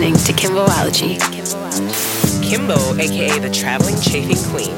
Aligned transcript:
listening 0.00 0.34
to 0.34 0.40
Kimbology. 0.40 1.20
Kimbo, 2.42 2.74
aka 2.96 3.38
the 3.38 3.50
traveling 3.50 4.00
chafing 4.00 4.42
queen. 4.50 4.74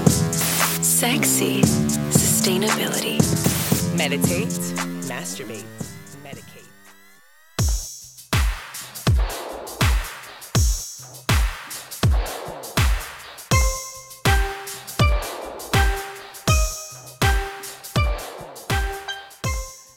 Sexy 0.82 1.62
sustainability. 2.10 3.20
Meditate, 3.96 4.48
masturbate, 5.06 5.64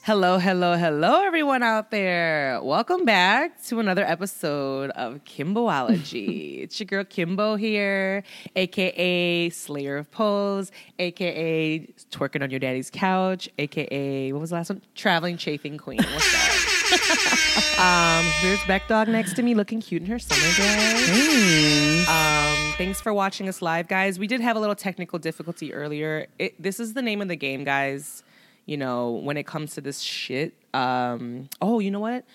Hello, 0.05 0.37
hello, 0.37 0.77
hello, 0.77 1.23
everyone 1.23 1.63
out 1.63 1.89
there. 1.89 2.59
Welcome 2.61 3.05
back 3.05 3.59
to 3.63 3.79
another 3.79 4.05
episode 4.05 4.91
of 4.91 5.23
Kimbology. 5.23 6.59
it's 6.61 6.79
your 6.79 6.85
girl 6.85 7.03
Kimbo 7.03 7.55
here, 7.55 8.21
aka 8.55 9.49
Slayer 9.49 9.97
of 9.97 10.11
Pose, 10.11 10.71
aka 10.99 11.79
twerking 12.11 12.43
on 12.43 12.51
your 12.51 12.59
daddy's 12.59 12.91
couch, 12.91 13.49
aka 13.57 14.31
what 14.31 14.41
was 14.41 14.51
the 14.51 14.57
last 14.57 14.69
one? 14.69 14.83
Traveling 14.93 15.37
chafing 15.37 15.79
queen. 15.79 15.97
What's 15.97 16.31
that? 16.31 18.21
um, 18.23 18.31
here's 18.43 18.63
Beck 18.67 18.87
Dog 18.87 19.07
next 19.07 19.33
to 19.37 19.41
me, 19.41 19.55
looking 19.55 19.81
cute 19.81 20.03
in 20.03 20.07
her 20.07 20.19
summer 20.19 20.53
dress. 20.53 22.07
Um, 22.07 22.73
thanks 22.77 23.01
for 23.01 23.11
watching 23.11 23.49
us 23.49 23.59
live, 23.59 23.87
guys. 23.87 24.19
We 24.19 24.27
did 24.27 24.41
have 24.41 24.55
a 24.55 24.59
little 24.59 24.75
technical 24.75 25.17
difficulty 25.17 25.73
earlier. 25.73 26.27
It, 26.37 26.61
this 26.61 26.79
is 26.79 26.93
the 26.93 27.01
name 27.01 27.23
of 27.23 27.27
the 27.27 27.35
game, 27.35 27.63
guys 27.63 28.21
you 28.65 28.77
know, 28.77 29.11
when 29.11 29.37
it 29.37 29.45
comes 29.45 29.75
to 29.75 29.81
this 29.81 29.99
shit. 29.99 30.53
Um, 30.73 31.49
oh, 31.61 31.79
you 31.79 31.91
know 31.91 31.99
what? 31.99 32.25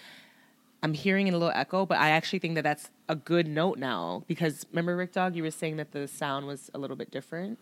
I'm 0.83 0.95
hearing 0.95 1.29
a 1.29 1.33
little 1.33 1.51
echo, 1.55 1.85
but 1.85 1.99
I 1.99 2.11
actually 2.11 2.39
think 2.39 2.55
that 2.55 2.63
that's 2.65 2.91
a 3.09 3.15
good 3.15 3.47
note 3.47 3.79
now 3.79 4.25
because 4.27 4.65
remember, 4.73 4.97
Rick 4.97 5.13
Dog, 5.13 5.37
you 5.37 5.43
were 5.43 5.51
saying 5.51 5.77
that 5.77 5.93
the 5.93 6.09
sound 6.09 6.47
was 6.47 6.71
a 6.73 6.79
little 6.79 6.97
bit 6.97 7.11
different. 7.11 7.59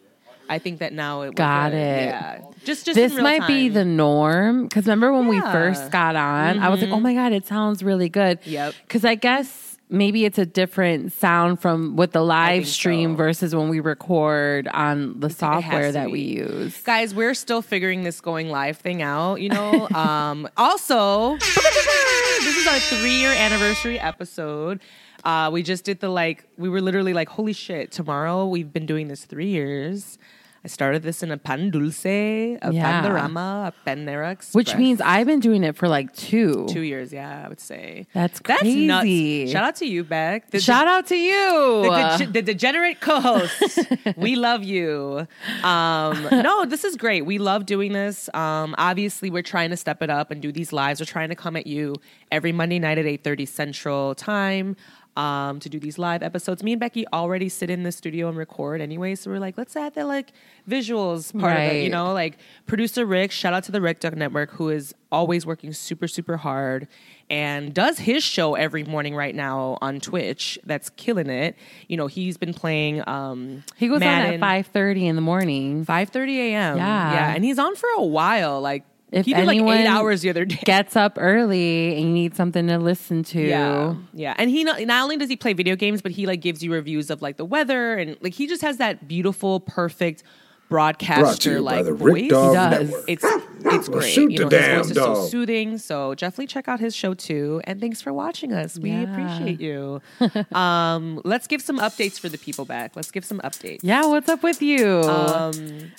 I 0.50 0.58
think 0.58 0.78
that 0.78 0.92
now 0.92 1.22
it 1.22 1.34
Got 1.34 1.72
it. 1.74 2.06
Yeah, 2.08 2.40
just 2.64 2.86
just 2.86 2.94
this 2.94 3.12
in 3.12 3.16
real 3.16 3.24
might 3.24 3.46
be 3.46 3.68
the 3.68 3.84
norm 3.84 4.62
because 4.62 4.86
remember 4.86 5.12
when 5.12 5.26
we 5.28 5.36
Yeah. 5.36 5.42
Mm-hmm. 5.42 5.52
first 5.52 5.90
got 5.90 6.16
on, 6.16 6.60
I 6.60 6.68
was 6.70 6.80
like, 6.80 6.90
"Oh 6.90 7.00
my 7.00 7.12
god, 7.12 7.32
it 7.32 7.46
sounds 7.46 7.82
really 7.82 8.08
good." 8.08 8.38
Yep. 8.44 8.74
Because 8.82 9.04
I 9.04 9.14
guess 9.14 9.67
maybe 9.90 10.24
it's 10.24 10.38
a 10.38 10.46
different 10.46 11.12
sound 11.12 11.60
from 11.60 11.96
with 11.96 12.12
the 12.12 12.22
live 12.22 12.66
stream 12.66 13.12
so. 13.12 13.16
versus 13.16 13.54
when 13.54 13.68
we 13.68 13.80
record 13.80 14.68
on 14.68 15.18
the 15.20 15.30
software 15.30 15.92
that 15.92 16.10
we 16.10 16.20
use. 16.20 16.80
guys. 16.82 17.14
We're 17.14 17.34
still 17.34 17.62
figuring 17.62 18.02
this 18.02 18.20
going 18.20 18.48
live 18.48 18.78
thing 18.78 19.02
out. 19.02 19.40
You 19.40 19.50
know. 19.50 19.88
um, 19.94 20.48
also, 20.56 21.36
this 21.38 22.56
is 22.56 22.66
our 22.66 22.78
three 22.78 23.18
year 23.18 23.32
anniversary 23.32 23.98
episode. 23.98 24.80
Uh, 25.24 25.50
we 25.52 25.62
just 25.62 25.84
did 25.84 26.00
the 26.00 26.08
like. 26.08 26.44
We 26.56 26.68
were 26.68 26.80
literally 26.80 27.12
like, 27.12 27.28
"Holy 27.28 27.52
shit!" 27.52 27.90
Tomorrow 27.90 28.46
we've 28.46 28.72
been 28.72 28.86
doing 28.86 29.08
this 29.08 29.24
three 29.24 29.48
years. 29.48 30.18
I 30.64 30.68
started 30.68 31.02
this 31.02 31.22
in 31.22 31.30
a 31.30 31.36
pan 31.38 31.70
dulce, 31.70 32.04
a 32.04 32.58
Yeah. 32.70 33.00
panorama, 33.02 33.72
a 33.72 33.88
panera 33.88 34.32
express. 34.32 34.54
Which 34.54 34.74
means 34.76 35.00
I've 35.00 35.26
been 35.26 35.40
doing 35.40 35.62
it 35.64 35.76
for 35.76 35.88
like 35.88 36.12
two. 36.14 36.66
two 36.68 36.80
years. 36.80 37.12
Yeah, 37.12 37.42
I 37.44 37.48
would 37.48 37.60
say 37.60 38.06
That's 38.12 38.40
That's 38.40 38.60
crazy. 38.62 38.86
nuts. 38.86 39.52
Shout 39.52 39.64
out 39.64 39.76
to 39.76 39.86
you, 39.86 40.04
Beck. 40.04 40.50
The- 40.50 40.60
Shout 40.60 40.88
out 40.88 41.06
to 41.06 41.16
you. 41.16 41.82
the, 41.82 41.88
dege- 41.90 42.32
the 42.32 42.42
degenerate 42.42 43.00
co-host. 43.00 43.78
we 44.16 44.34
love 44.36 44.64
you. 44.64 45.26
Um, 45.62 46.26
no, 46.32 46.64
this 46.64 46.84
is 46.84 46.96
great. 46.96 47.24
We 47.24 47.38
love 47.38 47.64
doing 47.66 47.92
this. 47.92 48.28
Um, 48.34 48.74
obviously, 48.78 49.30
we're 49.30 49.42
trying 49.42 49.70
to 49.70 49.76
step 49.76 50.02
it 50.02 50.10
up 50.10 50.30
and 50.30 50.42
do 50.42 50.50
these 50.52 50.72
lives. 50.72 51.00
We're 51.00 51.06
trying 51.06 51.28
to 51.28 51.36
come 51.36 51.56
at 51.56 51.66
you 51.66 51.94
every 52.32 52.52
Monday 52.52 52.78
night 52.78 52.98
at 52.98 53.06
eight 53.06 53.22
thirty 53.24 53.46
Central 53.46 54.14
Time. 54.14 54.76
Um, 55.18 55.58
to 55.58 55.68
do 55.68 55.80
these 55.80 55.98
live 55.98 56.22
episodes, 56.22 56.62
me 56.62 56.74
and 56.74 56.80
Becky 56.80 57.04
already 57.08 57.48
sit 57.48 57.70
in 57.70 57.82
the 57.82 57.90
studio 57.90 58.28
and 58.28 58.38
record 58.38 58.80
anyway. 58.80 59.16
So 59.16 59.32
we're 59.32 59.40
like, 59.40 59.58
let's 59.58 59.74
add 59.74 59.94
the 59.94 60.04
like 60.04 60.30
visuals 60.70 61.36
part 61.36 61.58
of 61.58 61.72
it, 61.72 61.82
you 61.82 61.90
know, 61.90 62.12
like 62.12 62.38
producer 62.66 63.04
Rick. 63.04 63.32
Shout 63.32 63.52
out 63.52 63.64
to 63.64 63.72
the 63.72 63.80
Rick 63.80 63.98
Dog 63.98 64.16
Network, 64.16 64.52
who 64.52 64.68
is 64.68 64.94
always 65.10 65.44
working 65.44 65.72
super, 65.72 66.06
super 66.06 66.36
hard 66.36 66.86
and 67.30 67.74
does 67.74 67.98
his 67.98 68.22
show 68.22 68.54
every 68.54 68.84
morning 68.84 69.14
right 69.14 69.34
now 69.34 69.76
on 69.80 69.98
Twitch. 70.00 70.58
That's 70.64 70.88
killing 70.90 71.28
it. 71.28 71.56
You 71.88 71.96
know, 71.96 72.06
he's 72.06 72.36
been 72.36 72.54
playing. 72.54 73.06
Um, 73.08 73.64
he 73.76 73.88
goes 73.88 73.96
on 73.96 74.00
Madden, 74.00 74.34
at 74.34 74.40
five 74.40 74.66
thirty 74.68 75.06
in 75.06 75.16
the 75.16 75.22
morning. 75.22 75.84
five 75.84 76.10
thirty 76.10 76.40
a.m. 76.40 76.76
Yeah. 76.76 77.12
yeah, 77.12 77.34
and 77.34 77.44
he's 77.44 77.58
on 77.58 77.74
for 77.74 77.88
a 77.96 78.04
while. 78.04 78.60
Like 78.60 78.84
If 79.10 79.24
he 79.24 79.32
did 79.32 79.46
like 79.46 79.56
anyone 79.56 79.78
eight 79.78 79.86
hours 79.86 80.20
the 80.20 80.30
other 80.30 80.44
day. 80.44 80.60
Gets 80.64 80.94
up 80.94 81.16
early 81.18 81.96
and 81.96 82.02
you 82.08 82.12
need 82.12 82.36
something 82.36 82.66
to 82.66 82.78
listen 82.78 83.22
to. 83.24 83.40
Yeah, 83.40 83.94
yeah, 84.12 84.34
and 84.36 84.50
he 84.50 84.64
not, 84.64 84.80
not 84.82 85.02
only 85.02 85.16
does 85.16 85.30
he 85.30 85.36
play 85.36 85.54
video 85.54 85.76
games, 85.76 86.02
but 86.02 86.12
he 86.12 86.26
like 86.26 86.40
gives 86.40 86.62
you 86.62 86.72
reviews 86.72 87.10
of 87.10 87.22
like 87.22 87.36
the 87.38 87.44
weather 87.44 87.94
and 87.96 88.16
like 88.20 88.34
he 88.34 88.46
just 88.46 88.62
has 88.62 88.76
that 88.76 89.08
beautiful, 89.08 89.60
perfect 89.60 90.22
broadcaster 90.68 91.54
Brought 91.60 91.64
like 91.64 91.84
by 91.86 91.92
voice. 91.92 92.20
He 92.22 92.28
does. 92.28 92.54
Network. 92.54 93.04
It's 93.08 93.24
it's 93.24 93.88
Well, 93.88 93.98
great. 94.00 94.12
shoot 94.12 94.30
you 94.32 94.38
know, 94.40 94.48
the 94.48 94.56
his 94.58 94.66
damn 94.66 94.78
voice 94.82 94.90
is 94.90 94.96
so 94.96 95.26
soothing. 95.28 95.78
So 95.78 96.14
definitely 96.14 96.46
check 96.46 96.68
out 96.68 96.78
his 96.80 96.94
show 96.94 97.14
too. 97.14 97.60
And 97.64 97.80
thanks 97.80 98.00
for 98.00 98.12
watching 98.12 98.52
us. 98.52 98.78
We 98.78 98.90
Yeah. 98.90 99.02
appreciate 99.02 99.60
you. 99.60 100.00
um, 100.56 101.20
let's 101.24 101.46
give 101.46 101.60
some 101.62 101.78
updates 101.78 102.18
for 102.20 102.28
the 102.28 102.38
people 102.38 102.64
back. 102.64 102.94
Let's 102.96 103.10
give 103.10 103.24
some 103.24 103.40
updates. 103.40 103.80
Yeah, 103.82 104.06
what's 104.06 104.28
up 104.28 104.42
with 104.42 104.62
you? 104.62 105.00
Um, 105.02 105.52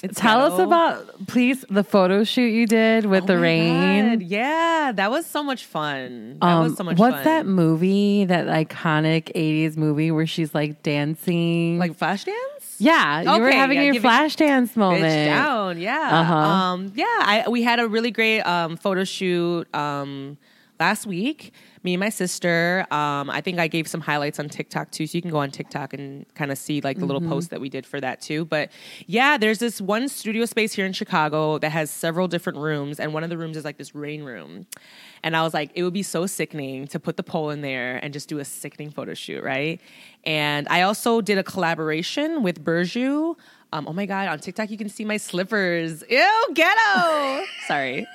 it's 0.03 0.19
Tell 0.19 0.41
us 0.41 0.59
about, 0.59 1.27
please, 1.27 1.65
the 1.69 1.83
photo 1.83 2.23
shoot 2.23 2.47
you 2.49 2.65
did 2.65 3.05
with 3.05 3.23
Oh 3.23 3.27
the 3.27 3.37
rain. 3.39 4.19
God. 4.19 4.21
Yeah, 4.23 4.91
that 4.95 5.11
was 5.11 5.25
so 5.25 5.43
much 5.43 5.65
fun. 5.65 6.37
That 6.41 6.47
Um, 6.47 6.63
was 6.63 6.77
so 6.77 6.83
much 6.83 6.97
fun. 6.97 7.11
what's 7.11 7.23
fun. 7.23 7.25
that 7.25 7.45
movie? 7.45 8.25
That 8.25 8.47
iconic 8.47 9.31
'80s 9.35 9.77
movie 9.77 10.11
where 10.11 10.27
she's 10.27 10.53
like 10.55 10.81
dancing, 10.83 11.77
Like 11.79 11.97
Flashdance? 11.97 12.33
Yeah, 12.79 13.21
you 13.35 13.41
were 13.41 13.51
having 13.51 13.77
yeah, 13.77 13.91
your 13.91 14.01
flash 14.01 14.35
dance 14.35 14.75
moment. 14.75 15.03
Down, 15.03 15.79
yeah. 15.79 16.19
Uh-huh. 16.21 16.35
Um, 16.35 16.91
yeah, 16.95 17.05
I, 17.05 17.45
we 17.49 17.63
had 17.63 17.79
a 17.79 17.87
really 17.87 18.11
great 18.11 18.41
um, 18.41 18.77
photo 18.77 19.03
shoot 19.03 19.73
um, 19.75 20.37
last 20.79 21.05
week. 21.05 21.53
Me 21.81 21.93
and 21.93 22.01
my 22.01 22.09
sister. 22.09 22.85
Um, 22.91 23.29
I 23.29 23.39
think 23.39 23.57
I 23.57 23.69
gave 23.69 23.87
some 23.87 24.01
highlights 24.01 24.37
on 24.37 24.49
TikTok 24.49 24.91
too, 24.91 25.07
so 25.07 25.17
you 25.17 25.21
can 25.21 25.31
go 25.31 25.37
on 25.37 25.49
TikTok 25.49 25.93
and 25.93 26.25
kind 26.35 26.51
of 26.51 26.57
see 26.57 26.81
like 26.81 26.97
the 26.99 27.05
little 27.05 27.21
Mm-hmm. 27.21 27.29
post 27.29 27.51
that 27.51 27.61
we 27.61 27.69
did 27.69 27.85
for 27.85 28.01
that 28.01 28.19
too. 28.19 28.43
But 28.43 28.69
yeah, 29.07 29.37
there's 29.37 29.59
this 29.59 29.79
one 29.79 30.09
studio 30.09 30.43
space 30.43 30.73
here 30.73 30.85
in 30.85 30.91
Chicago 30.91 31.57
that 31.59 31.69
has 31.69 31.89
several 31.89 32.27
different 32.27 32.59
rooms, 32.59 32.99
and 32.99 33.13
one 33.13 33.23
of 33.23 33.29
the 33.29 33.37
rooms 33.37 33.55
is 33.55 33.63
like 33.63 33.77
this 33.77 33.95
rain 33.95 34.23
room. 34.23 34.67
And 35.23 35.37
I 35.37 35.43
was 35.43 35.53
like, 35.53 35.71
it 35.73 35.83
would 35.83 35.93
be 35.93 36.03
so 36.03 36.25
sickening 36.25 36.87
to 36.87 36.99
put 36.99 37.15
the 37.17 37.23
pole 37.23 37.49
in 37.49 37.61
there 37.61 37.97
and 38.03 38.13
just 38.13 38.27
do 38.29 38.39
a 38.39 38.45
sickening 38.45 38.89
photo 38.91 39.13
shoot, 39.13 39.41
right? 39.43 39.79
And 40.25 40.67
I 40.69 40.81
also 40.81 41.21
did 41.21 41.37
a 41.37 41.43
collaboration 41.43 42.43
with 42.43 42.63
Burju. 42.63 43.35
Um, 43.71 43.87
oh 43.87 43.93
my 43.93 44.05
god, 44.05 44.27
on 44.27 44.39
TikTok 44.39 44.69
you 44.71 44.77
can 44.77 44.89
see 44.89 45.05
my 45.05 45.17
slippers. 45.17 46.03
Ew, 46.09 46.47
ghetto. 46.53 47.43
Sorry. 47.67 48.05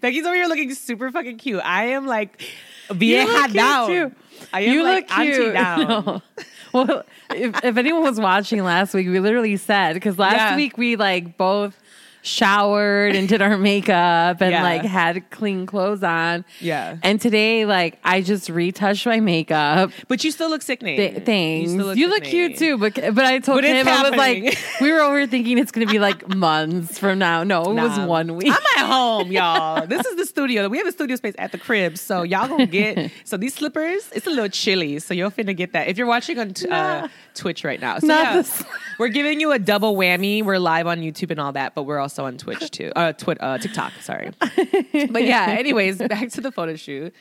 Becky's 0.00 0.26
over 0.26 0.34
here 0.34 0.46
looking 0.48 0.74
super 0.74 1.10
fucking 1.10 1.38
cute. 1.38 1.62
I 1.64 1.86
am 1.86 2.06
like 2.06 2.42
vieja 2.90 3.48
down. 3.48 3.88
too. 3.88 4.12
I 4.52 4.62
am 4.62 4.72
you 4.74 4.82
like 4.82 5.08
look 5.08 5.18
cute. 5.26 5.52
down. 5.54 6.22
No. 6.74 6.84
Well, 6.86 7.02
if, 7.30 7.64
if 7.64 7.76
anyone 7.76 8.02
was 8.02 8.18
watching 8.18 8.64
last 8.64 8.94
week, 8.94 9.06
we 9.06 9.20
literally 9.20 9.58
said 9.58 9.92
because 9.92 10.18
last 10.18 10.36
Yeah. 10.36 10.56
week 10.56 10.78
we 10.78 10.96
like 10.96 11.36
both 11.36 11.78
showered 12.22 13.14
and 13.14 13.28
did 13.28 13.42
our 13.42 13.58
makeup 13.58 14.40
and 14.40 14.52
Yeah. 14.52 14.62
like 14.62 14.82
had 14.82 15.28
clean 15.30 15.66
clothes 15.66 16.02
on. 16.02 16.44
Yeah. 16.60 16.96
And 17.02 17.20
today, 17.20 17.66
like, 17.66 17.98
I 18.04 18.20
just 18.22 18.48
retouched 18.48 19.06
my 19.06 19.20
makeup. 19.20 19.90
But 20.08 20.24
you 20.24 20.30
still 20.30 20.48
look 20.48 20.62
sickening. 20.62 20.96
Th- 20.96 21.24
thanks. 21.24 21.72
still 21.72 21.94
You 21.96 22.08
look, 22.08 22.24
cute 22.24 22.56
too, 22.56 22.78
but 22.78 22.94
but 22.94 23.24
I 23.24 23.38
told 23.40 23.58
But 23.58 23.64
him 23.64 23.88
I 23.88 24.08
was 24.08 24.16
like, 24.18 24.56
we 24.80 24.90
were 24.92 25.00
over 25.00 25.26
thinking 25.26 25.58
it's 25.58 25.72
gonna 25.72 25.86
be 25.86 25.98
like 25.98 26.26
months 26.34 26.98
from 26.98 27.18
now. 27.18 27.42
No, 27.44 27.62
it 27.64 27.74
was 27.74 27.98
one 28.00 28.36
week. 28.36 28.48
I'm 28.48 28.62
at 28.78 28.86
home, 28.86 29.30
y'all. 29.38 29.86
This 29.86 30.04
is 30.06 30.16
the 30.16 30.26
studio. 30.26 30.68
We 30.68 30.78
have 30.78 30.86
a 30.86 30.92
studio 30.92 31.16
space 31.16 31.34
at 31.38 31.52
the 31.52 31.58
crib, 31.58 31.98
so 31.98 32.22
y'all 32.22 32.48
gonna 32.48 32.66
get. 32.66 33.10
So 33.24 33.36
these 33.38 33.54
slippers, 33.54 34.10
it's 34.14 34.26
a 34.26 34.30
little 34.30 34.48
chilly, 34.48 34.98
so 34.98 35.14
you're 35.14 35.30
finna 35.30 35.56
get 35.56 35.72
that 35.72 35.88
if 35.88 35.96
you're 35.96 36.06
watching 36.06 36.38
on 36.38 36.52
t- 36.54 36.68
uh, 36.68 37.08
Twitch 37.34 37.64
right 37.64 37.80
now. 37.80 37.98
So 37.98 38.06
Not 38.08 38.34
yeah, 38.34 38.62
we're 38.98 39.08
giving 39.08 39.40
you 39.40 39.52
a 39.52 39.58
double 39.58 39.96
whammy. 39.96 40.42
We're 40.44 40.58
live 40.58 40.86
on 40.86 41.00
YouTube 41.00 41.30
and 41.30 41.40
all 41.40 41.52
that, 41.52 41.74
but 41.74 41.84
we're 41.84 41.98
also 41.98 42.11
on 42.18 42.36
Twitch 42.38 42.70
too. 42.70 42.92
Uh, 42.96 43.12
Twit, 43.12 43.38
uh, 43.40 43.58
TikTok. 43.58 43.92
Sorry. 44.00 44.30
but 45.10 45.24
yeah. 45.24 45.46
Anyways, 45.58 45.98
back 45.98 46.28
to 46.30 46.40
the 46.40 46.50
photo 46.52 46.76
shoot. 46.76 47.14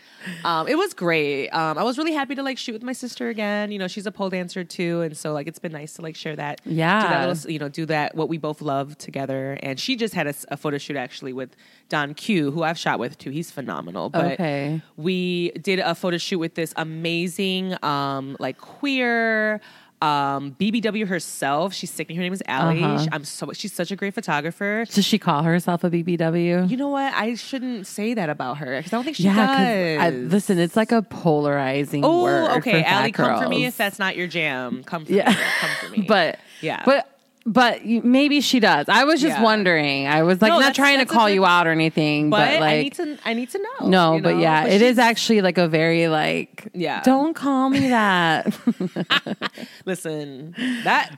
Um, 0.43 0.67
it 0.67 0.77
was 0.77 0.93
great. 0.93 1.49
Um, 1.49 1.77
I 1.77 1.83
was 1.83 1.97
really 1.97 2.13
happy 2.13 2.35
to 2.35 2.43
like 2.43 2.57
shoot 2.57 2.73
with 2.73 2.83
my 2.83 2.93
sister 2.93 3.29
again. 3.29 3.71
You 3.71 3.79
know, 3.79 3.87
she's 3.87 4.05
a 4.05 4.11
pole 4.11 4.29
dancer 4.29 4.63
too, 4.63 5.01
and 5.01 5.15
so 5.15 5.33
like 5.33 5.47
it's 5.47 5.59
been 5.59 5.71
nice 5.71 5.93
to 5.93 6.01
like 6.01 6.15
share 6.15 6.35
that. 6.35 6.61
do 6.63 6.69
that 6.71 6.75
Yeah. 6.75 7.25
little 7.27 7.51
you 7.51 7.59
know, 7.59 7.69
do 7.69 7.85
that 7.87 8.15
what 8.15 8.29
we 8.29 8.37
both 8.37 8.61
love 8.61 8.97
together. 8.97 9.57
And 9.63 9.79
she 9.79 9.95
just 9.95 10.13
had 10.13 10.27
a 10.27 10.57
photo 10.57 10.77
shoot 10.77 10.97
actually 10.97 11.33
with 11.33 11.55
Don 11.89 12.13
Q, 12.13 12.51
who 12.51 12.63
I've 12.63 12.77
shot 12.77 12.99
with 12.99 13.17
too. 13.17 13.29
He's 13.31 13.51
phenomenal. 13.51 14.09
But 14.09 14.33
Okay. 14.33 14.81
we 14.97 15.51
did 15.61 15.79
a 15.79 15.93
photo 15.95 16.17
shoot 16.17 16.39
with 16.39 16.55
this 16.55 16.73
amazing, 16.77 17.75
um, 17.83 18.35
like 18.39 18.57
queer. 18.57 19.61
Um, 20.01 20.55
BBW 20.59 21.07
herself, 21.07 21.73
she's 21.73 21.91
sickening. 21.91 22.17
Her 22.17 22.23
name 22.23 22.33
is 22.33 22.41
Allie. 22.47 22.83
Uh-huh. 22.83 23.05
I'm 23.11 23.23
so 23.23 23.51
she's 23.53 23.71
such 23.71 23.91
a 23.91 23.95
great 23.95 24.15
photographer. 24.15 24.85
Does 24.89 25.05
she 25.05 25.19
call 25.19 25.43
herself 25.43 25.83
a 25.83 25.91
BBW? 25.91 26.69
You 26.69 26.77
know 26.77 26.89
what? 26.89 27.13
I 27.13 27.35
shouldn't 27.35 27.85
say 27.85 28.15
that 28.15 28.27
about 28.29 28.57
her 28.57 28.77
because 28.77 28.91
I 28.91 28.97
don't 28.97 29.03
think 29.03 29.17
she 29.17 29.23
yeah, 29.23 29.35
does. 29.35 30.01
I, 30.01 30.09
listen, 30.09 30.57
it's 30.57 30.75
like 30.75 30.91
a 30.91 31.03
polarizing 31.03 32.03
Oh, 32.03 32.57
okay. 32.57 32.83
Allie, 32.83 33.11
come 33.11 33.41
for 33.41 33.47
me 33.47 33.65
if 33.65 33.77
that's 33.77 33.99
not 33.99 34.15
your 34.15 34.27
jam. 34.27 34.83
Come 34.83 35.05
for 35.05 35.11
Yeah. 35.13 35.29
me. 35.29 35.35
Come 35.59 35.69
for 35.79 35.89
me. 35.89 36.01
but 36.07 36.39
Yeah. 36.61 36.81
but 36.83 37.07
but 37.45 37.85
you- 37.85 38.01
maybe 38.03 38.39
she 38.41 38.59
does. 38.59 38.87
I 38.89 39.03
was 39.03 39.19
just 39.21 39.37
Yeah. 39.37 39.43
wondering. 39.43 40.07
I 40.07 40.23
was 40.23 40.41
like 40.41 40.49
No, 40.49 40.55
not 40.55 40.59
that's- 40.59 40.75
trying 40.75 40.95
to 40.99 41.05
that's 41.05 41.11
a 41.11 41.13
call 41.13 41.27
good- 41.27 41.33
you 41.35 41.45
out 41.45 41.65
or 41.67 41.71
anything, 41.71 42.29
but, 42.29 42.37
but 42.37 42.59
like 42.61 42.71
I 42.73 42.81
need 42.83 42.93
to. 42.93 43.17
I 43.25 43.33
need 43.33 43.49
to 43.51 43.57
know. 43.79 43.87
no, 43.87 44.15
you 44.17 44.21
but 44.21 44.35
know? 44.35 44.41
yeah, 44.41 44.63
But 44.63 44.71
it 44.73 44.81
is 44.81 44.95
she's- 44.95 44.97
actually 44.99 45.41
like 45.41 45.57
a 45.57 45.67
very 45.67 46.07
like 46.07 46.67
Yeah. 46.73 47.01
Don't 47.03 47.33
call 47.33 47.69
me 47.69 47.89
that. 47.89 48.55
Listen, 49.85 50.55
that. 50.83 51.15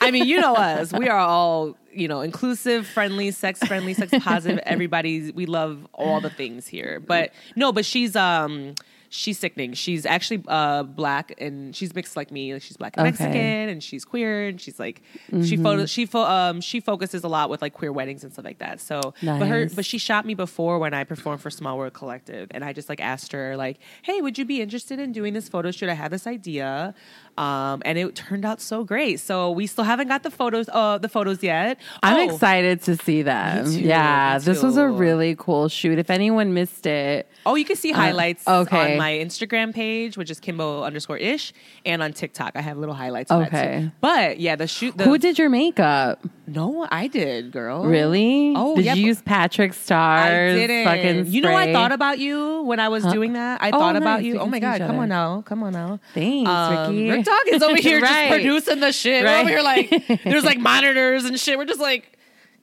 I 0.00 0.10
mean, 0.10 0.26
you 0.26 0.40
know 0.40 0.54
us. 0.54 0.92
We 0.92 1.08
are 1.08 1.18
all 1.18 1.76
you 1.92 2.08
know 2.08 2.20
inclusive, 2.22 2.86
friendly, 2.86 3.30
sex 3.30 3.60
friendly, 3.60 3.94
sex 3.94 4.12
positive. 4.22 4.60
Everybody, 4.66 5.30
we 5.32 5.46
love 5.46 5.86
all 5.92 6.20
the 6.20 6.30
things 6.30 6.66
here. 6.66 7.00
But 7.00 7.32
no, 7.56 7.72
but 7.72 7.84
she's 7.84 8.16
um. 8.16 8.74
She's 9.14 9.38
sickening. 9.38 9.74
She's 9.74 10.06
actually 10.06 10.42
uh, 10.48 10.84
black 10.84 11.34
and 11.36 11.76
she's 11.76 11.94
mixed 11.94 12.16
like 12.16 12.30
me. 12.30 12.54
Like 12.54 12.62
she's 12.62 12.78
black 12.78 12.94
and 12.96 13.06
Okay. 13.08 13.10
Mexican, 13.24 13.68
and 13.68 13.82
she's 13.84 14.06
queer, 14.06 14.48
and 14.48 14.58
she's 14.58 14.80
like 14.80 15.02
she 15.28 15.36
Mm-hmm. 15.36 15.62
photo 15.62 15.84
she 15.84 16.06
fo- 16.06 16.24
um 16.24 16.62
she 16.62 16.80
focuses 16.80 17.22
a 17.22 17.28
lot 17.28 17.50
with 17.50 17.60
like 17.60 17.74
queer 17.74 17.92
weddings 17.92 18.24
and 18.24 18.32
stuff 18.32 18.46
like 18.46 18.60
that. 18.60 18.80
So, 18.80 19.12
but 19.22 19.46
her 19.48 19.68
but 19.68 19.84
she 19.84 19.98
shot 19.98 20.24
me 20.24 20.32
before 20.32 20.78
when 20.78 20.94
I 20.94 21.04
performed 21.04 21.42
for 21.42 21.50
Small 21.50 21.76
World 21.76 21.92
Collective, 21.92 22.48
and 22.52 22.64
I 22.64 22.72
just 22.72 22.88
like 22.88 23.00
asked 23.02 23.32
her 23.32 23.54
like, 23.54 23.76
"Hey, 24.00 24.22
would 24.22 24.38
you 24.38 24.46
be 24.46 24.62
interested 24.62 24.98
in 24.98 25.12
doing 25.12 25.34
this 25.34 25.46
photo 25.46 25.70
shoot? 25.72 25.90
I 25.90 25.94
have 25.94 26.10
this 26.10 26.26
idea." 26.26 26.94
Um, 27.38 27.80
and 27.86 27.96
it 27.98 28.14
turned 28.14 28.44
out 28.44 28.60
so 28.60 28.84
great. 28.84 29.18
So 29.18 29.50
we 29.50 29.66
still 29.66 29.84
haven't 29.84 30.08
got 30.08 30.22
the 30.22 30.30
photos, 30.30 30.68
uh, 30.70 30.98
the 30.98 31.08
photos 31.08 31.42
yet. 31.42 31.78
I'm 32.02 32.28
Oh, 32.28 32.34
excited 32.34 32.82
to 32.82 32.96
see 32.96 33.22
them. 33.22 33.64
Too, 33.64 33.80
yeah, 33.80 34.38
this 34.38 34.62
was 34.62 34.76
a 34.76 34.86
really 34.88 35.34
cool 35.38 35.68
shoot. 35.68 35.98
If 35.98 36.10
anyone 36.10 36.52
missed 36.52 36.84
it, 36.86 37.26
Oh, 37.46 37.54
you 37.54 37.64
can 37.64 37.76
see 37.76 37.90
highlights 37.90 38.46
okay. 38.46 38.92
on 38.92 38.98
my 38.98 39.12
Instagram 39.12 39.74
page, 39.74 40.16
which 40.16 40.30
is 40.30 40.38
Kimbo 40.40 40.82
underscore 40.82 41.16
ish, 41.16 41.52
and 41.86 42.02
on 42.02 42.12
TikTok. 42.12 42.52
I 42.54 42.60
have 42.60 42.76
little 42.76 42.94
highlights. 42.94 43.30
Okay. 43.30 43.80
too. 43.84 43.90
But 44.00 44.38
yeah, 44.38 44.56
the 44.56 44.66
shoot. 44.66 44.96
The, 44.96 45.04
who 45.04 45.16
did 45.18 45.38
your 45.38 45.48
makeup? 45.48 46.24
No, 46.46 46.86
I 46.90 47.06
did, 47.06 47.50
girl. 47.50 47.84
Really? 47.86 48.52
Oh, 48.54 48.76
did 48.76 48.84
yeah, 48.84 48.94
you 48.94 49.06
use 49.06 49.22
Patrick 49.22 49.72
Starr's 49.72 50.52
I 50.52 50.54
didn't. 50.66 50.84
fucking 50.84 51.26
you 51.32 51.40
know, 51.40 51.54
I 51.54 51.72
thought 51.72 51.92
about 51.92 52.18
you 52.18 52.62
when 52.62 52.78
I 52.78 52.88
was 52.88 53.04
doing 53.04 53.32
that. 53.34 53.62
I 53.62 53.70
Oh, 53.70 53.78
thought 53.78 53.96
about 53.96 54.22
you. 54.22 54.34
We 54.34 54.38
Oh 54.38 54.46
my 54.46 54.58
god, 54.58 54.80
come 54.80 54.98
on 54.98 55.08
now, 55.08 55.42
come 55.42 55.62
on 55.62 55.72
now. 55.72 55.98
Thanks, 56.14 56.50
Um, 56.50 57.08
Ricky. 57.08 57.21
Rick 57.30 57.46
Dog 57.46 57.54
is 57.54 57.62
over 57.62 57.76
here 57.80 58.00
Right. 58.00 58.28
just 58.28 58.42
producing 58.42 58.80
the 58.80 58.92
shit. 58.92 59.24
We're 59.24 59.38
over 59.40 59.48
here 59.48 59.62
like 59.62 60.22
there's 60.24 60.44
like 60.44 60.58
monitors 60.58 61.24
and 61.24 61.38
shit. 61.38 61.58
We're 61.58 61.64
just 61.64 61.80
like 61.80 62.18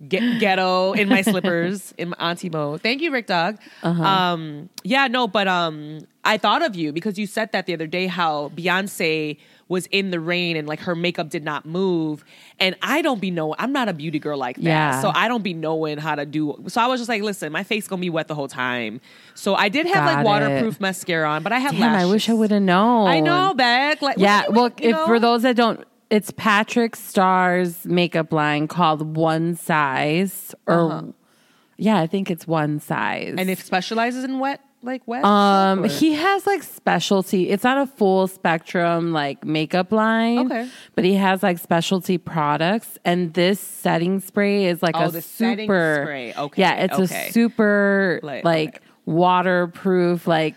get 0.08 0.40
ghetto 0.40 0.94
in 0.94 1.10
my 1.10 1.22
slippers 1.22 1.94
in 1.98 2.10
my 2.10 2.16
auntie 2.20 2.50
mode. 2.50 2.82
Thank 2.82 3.02
you, 3.02 3.12
Rick 3.12 3.28
Dog. 3.28 3.58
Uh-huh. 3.84 4.02
Um, 4.04 4.70
yeah, 4.84 5.08
no, 5.08 5.28
but 5.28 5.48
um, 5.48 6.00
I 6.24 6.38
thought 6.38 6.62
of 6.66 6.76
you 6.76 6.94
because 6.94 7.20
you 7.20 7.28
said 7.28 7.52
that 7.52 7.66
the 7.66 7.74
other 7.74 7.88
day 7.88 8.08
how 8.08 8.50
Beyonce 8.56 9.38
was 9.69 9.86
in 9.88 10.12
the 10.12 10.19
rain 10.19 10.57
and 10.57 10.68
like 10.68 10.80
her 10.81 10.95
makeup 10.95 11.30
did 11.30 11.44
not 11.45 11.66
move. 11.66 12.25
And 12.60 12.75
I 12.81 13.01
don't 13.01 13.21
be 13.21 13.31
knowing, 13.31 13.56
I'm 13.60 13.71
not 13.71 13.88
a 13.88 13.94
beauty 13.94 14.19
girl 14.19 14.38
like 14.38 14.57
that. 14.57 14.63
Yeah. 14.63 15.01
So 15.01 15.12
I 15.16 15.27
don't 15.30 15.44
be 15.44 15.54
knowing 15.54 15.98
how 16.00 16.16
to 16.16 16.25
do. 16.25 16.62
So 16.68 16.81
I 16.81 16.88
was 16.88 17.00
just 17.00 17.07
like, 17.07 17.21
listen, 17.21 17.51
my 17.54 17.63
face 17.63 17.88
gonna 17.88 18.01
be 18.01 18.10
wet 18.10 18.27
the 18.27 18.36
whole 18.36 18.48
time. 18.50 19.00
So 19.36 19.56
I 19.56 19.69
did 19.69 19.86
have 19.86 19.95
Got 19.95 20.06
like 20.06 20.18
it. 20.19 20.25
waterproof 20.25 20.81
mascara 20.81 21.30
on, 21.30 21.44
but 21.44 21.54
I 21.54 21.60
have 21.60 21.71
Damn, 21.77 21.94
I 21.95 22.06
wish 22.07 22.27
I 22.30 22.33
would 22.33 22.51
have 22.51 22.63
known. 22.63 23.07
I 23.07 23.19
know, 23.21 23.54
Beck. 23.56 24.01
Like, 24.01 24.18
Yeah, 24.18 24.45
well, 24.50 24.71
you 24.81 24.89
if 24.89 24.98
for 25.06 25.19
those 25.19 25.44
that 25.44 25.56
don't, 25.56 25.86
it's 26.10 26.31
Patrick 26.31 26.95
Starr's 26.95 27.86
makeup 27.86 28.33
line 28.33 28.68
called 28.68 29.15
One 29.15 29.56
Size, 29.56 30.56
or 30.65 30.92
Uh-huh. 30.92 31.01
yeah, 31.77 32.00
I 32.00 32.07
think 32.07 32.31
it's 32.31 32.48
One 32.48 32.80
Size. 32.80 33.36
and 33.38 33.50
it 33.51 33.60
specializes 33.60 34.24
in 34.24 34.39
wet, 34.39 34.62
like 34.81 35.02
wet. 35.08 35.24
um, 35.26 35.84
or- 35.84 35.88
he 35.88 36.14
has 36.14 36.48
like 36.48 36.64
specialty. 36.64 37.50
It's 37.50 37.64
not 37.64 37.78
a 37.78 37.86
full 37.86 38.28
spectrum 38.28 39.12
like 39.14 39.44
makeup 39.46 39.92
line, 39.92 40.40
Okay. 40.52 40.70
But 40.96 41.04
he 41.06 41.16
has 41.16 41.44
like 41.44 41.58
specialty 41.60 42.18
products, 42.18 42.98
and 43.06 43.34
this 43.34 43.60
setting 43.60 44.20
spray 44.20 44.66
is 44.66 44.81
like 44.81 44.96
Oh, 44.98 45.06
a 45.06 45.12
the 45.12 45.22
setting 45.22 45.66
super. 45.68 46.02
spray. 46.04 46.34
Okay, 46.34 46.62
yeah, 46.62 46.76
it's 46.84 47.00
okay. 47.00 47.28
a 47.30 47.31
super 47.31 48.20
Like, 48.24 48.44
like, 48.44 48.76
okay. 48.78 48.80
waterproof 49.06 50.28
like. 50.28 50.56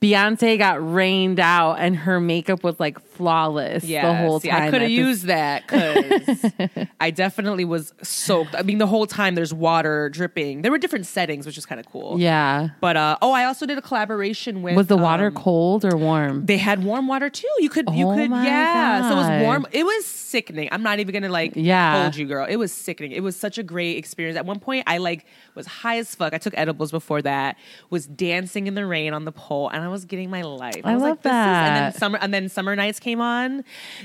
Beyonce 0.00 0.56
got 0.58 0.94
rained 0.94 1.40
out 1.40 1.80
and 1.80 1.96
her 1.96 2.20
makeup 2.20 2.62
was 2.62 2.78
like 2.78 3.00
flawless 3.18 3.82
the 3.82 3.88
Yeah, 3.88 4.24
whole 4.24 4.40
see, 4.40 4.48
time. 4.48 4.62
I 4.62 4.70
could 4.70 4.80
have 4.80 4.88
the 4.88 4.94
used 4.94 5.24
that 5.26 5.66
because 5.66 6.52
I 7.00 7.10
definitely 7.10 7.64
was 7.66 7.92
soaked. 8.02 8.54
I 8.54 8.62
mean, 8.62 8.78
the 8.78 8.86
whole 8.86 9.06
time 9.06 9.34
there's 9.34 9.52
water 9.52 10.08
dripping. 10.08 10.62
There 10.62 10.70
were 10.70 10.78
different 10.78 11.04
settings, 11.06 11.44
which 11.44 11.58
is 11.58 11.66
kind 11.66 11.78
of 11.78 11.86
cool. 11.86 12.18
Yeah. 12.18 12.68
But 12.80 12.96
uh, 12.96 13.18
oh, 13.20 13.32
I 13.32 13.44
also 13.44 13.66
did 13.66 13.76
a 13.76 13.82
collaboration 13.82 14.62
with. 14.62 14.76
Was 14.76 14.86
the 14.86 14.96
water 14.96 15.26
um, 15.26 15.34
cold 15.34 15.84
or 15.84 15.96
warm? 15.96 16.46
They 16.46 16.56
had 16.56 16.82
warm 16.82 17.06
water 17.08 17.28
too. 17.28 17.48
You 17.58 17.68
could, 17.68 17.88
you 17.92 18.06
Oh 18.08 18.14
could, 18.14 18.30
my 18.30 18.44
yeah. 18.46 19.08
So 19.08 19.14
it 19.14 19.16
was 19.16 19.42
warm. 19.42 19.66
It 19.72 19.84
was 19.84 20.06
sickening. 20.06 20.68
I'm 20.72 20.82
not 20.82 21.00
even 21.00 21.12
gonna 21.12 21.28
like 21.28 21.52
Yeah. 21.56 22.02
hold 22.02 22.16
you, 22.16 22.26
girl. 22.26 22.46
It 22.48 22.56
was 22.56 22.72
sickening. 22.72 23.12
It 23.12 23.22
was 23.22 23.36
such 23.36 23.58
a 23.58 23.62
great 23.62 23.96
experience. 23.98 24.38
At 24.38 24.46
one 24.46 24.60
point, 24.60 24.84
I 24.86 24.98
like 24.98 25.26
was 25.54 25.66
high 25.66 25.98
as 25.98 26.14
fuck. 26.14 26.32
I 26.34 26.38
took 26.38 26.54
edibles 26.56 26.90
before 26.90 27.20
that. 27.22 27.56
Was 27.90 28.06
dancing 28.06 28.66
in 28.66 28.74
the 28.74 28.86
rain 28.86 29.12
on 29.14 29.24
the 29.24 29.32
pole, 29.32 29.68
and 29.68 29.82
I 29.82 29.88
was 29.88 30.04
getting 30.04 30.30
my 30.30 30.42
life. 30.42 30.80
I 30.84 30.94
was 30.94 31.02
love 31.02 31.10
like, 31.10 31.22
this 31.22 31.30
is- 31.30 31.34
and 31.34 31.76
then 31.76 31.92
summer, 31.94 32.18
and 32.20 32.34
then 32.34 32.48
summer 32.48 32.76
nights 32.76 33.00
came 33.00 33.07
on. 33.16 33.64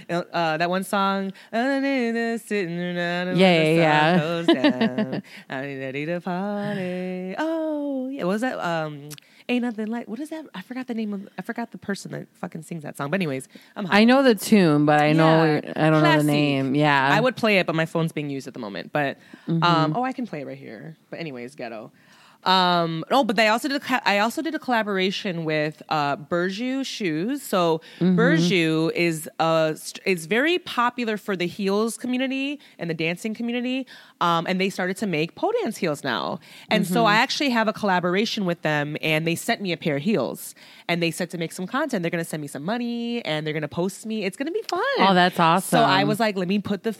Uh, 0.10 0.58
that 0.58 0.70
one 0.70 0.84
song. 0.84 1.32
Yeah, 1.52 3.34
Yeah, 3.36 3.64
yeah. 3.70 5.20
I'm 5.50 5.80
ready 5.80 6.06
to 6.06 6.22
party. 6.22 7.36
Oh, 7.38 8.10
yeah. 8.10 8.24
What 8.24 8.34
was 8.34 8.42
that? 8.42 8.60
Um, 8.60 9.10
ain't 9.50 9.64
nothing 9.64 9.88
like. 9.88 10.08
What 10.08 10.20
is 10.20 10.30
that? 10.30 10.46
I 10.56 10.62
forgot 10.62 10.88
the 10.88 10.94
name 10.94 11.14
of. 11.14 11.28
I 11.38 11.42
forgot 11.42 11.72
the 11.72 11.78
person 11.78 12.12
that 12.12 12.28
fucking 12.36 12.64
sings 12.64 12.84
that 12.84 12.98
song. 12.98 13.10
But 13.10 13.16
anyways, 13.16 13.48
I'm. 13.76 13.86
high. 13.86 14.02
I 14.02 14.04
know 14.06 14.24
the 14.24 14.36
tune, 14.36 14.86
but 14.86 15.02
I 15.02 15.14
know 15.14 15.46
Yeah. 15.64 15.74
I 15.76 15.90
don't 15.90 16.04
know 16.04 16.18
the 16.18 16.24
name. 16.24 16.76
Yeah. 16.76 17.10
I 17.12 17.20
would 17.20 17.36
play 17.36 17.58
it, 17.60 17.66
but 17.66 17.76
my 17.76 17.86
phone's 17.86 18.12
being 18.12 18.30
used 18.30 18.48
at 18.48 18.54
the 18.54 18.60
moment. 18.60 18.92
But 18.92 19.18
Mm-hmm. 19.48 19.62
um, 19.64 19.94
oh, 19.98 20.04
I 20.04 20.14
can 20.14 20.26
play 20.26 20.42
it 20.42 20.48
right 20.48 20.58
here. 20.58 20.96
But 21.10 21.20
anyways, 21.20 21.56
ghetto. 21.56 21.92
Um, 22.46 23.04
no, 23.10 23.24
but 23.24 23.36
they 23.36 23.48
also 23.48 23.68
did. 23.68 23.82
A, 23.82 24.10
I 24.10 24.20
also 24.20 24.42
did 24.42 24.54
a 24.56 24.60
collaboration 24.60 25.46
with 25.46 25.82
uh, 25.90 26.18
Burju 26.18 26.86
Shoes. 26.86 27.42
So 27.42 27.82
Mm-hmm. 28.00 28.20
Burju 28.20 28.92
is 28.94 29.30
uh 29.40 29.74
is 30.06 30.26
very 30.26 30.60
popular 30.60 31.18
for 31.18 31.36
the 31.36 31.48
heels 31.48 31.98
community 31.98 32.60
and 32.80 32.90
the 32.90 32.94
dancing 32.94 33.34
community. 33.34 33.86
Um, 34.22 34.46
and 34.48 34.60
they 34.60 34.70
started 34.70 34.96
to 34.98 35.08
make 35.08 35.36
pole 35.36 35.52
dance 35.62 35.78
heels 35.78 36.04
now. 36.04 36.40
And 36.70 36.84
Mm-hmm. 36.86 36.94
so 36.94 37.06
I 37.06 37.16
actually 37.16 37.50
have 37.52 37.68
a 37.68 37.74
collaboration 37.74 38.46
with 38.46 38.62
them, 38.62 38.96
and 39.02 39.26
they 39.28 39.36
sent 39.36 39.62
me 39.62 39.72
a 39.72 39.78
pair 39.78 39.98
of 39.98 40.04
heels. 40.04 40.56
And 40.88 41.02
they 41.02 41.12
said 41.12 41.30
to 41.32 41.38
make 41.38 41.52
some 41.52 41.66
content. 41.68 42.04
They're 42.04 42.10
going 42.12 42.24
to 42.24 42.30
send 42.30 42.42
me 42.42 42.48
some 42.48 42.64
money, 42.64 43.24
and 43.26 43.46
they're 43.46 43.54
going 43.54 43.62
to 43.62 43.68
post 43.68 44.06
me. 44.06 44.24
It's 44.26 44.38
going 44.38 44.48
to 44.48 44.52
be 44.52 44.62
fun. 44.68 44.82
Oh, 45.00 45.14
that's 45.14 45.40
awesome! 45.40 45.78
So 45.78 45.84
I 45.84 46.04
was 46.04 46.20
like, 46.20 46.36
let 46.38 46.48
me 46.48 46.60
put 46.60 46.84
the 46.84 46.94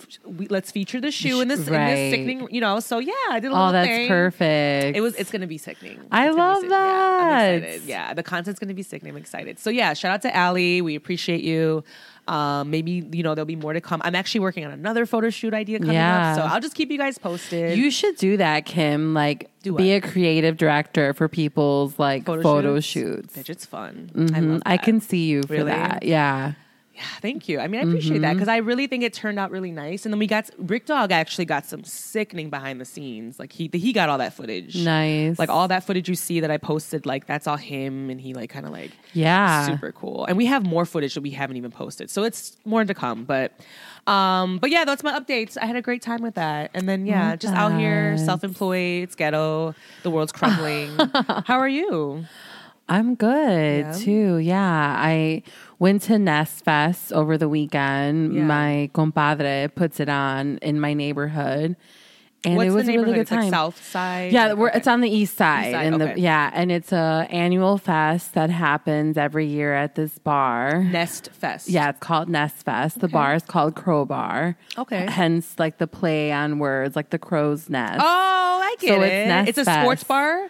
let's 0.50 0.72
feature 0.72 1.00
the 1.02 1.12
shoe 1.12 1.42
in 1.42 1.48
this 1.50 1.68
in 1.68 1.74
this 1.74 2.10
sickening, 2.12 2.48
you 2.52 2.62
know. 2.62 2.80
So 2.80 3.00
yeah, 3.00 3.12
I 3.30 3.40
did 3.40 3.52
a 3.52 3.56
Oh, 3.56 3.66
little 3.66 3.72
thing. 3.84 3.90
Oh, 3.90 3.98
that's 4.00 4.08
perfect. 4.08 4.98
It 4.98 5.02
was. 5.02 5.16
It's 5.16 5.32
gonna 5.34 5.48
be 5.48 5.58
sickening. 5.58 6.00
I 6.12 6.28
It's 6.28 6.36
be 6.36 6.40
love 6.42 6.62
sick- 6.62 6.70
Yeah, 6.72 6.78
that. 6.78 7.54
excited. 7.56 7.82
Yeah, 7.86 8.14
the 8.14 8.24
content's 8.24 8.60
gonna 8.62 8.74
be 8.74 8.84
sickening. 8.84 9.12
I'm 9.14 9.18
excited. 9.22 9.60
So 9.60 9.70
yeah, 9.70 9.94
shout 9.94 10.14
out 10.14 10.22
to 10.22 10.34
Allie. 10.34 10.82
We 10.82 10.96
appreciate 10.96 11.42
you. 11.44 11.84
Um, 12.26 12.70
maybe 12.70 13.06
you 13.12 13.22
know 13.22 13.36
there'll 13.36 13.46
be 13.46 13.58
more 13.58 13.74
to 13.74 13.82
come. 13.82 14.02
I'm 14.06 14.16
actually 14.16 14.40
working 14.40 14.64
on 14.66 14.72
another 14.72 15.06
photo 15.06 15.30
shoot 15.30 15.54
idea 15.54 15.80
coming 15.80 15.96
Yeah. 15.96 16.30
up, 16.32 16.36
so 16.38 16.42
I'll 16.44 16.62
just 16.62 16.74
keep 16.74 16.90
you 16.90 16.98
guys 16.98 17.18
posted. 17.18 17.78
You 17.78 17.92
should 17.92 18.16
do 18.16 18.38
that, 18.38 18.64
Kim. 18.66 19.14
Like, 19.14 19.50
Do 19.62 19.74
be 19.76 19.92
what? 19.92 20.06
a 20.06 20.08
creative 20.10 20.56
director 20.56 21.14
for 21.14 21.28
people's 21.28 22.00
like 22.00 22.26
photo, 22.26 22.80
shoots. 22.80 23.36
Bitch, 23.36 23.50
it's 23.50 23.66
fun. 23.66 24.10
I 24.16 24.18
Mhm. 24.20 24.52
love 24.54 24.62
I 24.66 24.78
can 24.78 25.02
see 25.02 25.26
you 25.26 25.44
for 25.44 25.52
Really? 25.54 25.72
that. 25.72 26.04
Yeah. 26.04 26.54
Thank 27.22 27.48
you. 27.50 27.60
I 27.60 27.68
mean, 27.68 27.82
I 27.82 27.84
appreciate 27.84 28.20
that 28.20 28.28
Mm-hmm. 28.30 28.36
because 28.38 28.48
I 28.48 28.58
really 28.58 28.88
think 28.88 29.04
it 29.04 29.14
turned 29.14 29.38
out 29.40 29.52
really 29.52 29.72
nice. 29.72 30.06
And 30.06 30.14
then 30.14 30.20
we 30.20 30.28
got 30.28 30.50
Rick 30.58 30.86
Dog 30.86 31.12
actually 31.12 31.46
got 31.46 31.66
some 31.66 31.84
sickening 31.84 32.50
behind 32.50 32.80
the 32.82 32.86
scenes. 32.86 33.40
Like 33.40 33.52
he 33.52 33.70
he 33.74 33.94
got 33.94 34.10
all 34.10 34.18
that 34.18 34.34
footage. 34.34 34.76
Nice. 34.84 35.38
Like 35.40 35.50
all 35.50 35.68
that 35.68 35.84
footage 35.84 36.08
you 36.10 36.16
see 36.16 36.40
that 36.40 36.52
I 36.52 36.58
posted, 36.58 37.06
like 37.06 37.26
that's 37.28 37.48
all 37.48 37.58
him, 37.58 38.10
and 38.10 38.20
he 38.20 38.34
like 38.34 38.50
kind 38.50 38.66
of 38.66 38.72
like 38.72 38.92
Yeah. 39.14 39.66
super 39.68 39.92
cool. 39.92 40.26
And 40.26 40.38
we 40.38 40.46
have 40.48 40.66
more 40.66 40.86
footage 40.86 41.14
that 41.16 41.22
we 41.22 41.32
haven't 41.32 41.58
even 41.58 41.72
posted, 41.72 42.10
so 42.10 42.24
it's 42.24 42.58
more 42.66 42.84
to 42.86 42.94
come. 42.94 43.24
But 43.26 43.54
um, 44.08 44.58
but 44.58 44.70
yeah, 44.70 44.84
that's 44.86 45.02
my 45.04 45.18
updates. 45.18 45.58
I 45.62 45.66
had 45.66 45.76
a 45.78 45.82
great 45.82 46.02
time 46.02 46.22
with 46.22 46.36
that, 46.36 46.72
and 46.74 46.90
then 46.90 47.06
yeah, 47.06 47.36
just 47.38 47.54
out 47.54 47.78
here, 47.80 48.18
self-employed, 48.18 49.04
it's 49.04 49.16
ghetto, 49.16 49.74
the 50.04 50.10
world's 50.12 50.32
crumbling. 50.34 50.90
How 51.46 51.58
are 51.60 51.70
you? 51.70 52.26
I'm 52.90 53.16
good 53.16 53.86
Yeah? 53.86 53.92
too. 53.94 54.38
Yeah. 54.40 54.96
I 55.00 55.44
went 55.84 56.02
to 56.04 56.18
Nest 56.18 56.64
Fest 56.66 57.12
over 57.14 57.38
the 57.38 57.50
weekend. 57.50 58.34
Yeah. 58.34 58.44
My 58.44 58.90
compadre 58.94 59.70
puts 59.76 60.00
it 60.00 60.10
on 60.10 60.58
in 60.70 60.80
my 60.80 60.94
neighborhood. 60.94 61.76
and 62.46 62.56
What's 62.58 62.68
it 62.70 62.74
was 62.74 62.86
the 62.88 62.96
a 62.96 62.98
really 63.00 63.14
good 63.14 63.22
It's 63.22 63.32
like 63.32 63.40
time. 63.42 63.52
South 63.52 63.78
Side. 63.96 64.34
Yeah, 64.34 64.52
we're, 64.54 64.68
Okay. 64.70 64.78
it's 64.80 64.88
on 64.88 65.00
the 65.02 65.10
east 65.10 65.38
side, 65.38 65.72
side, 65.74 65.86
and 65.86 66.02
okay. 66.02 66.14
the 66.16 66.20
yeah, 66.20 66.52
and 66.54 66.72
it's 66.72 66.92
a 66.92 67.26
annual 67.30 67.78
fest 67.78 68.34
that 68.34 68.50
happens 68.50 69.18
every 69.18 69.46
year 69.48 69.74
at 69.74 69.96
this 69.96 70.18
bar. 70.20 70.84
Nest 70.84 71.30
Fest. 71.42 71.70
Yeah, 71.70 71.90
it's 71.92 72.00
called 72.00 72.28
Nest 72.30 72.58
Fest. 72.66 73.00
The 73.00 73.08
bar 73.08 73.32
is 73.36 73.44
called 73.44 73.76
Crowbar. 73.76 74.58
Okay. 74.78 75.06
hence 75.10 75.56
like 75.58 75.78
the 75.78 75.88
play 75.88 76.32
on 76.34 76.60
words, 76.60 76.96
like 76.98 77.10
the 77.12 77.20
crow's 77.20 77.70
nest. 77.70 78.00
Oh, 78.04 78.60
I 78.70 78.76
get 78.80 78.90
So 78.90 79.02
it. 79.02 79.08
it's 79.08 79.28
Nest 79.34 79.50
It's 79.50 79.58
a 79.60 79.64
sports 79.66 80.04
Fest. 80.04 80.08
bar. 80.10 80.50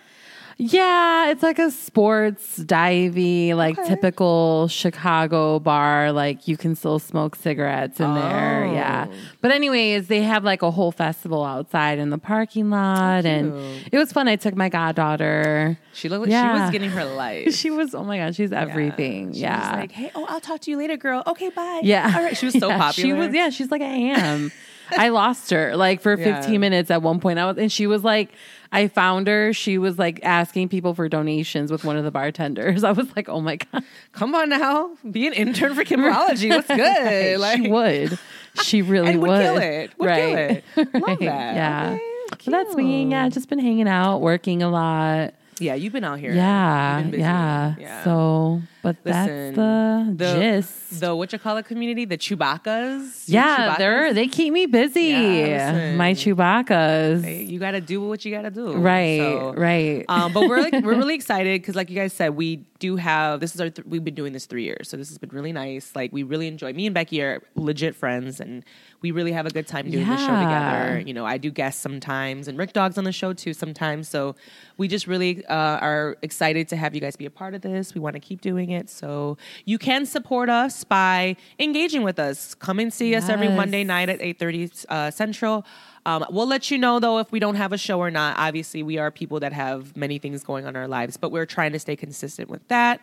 Yeah, 0.58 1.30
it's 1.32 1.42
like 1.44 1.60
a 1.60 1.72
sports 1.72 2.60
divey, 2.60 3.56
like 3.56 3.78
Okay. 3.78 3.88
typical 3.90 4.68
Chicago 4.68 5.60
bar. 5.60 6.12
Like 6.12 6.48
you 6.48 6.58
can 6.58 6.76
still 6.76 7.00
smoke 7.00 7.36
cigarettes 7.36 8.00
in 8.00 8.14
there. 8.14 8.66
Oh. 8.66 8.74
Yeah. 8.74 9.08
But 9.42 9.52
anyways, 9.52 10.08
they 10.08 10.22
have 10.22 10.44
like 10.44 10.62
a 10.62 10.72
whole 10.72 10.92
festival 10.92 11.44
outside 11.44 11.98
in 12.00 12.10
the 12.12 12.18
parking 12.18 12.70
lot, 12.70 13.26
and 13.26 13.54
it 13.92 13.98
was 13.98 14.12
fun. 14.12 14.28
I 14.28 14.36
took 14.36 14.56
my 14.56 14.70
goddaughter. 14.70 15.78
She 15.94 16.10
looked 16.10 16.22
like 16.22 16.30
she 16.30 16.34
Yeah. 16.34 16.64
was 16.64 16.72
getting 16.72 16.90
her 16.92 17.06
life. 17.16 17.54
She 17.56 17.70
was 17.72 17.94
oh 17.96 18.04
my 18.04 18.18
god, 18.18 18.36
she's 18.36 18.52
everything. 18.52 19.34
She 19.34 19.40
Yeah. 19.42 19.72
was 19.72 19.80
like, 19.80 19.92
hey, 19.92 20.12
oh, 20.16 20.26
I'll 20.30 20.40
talk 20.42 20.62
to 20.62 20.72
you 20.72 20.78
later, 20.78 20.98
girl. 20.98 21.24
Okay, 21.28 21.50
bye. 21.50 21.82
Yeah. 21.84 22.12
All 22.16 22.24
right. 22.24 22.38
She 22.38 22.46
was 22.46 22.54
so 22.58 22.68
Yeah, 22.74 22.78
popular. 22.78 23.08
She 23.10 23.14
was, 23.14 23.34
yeah, 23.34 23.50
she's 23.50 23.72
like, 23.72 23.82
I 23.82 23.86
am. 23.86 24.52
I 24.98 25.10
lost 25.10 25.50
her 25.52 25.76
like 25.76 26.02
for 26.02 26.18
Yeah. 26.18 26.42
15 26.42 26.60
minutes 26.60 26.92
at 26.92 27.02
one 27.02 27.20
point. 27.20 27.40
I 27.40 27.46
was, 27.46 27.58
and 27.58 27.72
she 27.72 27.88
was 27.88 28.04
like, 28.04 28.30
I 28.74 28.88
found 28.88 29.27
her. 29.27 29.53
She 29.53 29.77
was 29.77 30.00
like 30.00 30.20
asking 30.24 30.70
people 30.70 30.96
for 30.96 31.08
donations 31.08 31.72
with 31.72 31.84
one 31.84 31.96
of 31.96 32.03
the 32.03 32.12
bartenders. 32.12 32.84
I 32.84 32.92
was 32.92 33.08
like, 33.15 33.30
oh 33.30 33.39
my 33.39 33.58
God. 33.58 33.84
Come 34.12 34.34
on 34.34 34.50
now. 34.50 34.98
Be 35.10 35.27
an 35.27 35.34
intern 35.34 35.75
for 35.75 35.84
Kimberology. 35.84 36.50
What's 36.50 36.68
good? 36.75 37.39
Like, 37.39 37.62
she 37.62 37.70
would. 37.70 38.20
She 38.63 38.82
really 38.84 39.12
and 39.12 39.22
would, 39.22 39.30
would. 39.30 39.42
kill 39.42 39.58
it. 39.58 39.92
Would 40.00 40.06
right. 40.08 40.63
kill 40.74 40.84
it. 40.88 40.94
Love 41.08 41.20
that. 41.20 41.56
Yeah. 41.56 41.98
Okay, 42.34 42.46
So 42.46 42.51
that's 42.51 42.75
me. 42.75 43.06
Yeah. 43.06 43.30
Just 43.30 43.48
been 43.48 43.60
hanging 43.60 43.88
out, 43.88 44.20
working 44.20 44.63
a 44.63 44.70
lot. 44.70 45.36
Yeah, 45.60 45.76
you've 45.76 45.94
been 45.94 46.04
out 46.04 46.20
here. 46.20 46.34
Yeah. 46.34 47.00
Yeah. 47.08 47.76
Yeah. 47.80 48.04
So, 48.04 48.62
but 48.82 48.98
Listen, 49.06 49.54
that's 49.54 49.56
the, 49.56 50.14
the 50.18 50.40
gist. 50.40 51.00
the 51.00 51.16
what 51.16 51.32
you 51.32 51.40
call 51.40 51.58
it 51.58 51.66
community, 51.66 52.06
the 52.06 52.18
Chewbacca's. 52.18 53.28
yeah, 53.30 53.58
Chewbacca's, 53.58 53.78
they're 53.78 54.14
they 54.14 54.28
keep 54.28 54.54
me 54.54 54.66
busy. 54.66 55.02
Yeah. 55.02 55.96
My 55.96 56.14
Chewbacca's. 56.14 57.26
You 57.26 57.60
got 57.60 57.72
to 57.72 57.82
do 57.82 58.02
what 58.02 58.24
you 58.26 58.32
got 58.32 58.44
to 58.44 58.52
do. 58.52 58.74
Right, 58.74 59.20
So, 59.20 59.54
right. 59.54 60.06
Um, 60.10 60.34
but 60.34 60.48
we're 60.50 60.62
like, 60.62 60.74
we're 60.74 60.96
really 60.98 61.16
excited 61.16 61.62
because, 61.62 61.76
like 61.76 61.90
you 61.90 61.96
guys 61.96 62.14
said, 62.14 62.36
we 62.36 62.58
do 62.80 62.96
have 62.98 63.40
this 63.40 63.56
is 63.56 63.62
our 63.62 63.70
th- 63.70 63.86
we've 63.88 64.04
been 64.04 64.16
doing 64.16 64.34
this 64.34 64.46
three 64.46 64.64
years, 64.64 64.90
so 64.90 64.98
this 64.98 65.08
has 65.10 65.18
been 65.18 65.30
really 65.30 65.54
nice. 65.54 65.96
Like 65.96 66.12
we 66.12 66.24
really 66.24 66.48
enjoy. 66.48 66.74
Me 66.74 66.86
and 66.86 66.94
Becky 66.94 67.22
are 67.22 67.42
legit 67.56 67.96
friends, 67.96 68.40
and 68.40 68.64
we 69.04 69.12
really 69.12 69.34
have 69.34 69.46
a 69.46 69.52
good 69.52 69.68
time 69.68 69.92
doing 69.92 70.08
the 70.08 70.18
show 70.18 70.28
together. 70.28 71.04
You 71.06 71.14
know, 71.14 71.26
I 71.26 71.38
do 71.38 71.52
guests 71.52 71.82
sometimes, 71.82 72.48
and 72.48 72.58
Rick 72.58 72.74
Dog's 72.74 72.98
on 72.98 73.04
the 73.04 73.12
show 73.12 73.34
too 73.34 73.54
sometimes. 73.54 74.08
So 74.08 74.36
we 74.78 74.88
just 74.88 75.06
really 75.06 75.46
uh, 75.46 75.54
are 75.54 76.16
excited 76.24 76.70
to 76.70 76.78
have 76.78 76.96
you 76.96 77.02
guys 77.02 77.16
be 77.16 77.26
a 77.26 77.30
part 77.30 77.54
of 77.54 77.62
this. 77.62 77.94
We 77.94 78.00
want 78.00 78.16
to 78.16 78.22
keep 78.22 78.42
doing 78.42 78.72
it, 78.72 78.90
so 78.90 79.38
you 79.66 79.78
can 79.78 80.06
support 80.06 80.50
us 80.50 80.84
by 80.84 81.36
engaging 81.60 82.02
with 82.02 82.18
us. 82.18 82.56
Come 82.56 82.80
and 82.80 82.92
see 82.92 83.14
us 83.14 83.30
every 83.30 83.50
Monday 83.50 83.84
night 83.84 84.10
at 84.10 84.22
eight 84.22 84.40
thirty 84.40 84.72
uh, 84.90 85.12
Central. 85.12 85.66
Um, 86.06 86.26
we'll 86.30 86.48
let 86.48 86.70
you 86.72 86.78
know 86.78 87.00
though 87.00 87.20
if 87.20 87.32
we 87.32 87.40
don't 87.40 87.56
have 87.56 87.74
a 87.74 87.78
show 87.78 88.00
or 88.00 88.12
not. 88.12 88.38
Obviously, 88.38 88.84
we 88.84 88.98
are 88.98 89.12
people 89.12 89.40
that 89.42 89.54
have 89.54 89.96
many 89.96 90.18
things 90.18 90.44
going 90.44 90.66
on 90.66 90.72
in 90.72 90.76
our 90.76 90.88
lives, 90.88 91.18
but 91.18 91.32
we're 91.32 91.46
trying 91.46 91.74
to 91.74 91.80
stay 91.80 91.96
consistent 91.96 92.50
with 92.50 92.66
that. 92.70 93.02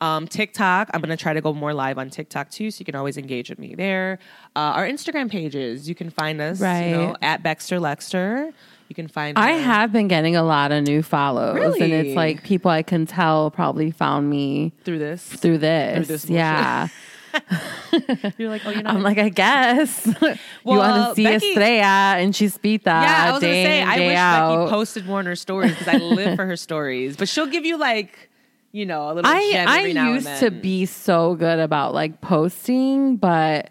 Um, 0.00 0.26
TikTok, 0.26 0.88
I'm 0.94 1.00
going 1.00 1.10
to 1.10 1.16
try 1.22 1.34
to 1.34 1.40
go 1.40 1.52
more 1.52 1.74
live 1.74 1.98
on 1.98 2.08
TikTok 2.08 2.50
too, 2.50 2.70
so 2.70 2.80
you 2.80 2.84
can 2.86 2.94
always 2.94 3.16
engage 3.18 3.50
with 3.50 3.58
me 3.58 3.74
there. 3.74 4.18
Uh, 4.56 4.60
our 4.60 4.86
Instagram 4.88 5.30
pages, 5.30 5.88
you 5.88 5.94
can 5.94 6.08
find 6.10 6.40
us, 6.40 6.58
you 6.60 6.64
know, 6.66 7.16
at 7.20 7.42
Becksterleckster. 7.42 8.52
You 8.88 8.94
can 8.94 9.08
find. 9.08 9.38
I 9.38 9.52
her- 9.52 9.60
have 9.60 9.92
been 9.92 10.08
getting 10.08 10.36
a 10.36 10.42
lot 10.42 10.72
of 10.72 10.82
new 10.84 11.02
follows, 11.02 11.76
and 11.80 11.92
it's 11.92 12.16
like 12.16 12.42
people 12.42 12.70
I 12.70 12.82
can 12.82 13.06
tell 13.06 13.50
probably 13.50 13.90
found 13.90 14.28
me 14.30 14.72
through 14.84 14.98
this. 14.98 15.22
through 15.22 15.58
this. 15.58 16.06
Through 16.06 16.16
this 16.16 16.24
yeah, 16.28 16.88
You're 18.38 18.48
like, 18.48 18.62
oh, 18.66 18.70
you're 18.70 18.82
not. 18.82 18.94
I'm 18.94 19.02
like, 19.02 19.18
I 19.18 19.28
guess 19.28 20.06
you 20.22 20.36
want 20.64 21.10
to 21.10 21.14
see 21.14 21.24
Becky- 21.24 21.48
Estrella 21.48 22.16
and 22.18 22.34
she's 22.34 22.56
Pita. 22.58 22.84
yeah, 22.90 23.26
I 23.28 23.32
was 23.32 23.40
day 23.40 23.62
gonna 23.64 23.74
say 23.74 23.82
I 24.02 24.06
wish 24.06 24.16
out. 24.16 24.56
Becky 24.64 24.70
posted 24.70 25.06
more 25.06 25.18
on 25.18 25.26
her 25.26 25.36
stories 25.36 25.72
because 25.72 25.88
I 25.88 25.98
live 25.98 26.36
for 26.36 26.46
her 26.46 26.56
stories. 26.56 27.16
But 27.16 27.28
she'll 27.28 27.46
give 27.46 27.64
you 27.64 27.76
like, 27.78 28.29
you 28.72 28.86
know, 28.86 29.10
a 29.10 29.12
little. 29.14 29.30
I 29.30 29.64
I 29.68 29.82
used 29.86 30.26
to 30.40 30.50
be 30.50 30.86
so 30.86 31.34
good 31.34 31.58
about 31.58 31.94
like 31.94 32.20
posting, 32.20 33.16
but 33.16 33.70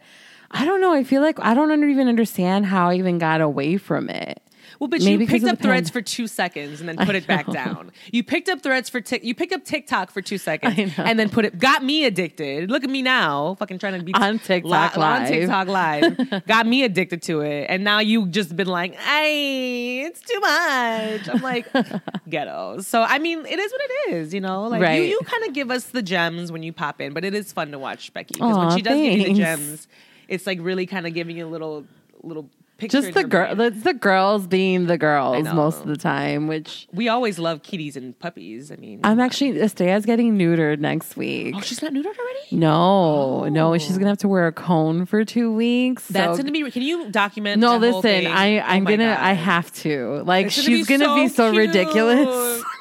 I 0.51 0.65
don't 0.65 0.82
know. 0.82 0.94
I 0.94 1.03
feel 1.03 1.22
like 1.22 1.39
I 1.39 1.53
don't 1.53 1.72
under- 1.72 1.88
even 1.88 2.08
understand 2.08 2.65
how 2.65 2.89
I 2.89 2.96
even 2.96 3.18
got 3.18 3.41
away 3.41 3.77
from 3.77 4.10
it. 4.10 4.41
Well, 4.80 4.88
but 4.88 5.02
Maybe 5.02 5.26
you 5.26 5.30
picked 5.30 5.46
up 5.46 5.60
threads 5.60 5.90
for 5.90 6.02
two 6.02 6.26
seconds 6.26 6.80
and 6.80 6.88
then 6.88 6.96
put 7.06 7.14
it 7.14 7.28
back 7.28 7.48
know. 7.50 7.54
down. 7.54 7.92
You 8.14 8.24
picked 8.24 8.48
up 8.48 8.62
threads 8.62 8.88
for 8.88 9.02
tik. 9.02 9.26
You 9.26 9.36
picked 9.36 9.52
up 9.52 9.66
TikTok 9.66 10.10
for 10.10 10.22
two 10.22 10.38
seconds 10.38 10.94
and 10.98 11.20
then 11.20 11.30
put 11.30 11.44
it. 11.44 11.60
Got 11.60 11.84
me 11.84 12.06
addicted. 12.06 12.72
Look 12.72 12.86
at 12.86 12.90
me 12.90 13.02
now, 13.02 13.56
fucking 13.56 13.78
trying 13.78 14.00
to 14.00 14.06
be 14.06 14.14
On 14.14 14.40
TikTok 14.40 14.96
on 14.96 15.02
Live. 15.02 15.22
On 15.24 15.28
TikTok 15.28 15.68
live. 15.68 16.46
got 16.48 16.66
me 16.66 16.84
addicted 16.84 17.22
to 17.24 17.42
it, 17.42 17.66
and 17.70 17.84
now 17.84 18.00
you 18.00 18.26
just 18.28 18.56
been 18.56 18.68
like, 18.68 18.96
"Hey, 18.96 20.02
it's 20.06 20.22
too 20.22 20.40
much." 20.40 21.28
I'm 21.30 21.42
like, 21.42 21.68
ghetto. 22.30 22.80
So 22.80 23.02
I 23.02 23.20
mean, 23.20 23.46
it 23.46 23.60
is 23.60 23.72
what 23.72 23.82
it 23.84 24.14
is. 24.16 24.34
You 24.34 24.40
know, 24.42 24.64
like 24.64 24.80
you, 24.80 24.86
Right. 24.86 25.10
you 25.10 25.20
kind 25.26 25.44
of 25.46 25.54
give 25.54 25.72
us 25.72 25.86
the 25.88 26.02
gems 26.02 26.52
when 26.54 26.64
you 26.64 26.72
pop 26.72 27.02
in, 27.02 27.14
but 27.14 27.26
it 27.26 27.34
is 27.34 27.52
fun 27.52 27.72
to 27.72 27.80
watch 27.80 28.14
Becky 28.14 28.36
because 28.36 28.58
when 28.58 28.78
she 28.78 28.82
does 28.82 28.96
give 28.98 29.20
you 29.20 29.26
the 29.26 29.34
gems, 29.34 29.88
it's 30.30 30.48
like 30.48 30.60
really 30.62 30.86
kind 30.86 31.06
of 31.06 31.14
giving 31.14 31.36
you 31.36 31.46
a 31.46 31.50
little 31.50 31.86
little. 32.24 32.50
Picture 32.80 33.02
Just 33.02 33.14
the 33.14 33.26
girl, 33.26 33.60
it's 33.60 33.84
the 33.84 33.94
girls 33.94 34.48
being 34.48 34.88
the 34.88 34.98
girls 34.98 35.46
most 35.54 35.82
of 35.82 35.88
the 35.88 35.98
time, 35.98 36.48
which 36.48 36.88
We 36.94 37.10
always 37.10 37.38
love 37.38 37.62
kitties 37.62 37.98
and 37.98 38.18
puppies. 38.18 38.72
I 38.72 38.78
mean, 38.78 39.02
I'm 39.04 39.20
actually 39.20 39.60
Estrella's 39.60 40.06
getting 40.06 40.38
neutered 40.38 40.80
next 40.80 41.18
week. 41.18 41.56
oh, 41.58 41.62
she's 41.62 41.82
not 41.82 41.92
neutered 41.92 42.06
already. 42.18 42.40
No, 42.52 43.50
no, 43.50 43.74
oh. 43.74 43.78
she's 43.78 43.98
gonna 43.98 44.08
have 44.10 44.18
to 44.20 44.30
wear 44.30 44.48
a 44.48 44.54
cone 44.54 45.06
for 45.06 45.26
two 45.26 45.54
weeks. 45.54 46.08
That's 46.08 46.38
gonna 46.38 46.52
be. 46.52 46.72
Can 46.72 46.82
you 46.82 47.12
document? 47.12 47.60
no. 47.60 47.76
Listen? 47.78 48.28
I 48.28 48.60
Oh 48.60 48.64
I'm 48.64 48.84
my 48.86 48.96
gonna 48.96 49.18
I 49.20 49.34
have 49.34 49.72
to. 49.84 50.22
Like 50.24 50.48
It's 50.48 50.56
she's 50.56 50.88
gonna 50.88 51.16
be 51.16 51.28
so, 51.28 51.52
cute. 51.52 51.68
ridiculous. 51.68 52.64